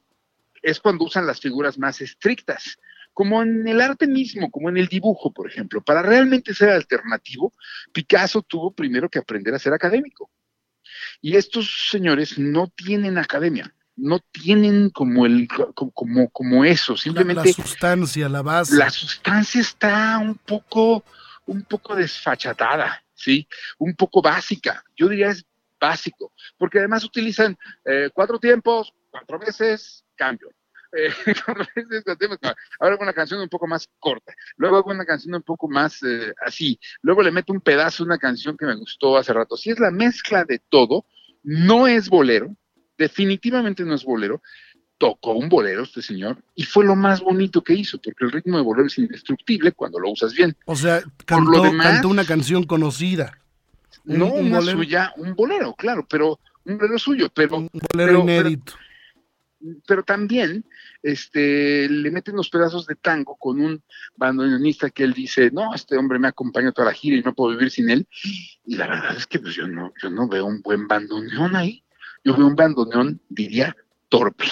es 0.62 0.80
cuando 0.80 1.06
usan 1.06 1.26
las 1.26 1.42
figuras 1.42 1.78
más 1.78 2.02
estrictas, 2.02 2.78
como 3.14 3.42
en 3.44 3.68
el 3.68 3.80
arte 3.80 4.08
mismo, 4.08 4.50
como 4.50 4.70
en 4.70 4.78
el 4.78 4.88
dibujo, 4.88 5.32
por 5.32 5.50
ejemplo. 5.50 5.82
Para 5.82 6.02
realmente 6.02 6.54
ser 6.54 6.70
alternativo, 6.70 7.54
Picasso 7.92 8.42
tuvo 8.42 8.72
primero 8.74 9.10
que 9.10 9.20
aprender 9.20 9.54
a 9.54 9.60
ser 9.60 9.74
académico. 9.74 10.30
Y 11.22 11.36
estos 11.36 11.90
señores 11.90 12.38
no 12.38 12.68
tienen 12.76 13.18
academia, 13.18 13.74
no 13.96 14.20
tienen 14.20 14.90
como 14.90 15.26
el 15.26 15.48
como 15.74 16.30
como 16.30 16.66
eso, 16.66 16.94
La, 16.94 17.00
simplemente 17.00 17.50
la 17.50 17.54
sustancia, 17.54 18.30
la 18.30 18.42
base. 18.42 18.76
la 18.76 18.90
sustancia 18.90 19.62
está 19.62 20.18
un 20.18 20.36
poco, 20.36 21.04
un 21.46 21.64
poco 21.64 21.96
desfachatada, 21.96 23.04
¿sí? 23.14 23.48
Un 23.78 23.96
poco 23.96 24.22
básica. 24.22 24.84
Yo 24.96 25.08
diría 25.08 25.30
es 25.30 25.46
básico, 25.80 26.34
porque 26.58 26.80
además 26.80 27.04
utilizan 27.04 27.58
eh, 27.86 28.10
cuatro 28.14 28.40
tiempos, 28.40 28.94
cuatro 29.12 29.38
veces, 29.40 30.04
cambio. 30.16 30.50
Eh, 30.96 31.10
ahora 32.80 32.94
hago 32.96 33.04
una 33.04 33.14
canción 33.14 33.40
un 33.42 33.50
poco 33.50 33.66
más 33.68 33.90
corta, 34.00 34.34
luego 34.58 34.78
hago 34.78 34.92
una 34.92 35.06
canción 35.06 35.34
un 35.34 35.42
poco 35.42 35.68
más 35.68 36.02
eh, 36.04 36.34
así, 36.46 36.80
luego 37.02 37.24
le 37.24 37.32
meto 37.32 37.52
un 37.52 37.62
pedazo 37.62 38.04
de 38.04 38.08
una 38.10 38.18
canción 38.20 38.56
que 38.58 38.66
me 38.66 38.76
gustó 38.76 39.18
hace 39.18 39.34
rato. 39.34 39.58
Si 39.58 39.72
es 39.72 39.80
la 39.80 39.90
mezcla 39.92 40.44
de 40.46 40.60
todo, 40.70 41.06
no 41.42 41.88
es 41.88 42.10
bolero, 42.10 42.56
definitivamente 42.98 43.84
no 43.84 43.96
es 43.96 44.04
bolero, 44.04 44.42
tocó 44.98 45.34
un 45.34 45.50
bolero 45.50 45.84
este 45.84 46.02
señor 46.02 46.38
y 46.56 46.64
fue 46.64 46.86
lo 46.86 46.96
más 46.96 47.22
bonito 47.22 47.64
que 47.64 47.74
hizo, 47.74 48.00
porque 48.00 48.26
el 48.26 48.32
ritmo 48.32 48.58
de 48.58 48.64
bolero 48.64 48.88
es 48.88 48.98
indestructible 48.98 49.72
cuando 49.72 50.00
lo 50.00 50.12
usas 50.12 50.34
bien. 50.34 50.56
O 50.66 50.76
sea, 50.76 51.00
lo 51.02 51.12
cantó, 51.26 51.64
demás- 51.64 51.88
cantó 51.88 52.08
una 52.10 52.26
canción 52.26 52.64
conocida. 52.64 53.38
Un- 54.06 54.20
no 54.20 54.28
un 54.28 54.46
una 54.48 54.60
bolero. 54.60 54.78
suya, 54.78 55.14
un 55.18 55.36
bolero, 55.36 55.74
claro, 55.74 56.06
pero 56.10 56.40
un 56.66 56.78
bolero 56.78 57.00
suyo, 57.00 57.30
pero, 57.34 57.58
Un 57.58 57.70
bolero 57.72 57.90
pero- 57.94 58.20
inédito. 58.22 58.74
pero 58.74 58.93
también 60.06 60.66
este, 61.02 61.88
le 61.90 62.12
meten 62.12 62.36
los 62.36 62.50
pedazos 62.50 62.86
de 62.86 62.96
tango 62.96 63.36
con 63.38 63.62
un 63.62 63.84
bandoneonista 64.16 64.90
que 64.90 65.04
él 65.04 65.14
dice, 65.14 65.52
no, 65.52 65.74
este 65.74 65.98
hombre 65.98 66.20
me 66.20 66.28
acompaña 66.28 66.72
toda 66.72 66.88
la 66.88 66.94
gira 66.94 67.18
y 67.18 67.22
no 67.22 67.34
puedo 67.34 67.52
vivir 67.56 67.72
sin 67.72 67.90
él. 67.90 68.08
Y 68.66 68.76
la 68.76 68.88
verdad 68.88 69.16
es 69.16 69.28
que 69.28 69.40
pues, 69.40 69.56
yo, 69.56 69.68
no, 69.68 69.94
yo 70.02 70.10
no 70.10 70.28
veo 70.28 70.46
un 70.46 70.62
buen 70.62 70.88
bandoneón 70.88 71.56
ahí. 71.56 71.84
Yo 72.24 72.36
veo 72.36 72.48
un 72.48 72.56
bandoneón, 72.56 73.22
diría, 73.30 73.76
torpe. 74.10 74.46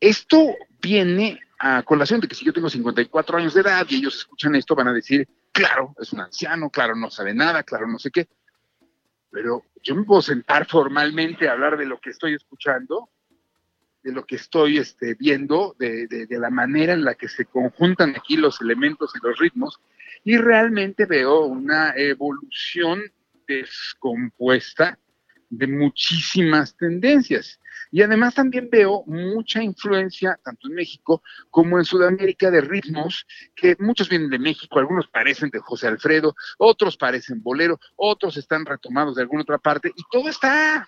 Esto 0.00 0.54
viene 0.80 1.40
a 1.58 1.82
colación 1.82 2.20
de 2.20 2.28
que 2.28 2.34
si 2.34 2.44
yo 2.44 2.52
tengo 2.52 2.70
54 2.70 3.38
años 3.38 3.54
de 3.54 3.62
edad 3.62 3.86
y 3.88 3.96
ellos 3.96 4.16
escuchan 4.16 4.54
esto, 4.54 4.76
van 4.76 4.88
a 4.88 4.92
decir, 4.92 5.28
claro, 5.52 5.94
es 6.00 6.12
un 6.12 6.20
anciano, 6.20 6.70
claro, 6.70 6.94
no 6.94 7.10
sabe 7.10 7.34
nada, 7.34 7.64
claro, 7.64 7.88
no 7.88 7.98
sé 7.98 8.10
qué. 8.10 8.28
Pero 9.30 9.64
yo 9.82 9.94
me 9.96 10.04
puedo 10.04 10.22
sentar 10.22 10.66
formalmente 10.66 11.48
a 11.48 11.52
hablar 11.52 11.76
de 11.76 11.86
lo 11.86 11.98
que 11.98 12.10
estoy 12.10 12.34
escuchando, 12.34 13.10
de 14.02 14.12
lo 14.12 14.24
que 14.24 14.36
estoy 14.36 14.78
este, 14.78 15.14
viendo, 15.14 15.74
de, 15.78 16.06
de- 16.06 16.26
de 16.26 16.38
la 16.38 16.50
manera 16.50 16.92
en 16.92 17.04
la 17.04 17.14
que 17.14 17.28
se 17.28 17.44
conjuntan 17.44 18.14
aquí 18.16 18.36
los 18.36 18.60
elementos 18.60 19.12
y 19.14 19.26
los 19.26 19.38
ritmos, 19.38 19.80
y 20.24 20.36
realmente 20.36 21.06
veo 21.06 21.44
una 21.46 21.92
evolución 21.96 23.02
descompuesta 23.46 24.98
de 25.50 25.66
muchísimas 25.66 26.76
tendencias. 26.76 27.58
Y 27.90 28.02
además 28.02 28.34
también 28.34 28.68
veo 28.70 29.02
mucha 29.06 29.62
influencia, 29.62 30.38
tanto 30.44 30.68
en 30.68 30.74
México 30.74 31.22
como 31.50 31.78
en 31.78 31.84
Sudamérica, 31.86 32.50
de 32.50 32.60
ritmos 32.60 33.26
que 33.54 33.76
muchos 33.78 34.10
vienen 34.10 34.28
de 34.28 34.38
México, 34.38 34.78
algunos 34.78 35.06
parecen 35.08 35.48
de 35.48 35.60
José 35.60 35.88
Alfredo, 35.88 36.34
otros 36.58 36.98
parecen 36.98 37.42
bolero, 37.42 37.80
otros 37.96 38.36
están 38.36 38.66
retomados 38.66 39.16
de 39.16 39.22
alguna 39.22 39.42
otra 39.42 39.56
parte, 39.58 39.90
y 39.96 40.02
todo 40.10 40.28
está 40.28 40.86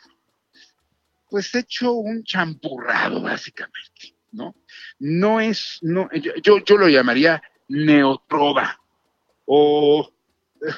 pues 1.31 1.55
hecho 1.55 1.93
un 1.93 2.25
champurrado, 2.25 3.23
básicamente, 3.23 4.17
¿no? 4.33 4.55
No 4.99 5.41
es, 5.41 5.79
no, 5.83 6.09
yo, 6.43 6.59
yo, 6.59 6.77
lo 6.77 6.89
llamaría 6.89 7.43
neotrova 7.69 8.81
o 9.47 10.13
eh, 10.61 10.73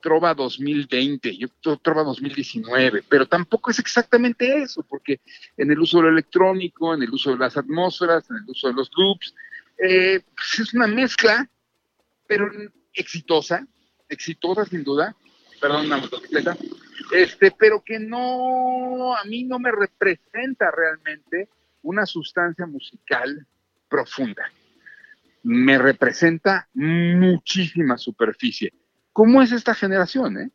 trova 0.00 0.34
2020, 0.34 1.36
yo 1.36 1.48
trova 1.80 2.02
2019, 2.02 3.04
pero 3.08 3.26
tampoco 3.26 3.70
es 3.70 3.78
exactamente 3.78 4.62
eso, 4.62 4.82
porque 4.82 5.20
en 5.56 5.70
el 5.70 5.78
uso 5.78 5.98
de 5.98 6.04
lo 6.04 6.08
electrónico, 6.10 6.92
en 6.92 7.02
el 7.02 7.10
uso 7.10 7.30
de 7.30 7.38
las 7.38 7.56
atmósferas, 7.56 8.28
en 8.28 8.36
el 8.38 8.44
uso 8.48 8.68
de 8.68 8.74
los 8.74 8.90
loops, 8.96 9.34
eh, 9.78 10.20
pues 10.34 10.66
es 10.68 10.74
una 10.74 10.86
mezcla, 10.86 11.48
pero 12.26 12.50
exitosa, 12.92 13.66
exitosa 14.08 14.64
sin 14.64 14.82
duda, 14.82 15.16
perdón, 15.60 15.86
una 15.86 15.98
motocicleta, 15.98 16.56
este, 17.12 17.50
pero 17.50 17.82
que 17.82 17.98
no, 17.98 19.16
a 19.16 19.24
mí 19.24 19.44
no 19.44 19.58
me 19.58 19.70
representa 19.70 20.70
realmente 20.70 21.48
una 21.82 22.06
sustancia 22.06 22.66
musical 22.66 23.46
profunda. 23.88 24.50
Me 25.42 25.78
representa 25.78 26.68
muchísima 26.74 27.98
superficie. 27.98 28.72
¿Cómo 29.12 29.42
es 29.42 29.52
esta 29.52 29.74
generación? 29.74 30.38
Eh? 30.38 30.50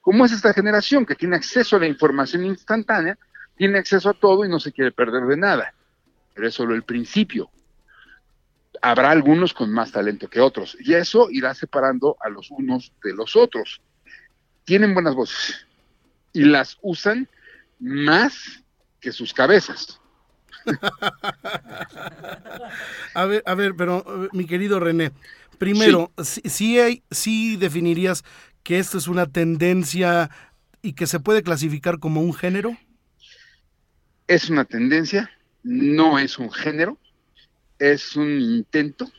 ¿Cómo 0.00 0.24
es 0.24 0.32
esta 0.32 0.52
generación 0.52 1.06
que 1.06 1.14
tiene 1.14 1.36
acceso 1.36 1.76
a 1.76 1.80
la 1.80 1.86
información 1.86 2.44
instantánea, 2.44 3.18
tiene 3.56 3.78
acceso 3.78 4.10
a 4.10 4.14
todo 4.14 4.44
y 4.44 4.48
no 4.48 4.60
se 4.60 4.72
quiere 4.72 4.92
perder 4.92 5.24
de 5.24 5.36
nada? 5.36 5.74
Pero 6.34 6.48
es 6.48 6.54
solo 6.54 6.74
el 6.74 6.82
principio. 6.82 7.50
habrá 8.82 9.10
algunos 9.10 9.54
con 9.54 9.72
más 9.72 9.90
talento 9.90 10.28
que 10.28 10.38
otros, 10.38 10.76
y 10.78 10.92
eso 10.92 11.28
irá 11.30 11.54
separando 11.54 12.16
a 12.20 12.28
los 12.28 12.50
unos 12.50 12.92
de 13.02 13.14
los 13.14 13.34
otros. 13.34 13.80
Tienen 14.64 14.92
buenas 14.92 15.14
voces 15.14 15.65
y 16.36 16.44
las 16.44 16.76
usan 16.82 17.26
más 17.80 18.62
que 19.00 19.10
sus 19.10 19.32
cabezas. 19.32 19.98
A 23.14 23.24
ver, 23.24 23.42
a 23.46 23.54
ver, 23.54 23.74
pero 23.74 24.04
eh, 24.24 24.28
mi 24.32 24.44
querido 24.46 24.78
René, 24.78 25.12
primero, 25.56 26.12
sí, 26.22 26.42
sí 26.44 26.78
hay, 26.78 27.02
sí 27.10 27.56
definirías 27.56 28.24
que 28.62 28.78
esto 28.78 28.98
es 28.98 29.08
una 29.08 29.26
tendencia 29.26 30.28
y 30.82 30.92
que 30.92 31.06
se 31.06 31.20
puede 31.20 31.42
clasificar 31.42 31.98
como 31.98 32.20
un 32.20 32.34
género. 32.34 32.76
Es 34.26 34.50
una 34.50 34.66
tendencia, 34.66 35.30
no 35.62 36.18
es 36.18 36.38
un 36.38 36.52
género, 36.52 36.98
es 37.78 38.14
un 38.16 38.38
intento, 38.38 39.10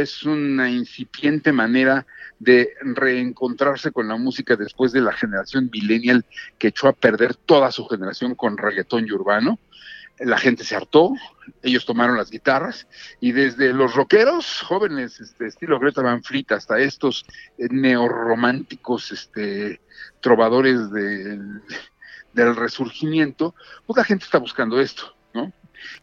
es 0.00 0.24
una 0.24 0.70
incipiente 0.70 1.52
manera 1.52 2.06
de 2.38 2.74
reencontrarse 2.80 3.92
con 3.92 4.08
la 4.08 4.16
música 4.16 4.56
después 4.56 4.92
de 4.92 5.00
la 5.00 5.12
generación 5.12 5.70
millennial 5.72 6.24
que 6.58 6.68
echó 6.68 6.88
a 6.88 6.92
perder 6.92 7.34
toda 7.34 7.70
su 7.70 7.86
generación 7.86 8.34
con 8.34 8.56
reggaetón 8.56 9.06
y 9.06 9.12
urbano. 9.12 9.58
La 10.18 10.38
gente 10.38 10.64
se 10.64 10.76
hartó, 10.76 11.14
ellos 11.62 11.84
tomaron 11.84 12.16
las 12.16 12.30
guitarras 12.30 12.86
y 13.20 13.32
desde 13.32 13.72
los 13.72 13.94
rockeros 13.94 14.62
jóvenes, 14.62 15.20
este, 15.20 15.46
estilo 15.46 15.78
Greta 15.78 16.02
Van 16.02 16.22
Fleet, 16.22 16.52
hasta 16.52 16.78
estos 16.78 17.24
eh, 17.58 17.68
neorrománticos 17.70 19.12
este, 19.12 19.80
trovadores 20.20 20.90
del, 20.90 21.62
resurgimiento, 22.34 23.54
pues 23.86 23.96
la 23.96 24.04
gente 24.04 24.24
está 24.24 24.38
buscando 24.38 24.80
esto, 24.80 25.14
¿no? 25.34 25.52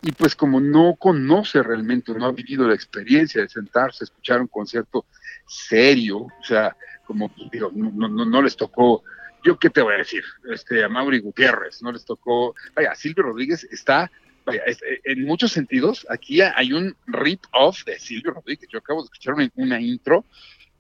Y 0.02 0.12
pues 0.12 0.36
como 0.36 0.60
no 0.60 0.96
conoce 0.98 1.64
realmente, 1.64 2.14
no 2.14 2.26
ha 2.26 2.32
vivido 2.32 2.68
la 2.68 2.76
experiencia 2.76 3.42
de 3.42 3.50
sentarse, 3.50 4.04
escuchar 4.04 4.42
un 4.42 4.48
concierto 4.48 5.06
serio, 5.48 6.20
o 6.20 6.44
sea, 6.44 6.76
como 7.06 7.32
digo, 7.52 7.72
no, 7.74 8.08
no, 8.08 8.26
no 8.26 8.42
les 8.42 8.56
tocó, 8.56 9.04
yo 9.44 9.58
qué 9.58 9.70
te 9.70 9.82
voy 9.82 9.96
a 9.96 9.98
decir, 9.98 10.24
este, 10.52 10.84
a 10.84 10.90
Mauri 10.90 11.20
Gutiérrez, 11.20 11.82
no 11.82 11.92
les 11.92 12.06
tocó, 12.06 12.56
vaya, 12.76 12.94
Silvio 12.94 13.24
Rodríguez 13.24 13.68
está, 13.72 14.12
vaya, 14.46 14.62
eh, 14.68 15.02
en 15.06 15.26
muchos 15.26 15.52
sentidos, 15.52 16.06
aquí 16.10 16.42
hay 16.42 16.72
un 16.74 16.96
rip-off 17.08 17.84
de 17.86 17.98
Silvio 18.00 18.32
Rodríguez, 18.32 18.70
yo 18.72 18.80
acabo 18.80 19.02
de 19.02 19.06
escuchar 19.06 19.36
una 19.56 19.82
intro 19.82 20.24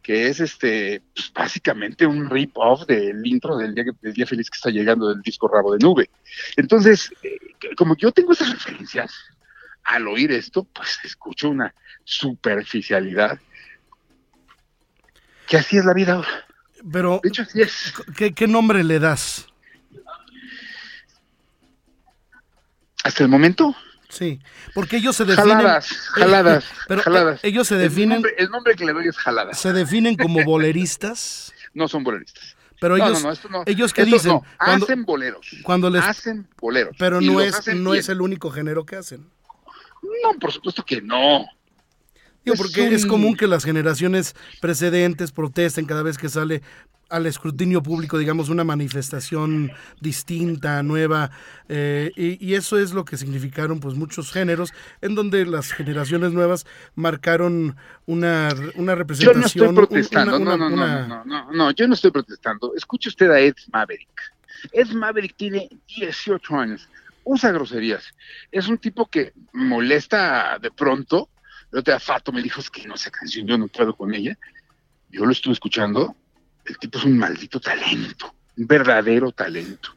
que 0.02 0.28
es 0.28 0.39
este 0.39 1.02
pues, 1.14 1.32
básicamente 1.34 2.06
un 2.06 2.30
rip-off 2.30 2.86
del 2.86 3.26
intro 3.26 3.58
del 3.58 3.76
día, 3.76 3.86
del 4.02 4.14
día 4.14 4.26
feliz 4.26 4.50
que 4.50 4.56
está 4.56 4.70
llegando 4.70 5.10
del 5.10 5.22
disco 5.22 5.47
Rabo 5.47 5.74
de 5.74 5.80
Nube. 5.80 6.10
Entonces, 6.56 7.12
eh, 7.24 7.38
como 7.76 7.95
yo 7.95 8.12
tengo 8.12 8.34
esas 8.34 8.52
referencias, 8.52 9.14
al 9.84 10.08
oír 10.08 10.32
esto, 10.32 10.64
pues 10.64 11.00
escucho 11.04 11.50
una 11.50 11.74
superficialidad. 12.04 13.39
Que 15.47 15.58
así 15.58 15.78
es 15.78 15.86
la 15.86 15.93
vida 15.93 16.14
ahora. 16.14 16.45
Pero, 16.91 17.20
De 17.24 17.30
hecho, 17.30 17.41
así 17.41 17.62
es. 17.62 17.93
¿qué, 18.16 18.34
qué 18.34 18.47
nombre 18.47 18.84
le 18.84 19.00
das? 19.00 19.47
Hasta 23.04 23.24
el 23.24 23.30
momento, 23.30 23.76
Sí, 24.10 24.39
porque 24.74 24.97
ellos 24.97 25.16
se 25.16 25.24
definen. 25.24 25.57
jaladas, 25.57 25.88
jaladas, 26.14 26.66
Pero, 26.88 27.01
jaladas. 27.03 27.43
eh, 27.43 27.47
ellos 27.47 27.68
se 27.68 27.76
El 27.76 27.82
definen, 27.82 28.10
nombre, 28.10 28.34
el 28.38 28.49
nombre 28.49 28.76
que 28.76 28.84
le 28.86 28.93
doy 28.93 29.07
es 29.07 29.18
jaladas. 29.18 29.60
se 29.60 29.72
definen 29.72 30.16
como 30.18 30.43
boleristas, 30.43 31.53
No 31.76 31.88
son 31.88 32.03
boleristas. 32.03 32.55
pero 32.82 32.97
No, 32.97 33.05
ellos, 33.05 33.22
no, 33.22 33.28
no, 33.28 33.34
esto 33.34 33.49
no. 33.49 33.64
ellos 33.68 33.93
qué 33.93 34.01
Esto 34.01 34.16
dicen 34.16 34.32
no, 34.32 34.43
cuando, 34.57 34.86
hacen 34.86 35.05
boleros. 35.05 35.47
cuando 35.64 35.89
les, 35.91 36.03
Hacen 36.03 36.47
boleros. 36.60 36.95
pero 36.97 37.22
no 37.22 37.39
es, 37.39 37.68
no 37.76 37.91
bien. 37.91 37.99
es 38.01 38.10
el 38.10 38.22
único 38.22 38.49
género 38.49 38.84
que 38.86 38.95
hacen. 38.95 39.30
No, 40.01 40.39
por 40.39 40.51
supuesto 40.51 40.84
que 40.84 41.01
no. 41.01 41.45
Digo, 42.43 42.55
Es 42.55 42.57
porque 42.60 42.88
es 42.95 43.03
un- 43.03 43.10
común 43.10 43.36
que 43.36 43.45
las 43.47 43.64
generaciones 43.64 44.36
precedentes 44.62 45.32
protesten 45.32 45.86
cada 45.86 46.01
vez 46.03 46.18
que 46.18 46.30
sale 46.30 46.64
al 47.10 47.26
escrutinio 47.26 47.82
público, 47.82 48.18
digamos, 48.18 48.49
una 48.49 48.64
manifestación 48.64 49.72
distinta, 49.99 50.84
nueva, 50.84 51.32
eh, 51.68 52.12
y, 52.16 52.43
y 52.45 52.53
eso 52.55 52.78
es 52.78 52.93
lo 52.93 53.03
que 53.05 53.18
significaron 53.18 53.80
pues 53.80 53.95
muchos 53.95 54.32
géneros, 54.32 54.74
en 55.01 55.16
donde 55.16 55.45
las 55.45 55.72
generaciones 55.72 56.32
nuevas 56.34 56.66
marcaron 56.95 57.76
una, 58.05 58.49
una 58.76 58.91
Yo 58.93 58.95
representación. 58.95 59.39
no 59.39 59.45
estoy 59.45 59.76
protestando, 59.76 60.38
una- 60.38 60.57
no, 60.57 60.70
no, 60.70 60.76
una- 60.76 61.07
no, 61.07 61.26
no, 61.26 61.26
no, 61.45 61.51
no, 61.51 61.72
yo 61.72 61.88
no 61.88 61.93
estoy 61.95 62.12
protestando. 62.12 62.74
Escuche 62.76 63.10
usted 63.10 63.30
a 63.32 63.39
Ed 63.39 63.55
Maverick. 63.74 64.10
Ed 64.72 64.89
Maverick 64.89 65.36
tiene 65.36 65.68
18 65.97 66.55
años, 66.57 66.88
usa 67.24 67.51
groserías. 67.51 68.03
Es 68.51 68.68
un 68.68 68.78
tipo 68.78 69.07
que 69.07 69.34
molesta 69.53 70.60
de 70.62 70.70
pronto. 70.72 71.30
El 71.72 71.80
otro 71.80 71.93
día 71.93 71.99
Fato 71.99 72.32
me 72.32 72.41
dijo, 72.41 72.60
es 72.60 72.70
que 72.70 72.88
no 72.88 72.97
sé 72.97 73.10
canción, 73.12 73.47
yo 73.47 73.57
no 73.57 73.68
puedo 73.68 73.95
con 73.95 74.14
ella. 74.14 74.38
Yo 75.12 75.26
lo 75.26 75.32
estuve 75.32 75.53
escuchando. 75.53 76.16
El 76.70 76.78
tipo 76.78 76.99
es 76.99 77.05
un 77.05 77.17
maldito 77.17 77.59
talento, 77.59 78.34
un 78.57 78.67
verdadero 78.67 79.32
talento. 79.32 79.95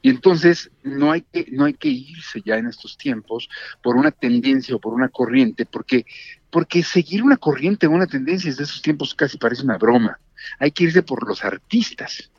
Y 0.00 0.10
entonces 0.10 0.70
no 0.82 1.12
hay 1.12 1.22
que, 1.22 1.46
no 1.50 1.64
hay 1.64 1.74
que 1.74 1.88
irse 1.88 2.42
ya 2.44 2.56
en 2.56 2.66
estos 2.66 2.96
tiempos 2.96 3.48
por 3.82 3.96
una 3.96 4.10
tendencia 4.10 4.74
o 4.74 4.80
por 4.80 4.94
una 4.94 5.08
corriente, 5.08 5.66
porque 5.66 6.06
porque 6.50 6.82
seguir 6.82 7.22
una 7.22 7.38
corriente 7.38 7.86
o 7.86 7.90
una 7.90 8.06
tendencia 8.06 8.50
desde 8.50 8.64
esos 8.64 8.82
tiempos 8.82 9.14
casi 9.14 9.38
parece 9.38 9.62
una 9.62 9.78
broma. 9.78 10.18
Hay 10.58 10.70
que 10.70 10.84
irse 10.84 11.02
por 11.02 11.26
los 11.26 11.44
artistas, 11.44 12.30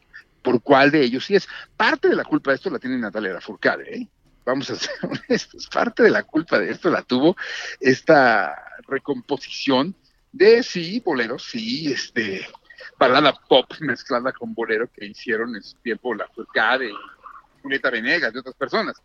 por 0.44 0.62
cuál 0.62 0.92
de 0.92 1.02
ellos 1.02 1.26
sí 1.26 1.36
es. 1.36 1.48
Parte 1.76 2.10
de 2.10 2.16
la 2.16 2.24
culpa 2.24 2.52
de 2.52 2.56
esto 2.56 2.70
la 2.70 2.80
tiene 2.80 2.98
Natalia 3.00 3.34
Lafourcade, 3.34 3.98
¿eh? 3.98 4.08
Vamos 4.46 4.70
a 4.70 4.76
ser 4.76 4.92
honestos, 5.02 5.68
parte 5.68 6.04
de 6.04 6.12
la 6.12 6.24
culpa 6.24 6.60
de 6.60 6.70
esto 6.70 6.90
la 6.90 7.02
tuvo 7.02 7.36
esta 7.80 8.54
recomposición 8.88 9.96
de 10.32 10.62
sí, 10.64 11.02
boleros, 11.04 11.44
sí, 11.44 11.92
este, 11.92 12.46
balada 12.98 13.34
pop 13.34 13.72
mezclada 13.80 14.32
con 14.32 14.54
bolero 14.54 14.90
que 14.92 15.06
hicieron 15.06 15.56
en 15.56 15.64
su 15.64 15.78
tiempo 15.78 16.14
Lafourcade 16.14 16.90
y 16.90 16.96
Julieta 17.62 17.90
Venegas 17.90 18.34
y 18.34 18.38
otras 18.38 18.56
personas. 18.56 18.96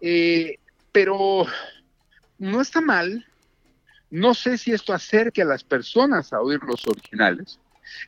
Eh, 0.00 0.58
pero 0.92 1.46
no 2.38 2.60
está 2.60 2.80
mal, 2.80 3.26
no 4.10 4.34
sé 4.34 4.58
si 4.58 4.72
esto 4.72 4.92
acerque 4.92 5.42
a 5.42 5.46
las 5.46 5.64
personas 5.64 6.32
a 6.32 6.40
oír 6.40 6.60
los 6.62 6.86
originales. 6.86 7.58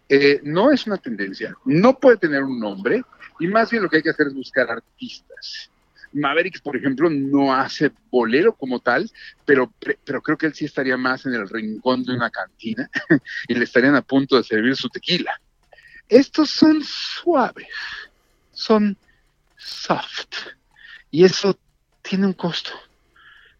Eh, 0.08 0.40
no 0.42 0.70
es 0.70 0.86
una 0.86 0.96
tendencia, 0.96 1.54
no 1.64 1.98
puede 1.98 2.16
tener 2.16 2.42
un 2.42 2.58
nombre, 2.58 3.02
y 3.38 3.46
más 3.46 3.70
bien 3.70 3.82
lo 3.82 3.88
que 3.88 3.96
hay 3.96 4.02
que 4.02 4.10
hacer 4.10 4.28
es 4.28 4.34
buscar 4.34 4.70
artistas. 4.70 5.70
Maverick, 6.16 6.60
por 6.62 6.76
ejemplo, 6.76 7.08
no 7.10 7.54
hace 7.54 7.92
bolero 8.10 8.54
como 8.56 8.80
tal, 8.80 9.10
pero, 9.44 9.72
pero 10.04 10.22
creo 10.22 10.36
que 10.36 10.46
él 10.46 10.54
sí 10.54 10.64
estaría 10.64 10.96
más 10.96 11.26
en 11.26 11.34
el 11.34 11.48
rincón 11.48 12.02
de 12.04 12.14
una 12.14 12.30
cantina 12.30 12.88
y 13.48 13.54
le 13.54 13.64
estarían 13.64 13.94
a 13.94 14.02
punto 14.02 14.36
de 14.36 14.44
servir 14.44 14.74
su 14.76 14.88
tequila. 14.88 15.38
Estos 16.08 16.50
son 16.50 16.82
suaves, 16.84 17.68
son 18.52 18.96
soft, 19.56 20.34
y 21.10 21.24
eso 21.24 21.58
tiene 22.02 22.26
un 22.26 22.32
costo. 22.34 22.70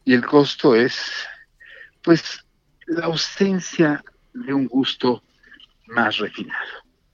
Y 0.04 0.14
el 0.14 0.24
costo 0.24 0.74
es, 0.74 1.26
pues, 2.02 2.44
la 2.86 3.06
ausencia 3.06 4.04
de 4.32 4.54
un 4.54 4.66
gusto 4.66 5.22
más 5.86 6.18
refinado. 6.18 6.64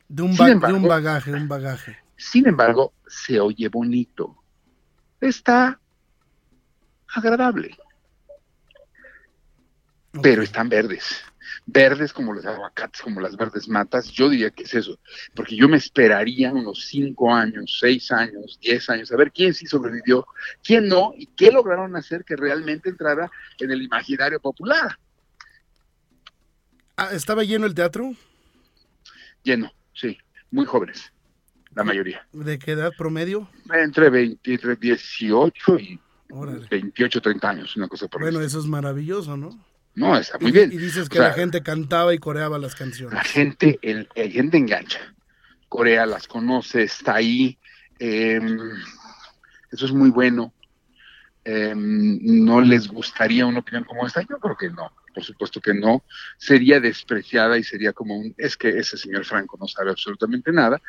de, 0.09 0.23
un 0.23 0.37
ba- 0.37 0.53
de 0.69 0.73
un 0.75 0.83
bagaje, 0.89 1.33
un 1.33 1.49
bagaje. 1.49 1.99
Sin 2.17 2.47
embargo, 2.47 2.93
se 3.07 3.41
oye 3.41 3.69
bonito. 3.69 4.42
Está 5.23 5.79
agradable, 7.15 7.79
pero 10.21 10.43
están 10.43 10.69
verdes. 10.69 11.23
Verdes 11.65 12.13
como 12.13 12.33
los 12.33 12.45
aguacates, 12.45 13.01
como 13.01 13.21
las 13.21 13.37
verdes 13.37 13.69
matas, 13.69 14.11
yo 14.11 14.29
diría 14.29 14.51
que 14.51 14.65
es 14.65 14.75
eso, 14.75 14.99
porque 15.33 15.55
yo 15.55 15.69
me 15.69 15.77
esperaría 15.77 16.53
unos 16.53 16.87
cinco 16.89 17.33
años, 17.33 17.79
seis 17.79 18.11
años, 18.11 18.59
diez 18.61 18.91
años, 18.91 19.13
a 19.13 19.17
ver 19.17 19.31
quién 19.31 19.55
sí 19.55 19.65
sobrevivió, 19.65 20.27
quién 20.65 20.89
no, 20.89 21.15
y 21.17 21.27
qué 21.27 21.53
lograron 21.53 21.95
hacer 21.95 22.25
que 22.25 22.35
realmente 22.35 22.89
entrara 22.89 23.31
en 23.61 23.71
el 23.71 23.81
imaginario 23.81 24.41
popular. 24.41 24.99
Ah, 26.97 27.11
¿Estaba 27.13 27.45
lleno 27.45 27.67
el 27.67 27.75
teatro? 27.75 28.13
Lleno, 29.45 29.73
sí, 29.95 30.19
muy 30.51 30.67
jóvenes, 30.67 31.13
la 31.75 31.85
mayoría. 31.85 32.27
¿De 32.33 32.59
qué 32.59 32.73
edad 32.73 32.93
promedio? 32.97 33.49
Entre 33.73 34.11
20, 34.11 34.53
entre 34.53 34.77
18 34.77 35.79
y 35.79 36.01
Órale. 36.31 36.67
28, 36.71 37.21
30 37.21 37.49
años, 37.51 37.77
una 37.77 37.89
cosa 37.89 38.09
por 38.09 38.23
Bueno, 38.23 38.41
eso 38.41 38.59
es 38.59 38.67
maravilloso, 38.67 39.37
¿no? 39.37 39.51
No, 39.95 40.17
está 40.17 40.39
muy 40.39 40.51
y, 40.51 40.53
bien. 40.53 40.73
Y 40.73 40.79
dices 40.79 41.07
O 41.07 41.09
que 41.11 41.19
sea, 41.19 41.29
la 41.29 41.35
gente 41.35 41.63
cantaba 41.63 42.15
y 42.15 42.19
coreaba 42.19 42.59
las 42.59 42.75
canciones. 42.75 43.15
La 43.15 43.25
gente, 43.25 43.79
el, 43.83 44.09
la 44.17 44.29
gente 44.31 44.57
engancha. 44.57 45.01
Corea 45.69 46.07
las 46.07 46.27
conoce, 46.27 46.83
está 46.85 47.17
ahí. 47.17 47.59
eh, 47.99 48.41
eso 49.71 49.87
es 49.87 49.93
muy 49.93 50.11
bueno. 50.11 50.53
Eh, 51.45 51.75
¿No 51.77 52.61
les 52.61 52.89
gustaría 52.89 53.47
una 53.47 53.59
opinión 53.61 53.85
como 53.85 54.07
esta? 54.07 54.23
Yo 54.23 54.39
creo 54.39 54.57
que 54.57 54.71
no. 54.71 54.93
Por 55.15 55.25
supuesto 55.25 55.61
que 55.61 55.75
no. 55.75 56.03
Sería 56.39 56.81
despreciada 56.81 57.59
y 57.59 57.65
sería 57.65 57.93
como 57.93 58.17
un, 58.17 58.35
es 58.39 58.57
que 58.57 58.69
ese 58.71 58.97
señor 58.97 59.25
Franco 59.25 59.59
no 59.61 59.67
sabe 59.67 59.91
absolutamente 59.91 60.53
nada. 60.53 60.81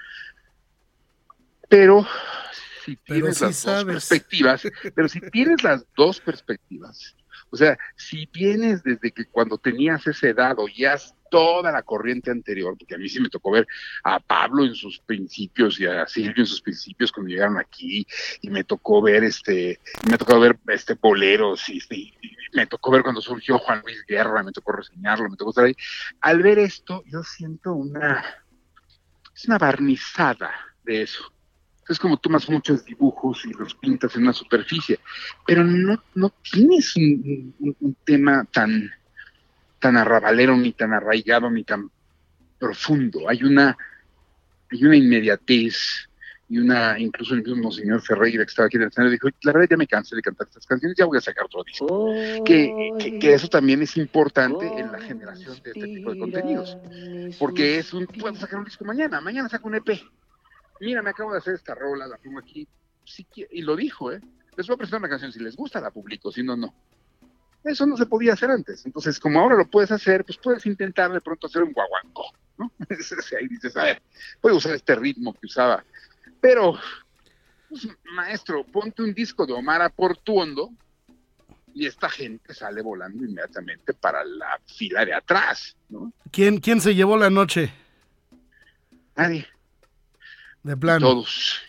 Pero 1.74 2.06
si 2.86 2.96
Pero 2.98 3.34
tienes 3.34 3.38
sí 3.38 3.46
las 3.46 3.64
dos 3.64 3.86
perspectivas, 3.86 4.62
pero 4.94 5.10
si 5.10 5.22
tienes 5.32 5.64
las 5.64 5.84
dos 5.96 6.20
perspectivas, 6.20 7.16
O 7.50 7.58
sea, 7.58 7.78
si 7.96 8.28
vienes 8.32 8.84
desde 8.84 9.12
que 9.12 9.26
cuando 9.26 9.58
tenías 9.58 10.06
esa 10.06 10.28
edad 10.28 10.60
oías 10.60 11.16
toda 11.32 11.72
la 11.72 11.82
corriente 11.82 12.30
anterior, 12.30 12.76
porque 12.78 12.94
a 12.94 12.98
mí 13.00 13.10
sí 13.10 13.20
me 13.20 13.30
tocó 13.30 13.50
ver 13.50 13.66
a 14.04 14.20
Pablo 14.20 14.66
en 14.66 14.76
sus 14.76 15.00
principios 15.00 15.80
y 15.80 15.88
a 15.88 16.06
Silvio 16.06 16.44
en 16.44 16.46
sus 16.46 16.62
principios 16.62 17.12
cuando 17.12 17.32
llegaron 17.32 17.58
aquí, 17.58 18.06
y 18.42 18.50
me 18.52 18.64
tocó 18.64 19.02
ver 19.02 19.24
este, 19.24 19.80
me 20.08 20.20
tocó 20.20 20.40
ver 20.40 20.60
este 20.68 20.94
boleros, 20.94 21.68
y, 21.70 21.80
este, 21.80 21.96
y 21.96 22.14
me 22.54 22.68
tocó 22.68 22.92
ver 22.92 23.02
cuando 23.02 23.20
surgió 23.20 23.58
Juan 23.58 23.82
Luis 23.84 24.06
Guerra, 24.08 24.44
me 24.44 24.52
tocó 24.52 24.74
reseñarlo, 24.74 25.28
me 25.28 25.38
tocó 25.38 25.50
estar 25.50 25.66
ahí. 25.66 25.76
Al 26.22 26.44
ver 26.44 26.60
esto, 26.60 27.04
yo 27.08 27.24
siento 27.24 27.74
una, 27.74 28.24
es 29.36 29.46
una 29.46 29.58
barnizada 29.58 30.52
de 30.84 31.02
eso. 31.02 31.33
Es 31.90 32.00
como 32.00 32.18
tomas 32.18 32.50
muchos 32.50 32.86
dibujos 32.86 33.46
y 33.46 33.52
los 33.54 33.76
pintas 33.76 34.16
en 34.16 34.24
una 34.24 34.34
superficie, 34.34 35.00
pero 35.46 35.64
no, 35.64 36.02
no 36.16 36.34
tienes 36.52 36.96
un, 36.96 37.54
un- 37.60 37.96
tema 38.06 38.46
tan, 38.52 38.90
tan 39.80 39.98
arrabalero, 39.98 40.56
ni 40.56 40.72
tan 40.72 40.94
arraigado, 40.94 41.50
ni 41.52 41.64
tan 41.64 41.90
profundo. 42.58 43.28
Hay 43.30 43.44
una, 43.44 43.76
hay 44.72 44.84
una 44.86 44.96
inmediatez 44.96 46.08
y 46.50 46.58
una, 46.60 46.98
incluso 47.00 47.34
el 47.34 47.44
mismo 47.44 47.72
señor 47.72 48.02
Ferreira 48.02 48.46
que 48.46 48.50
estaba 48.50 48.68
aquí 48.68 48.78
en 48.78 48.84
el 48.84 48.90
escenario 48.90 49.12
dijo, 49.12 49.28
la 49.44 49.52
verdad 49.54 49.68
ya 49.72 49.78
me 49.78 49.88
cansé 49.88 50.16
de 50.16 50.22
cantar 50.22 50.48
estas 50.48 50.66
canciones, 50.66 50.96
ya 50.98 51.06
voy 51.06 51.18
a 51.18 51.22
sacar 51.22 51.46
otro 51.46 51.64
disco. 51.64 51.86
Que, 52.46 52.92
que, 53.00 53.20
que 53.20 53.34
eso 53.34 53.48
también 53.48 53.82
es 53.82 53.98
importante 53.98 54.66
en 54.80 54.92
la 54.92 55.00
generación 55.00 55.56
de 55.64 55.72
este 55.72 55.88
tipo 55.88 56.12
de 56.14 56.20
contenidos. 56.20 56.78
Porque 57.40 57.80
es 57.80 57.94
un, 57.94 58.06
puedo 58.08 58.36
sacar 58.36 58.60
un 58.60 58.66
disco 58.66 58.86
mañana, 58.86 59.20
mañana 59.20 59.50
saco 59.50 59.68
un 59.68 59.76
EP. 59.76 60.02
Mira, 60.84 61.02
me 61.02 61.12
acabo 61.12 61.32
de 61.32 61.38
hacer 61.38 61.54
esta 61.54 61.74
rola, 61.74 62.08
la 62.08 62.18
pongo 62.18 62.40
aquí. 62.40 62.68
Si 63.06 63.26
y 63.52 63.62
lo 63.62 63.76
dijo, 63.76 64.12
¿eh? 64.12 64.20
Les 64.58 64.68
voy 64.68 64.76
a 64.76 64.78
presentar 64.78 65.00
una 65.00 65.10
canción, 65.10 65.32
si 65.32 65.40
les 65.40 65.56
gusta 65.56 65.80
la 65.80 65.92
publico, 65.92 66.32
si 66.32 66.44
no, 66.44 66.58
no. 66.58 66.74
Eso 67.64 67.86
no 67.86 67.96
se 67.96 68.06
podía 68.06 68.34
hacer 68.34 68.52
antes. 68.52 68.86
Entonces, 68.86 69.18
como 69.18 69.40
ahora 69.40 69.56
lo 69.56 69.66
puedes 69.70 69.92
hacer, 69.92 70.26
pues 70.26 70.38
puedes 70.38 70.66
intentar 70.66 71.12
de 71.12 71.22
pronto 71.22 71.48
hacer 71.48 71.64
un 71.64 71.72
guaguancó, 71.72 72.26
¿no? 72.58 72.72
Ahí 73.40 73.48
dices, 73.48 73.78
a 73.78 73.84
ver, 73.84 74.02
voy 74.42 74.52
a 74.52 74.56
usar 74.56 74.76
este 74.76 74.96
ritmo 74.96 75.34
que 75.34 75.46
usaba. 75.46 75.86
Pero, 76.42 76.78
pues, 77.70 77.88
maestro, 78.14 78.66
ponte 78.66 79.02
un 79.02 79.14
disco 79.14 79.46
de 79.46 79.54
Omar 79.54 79.90
Portuondo 79.94 80.70
y 81.74 81.86
esta 81.86 82.10
gente 82.10 82.54
sale 82.54 82.82
volando 82.82 83.24
inmediatamente 83.24 83.94
para 83.94 84.26
la 84.26 84.60
fila 84.66 85.06
de 85.06 85.14
atrás, 85.14 85.78
¿no? 85.88 86.12
¿Quién, 86.30 86.60
quién 86.60 86.82
se 86.82 86.94
llevó 86.94 87.16
la 87.16 87.30
noche? 87.30 87.74
Nadie. 89.16 89.48
De 90.64 90.78
plano. 90.78 91.08
Todos. 91.08 91.62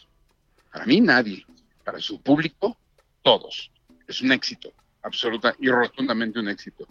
Para 0.72 0.86
mí 0.86 1.00
nadie. 1.00 1.44
Para 1.84 1.98
su 1.98 2.20
público, 2.20 2.78
todos. 3.22 3.70
Es 4.06 4.22
un 4.22 4.32
éxito, 4.32 4.72
absoluta 5.02 5.54
y 5.58 5.68
rotundamente 5.68 6.38
un 6.38 6.48
éxito. 6.48 6.86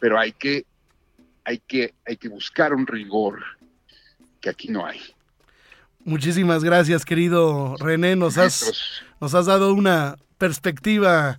Pero 0.00 0.18
hay 0.18 0.32
que, 0.32 0.66
hay 1.44 1.58
que, 1.58 1.94
hay 2.06 2.16
que 2.16 2.28
buscar 2.28 2.74
un 2.74 2.86
rigor 2.86 3.42
que 4.40 4.50
aquí 4.50 4.68
no 4.68 4.86
hay. 4.86 5.00
Muchísimas 6.00 6.64
gracias, 6.64 7.04
querido 7.04 7.76
René. 7.78 8.16
Nos 8.16 8.36
has, 8.36 9.02
nos 9.20 9.34
has 9.34 9.46
dado 9.46 9.72
una 9.72 10.16
perspectiva 10.36 11.38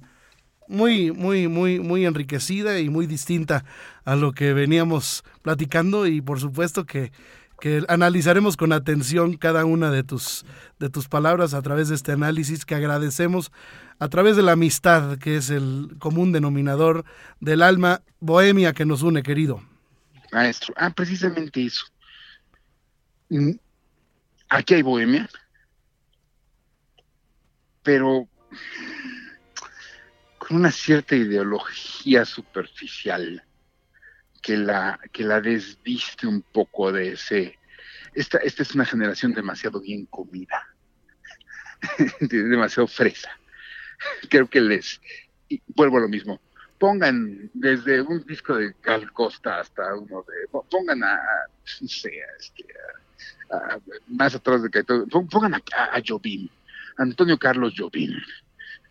muy, 0.67 1.11
muy, 1.11 1.47
muy, 1.47 1.79
muy 1.79 2.05
enriquecida 2.05 2.79
y 2.79 2.89
muy 2.89 3.05
distinta 3.05 3.63
a 4.03 4.15
lo 4.15 4.31
que 4.31 4.53
veníamos 4.53 5.23
platicando 5.41 6.07
y 6.07 6.21
por 6.21 6.39
supuesto 6.39 6.85
que, 6.85 7.11
que 7.59 7.83
analizaremos 7.87 8.57
con 8.57 8.73
atención 8.73 9.37
cada 9.37 9.65
una 9.65 9.91
de 9.91 10.03
tus, 10.03 10.45
de 10.79 10.89
tus 10.89 11.07
palabras 11.07 11.53
a 11.53 11.61
través 11.61 11.89
de 11.89 11.95
este 11.95 12.11
análisis 12.11 12.65
que 12.65 12.75
agradecemos 12.75 13.51
a 13.99 14.09
través 14.09 14.35
de 14.35 14.43
la 14.43 14.53
amistad 14.53 15.17
que 15.17 15.37
es 15.37 15.49
el 15.49 15.95
común 15.99 16.31
denominador 16.31 17.05
del 17.39 17.61
alma 17.61 18.01
bohemia 18.19 18.73
que 18.73 18.85
nos 18.85 19.01
une, 19.01 19.23
querido. 19.23 19.63
Maestro, 20.31 20.73
ah, 20.77 20.89
precisamente 20.89 21.65
eso. 21.65 21.85
Mm, 23.29 23.51
Aquí 24.49 24.75
hay 24.75 24.83
bohemia, 24.83 25.27
pero 27.81 28.27
con 30.37 30.57
una 30.57 30.71
cierta 30.71 31.15
ideología 31.15 32.25
superficial 32.25 33.43
que 34.45 34.57
la, 34.57 34.99
que 35.11 35.23
la 35.23 35.41
desviste 35.41 36.27
un 36.27 36.43
poco 36.43 36.91
de 36.91 37.13
ese... 37.13 37.57
Esta, 38.13 38.37
esta 38.37 38.61
es 38.61 38.75
una 38.75 38.85
generación 38.85 39.33
demasiado 39.33 39.81
bien 39.81 40.05
comida, 40.05 40.67
demasiado 42.19 42.87
fresa. 42.87 43.31
Creo 44.29 44.47
que 44.47 44.61
les... 44.61 45.01
Vuelvo 45.69 45.97
a 45.97 46.01
lo 46.01 46.07
mismo. 46.07 46.39
Pongan 46.77 47.49
desde 47.55 48.01
un 48.01 48.23
disco 48.23 48.55
de 48.55 48.75
Gal 48.83 49.11
Costa 49.13 49.61
hasta 49.61 49.95
uno 49.95 50.23
de... 50.27 50.47
Pongan 50.69 51.03
a... 51.03 51.19
No 51.81 51.87
sé, 51.87 52.11
este, 52.39 52.65
más 54.07 54.35
atrás 54.35 54.61
de 54.61 54.69
Caetano, 54.69 55.07
pon- 55.07 55.27
pongan 55.27 55.55
a, 55.55 55.61
a, 55.91 56.01
Jobim, 56.05 56.47
Antonio 56.97 57.39
Carlos 57.39 57.73
Jobim. 57.75 58.13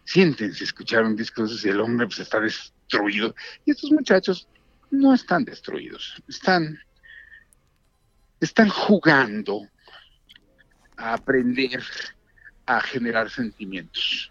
Siéntense 0.04 0.64
a 0.64 0.66
escuchar 0.66 1.04
un 1.04 1.14
disco 1.14 1.42
de 1.42 1.46
esos 1.48 1.64
y 1.64 1.68
el 1.68 1.80
hombre 1.80 2.06
pues 2.06 2.18
está 2.18 2.40
destruido. 2.40 3.36
Y 3.64 3.70
estos 3.70 3.92
muchachos 3.92 4.48
no 5.00 5.14
están 5.14 5.44
destruidos, 5.44 6.22
están, 6.28 6.78
están 8.40 8.68
jugando 8.68 9.68
a 10.96 11.14
aprender 11.14 11.82
a 12.66 12.80
generar 12.80 13.30
sentimientos, 13.30 14.30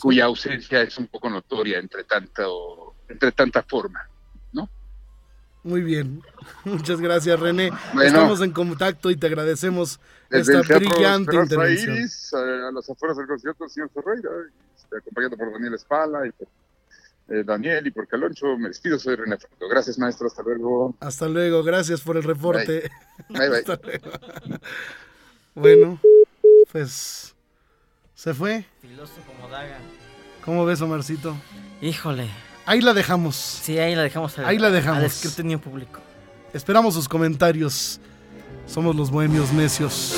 cuya 0.00 0.26
ausencia 0.26 0.82
es 0.82 0.98
un 0.98 1.06
poco 1.06 1.30
notoria 1.30 1.78
entre 1.78 2.04
tanto, 2.04 2.96
entre 3.08 3.32
tanta 3.32 3.62
forma. 3.62 4.08
Muy 5.68 5.82
bien. 5.82 6.22
Muchas 6.64 7.00
gracias, 7.00 7.38
René. 7.38 7.70
Bueno. 7.92 8.02
Estamos 8.02 8.40
en 8.40 8.52
contacto 8.52 9.10
y 9.10 9.16
te 9.16 9.26
agradecemos 9.26 10.00
esta 10.30 10.62
brillante 10.62 11.36
intervención. 11.36 11.96
Iris, 11.96 12.32
eh, 12.32 12.68
a 12.68 12.72
las 12.72 12.88
afueras 12.88 13.16
del 13.16 13.26
concierto 13.26 13.64
del 13.64 13.70
señor 13.70 13.90
Ferreira, 13.92 14.30
este, 14.76 14.96
acompañado 14.96 15.36
por 15.36 15.52
Daniel 15.52 15.74
Espala 15.74 16.26
y 16.26 16.30
por 16.32 16.48
eh, 17.28 17.42
Daniel 17.44 17.86
y 17.86 17.90
por 17.90 18.06
Caloncho. 18.08 18.56
Me 18.56 18.68
despido, 18.68 18.98
soy 18.98 19.16
René 19.16 19.36
Franco. 19.36 19.68
Gracias, 19.68 19.98
maestro. 19.98 20.26
Hasta 20.26 20.42
luego. 20.42 20.94
Hasta 21.00 21.28
luego, 21.28 21.62
gracias 21.62 22.00
por 22.00 22.16
el 22.16 22.22
reporte. 22.24 22.90
Bye, 23.28 23.48
bye. 23.48 23.58
Hasta 23.58 23.78
luego. 23.82 24.10
Bueno, 25.54 26.00
pues 26.72 27.34
se 28.14 28.34
fue. 28.34 28.64
Filósofo 28.80 29.32
Modaga. 29.40 29.78
¿Cómo 30.44 30.64
ves, 30.64 30.80
Omarcito? 30.80 31.36
Híjole. 31.82 32.28
Ahí 32.66 32.80
la 32.80 32.92
dejamos. 32.94 33.36
Sí, 33.36 33.78
ahí 33.78 33.94
la 33.94 34.02
dejamos. 34.02 34.38
al- 34.38 34.44
Ahí 34.46 34.58
la 34.58 34.70
dejamos. 34.70 34.98
Al 34.98 35.04
escrutinio 35.06 35.58
público. 35.60 36.00
Esperamos 36.52 36.94
sus 36.94 37.08
comentarios. 37.08 38.00
Somos 38.66 38.94
los 38.94 39.10
bohemios 39.10 39.52
necios. 39.52 40.14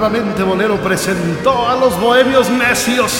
Nuevamente 0.00 0.42
Bolero 0.42 0.82
presentó 0.82 1.68
a 1.68 1.78
los 1.78 2.00
bohemios 2.00 2.48
necios. 2.48 3.12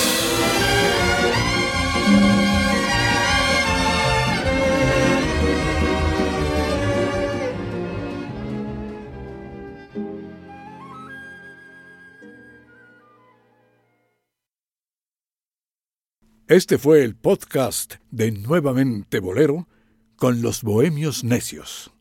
Este 16.49 16.79
fue 16.79 17.05
el 17.05 17.15
podcast 17.15 17.97
de 18.11 18.33
Nuevamente 18.33 19.21
Bolero 19.21 19.69
con 20.17 20.41
los 20.41 20.63
Bohemios 20.63 21.25
Necios. 21.25 21.93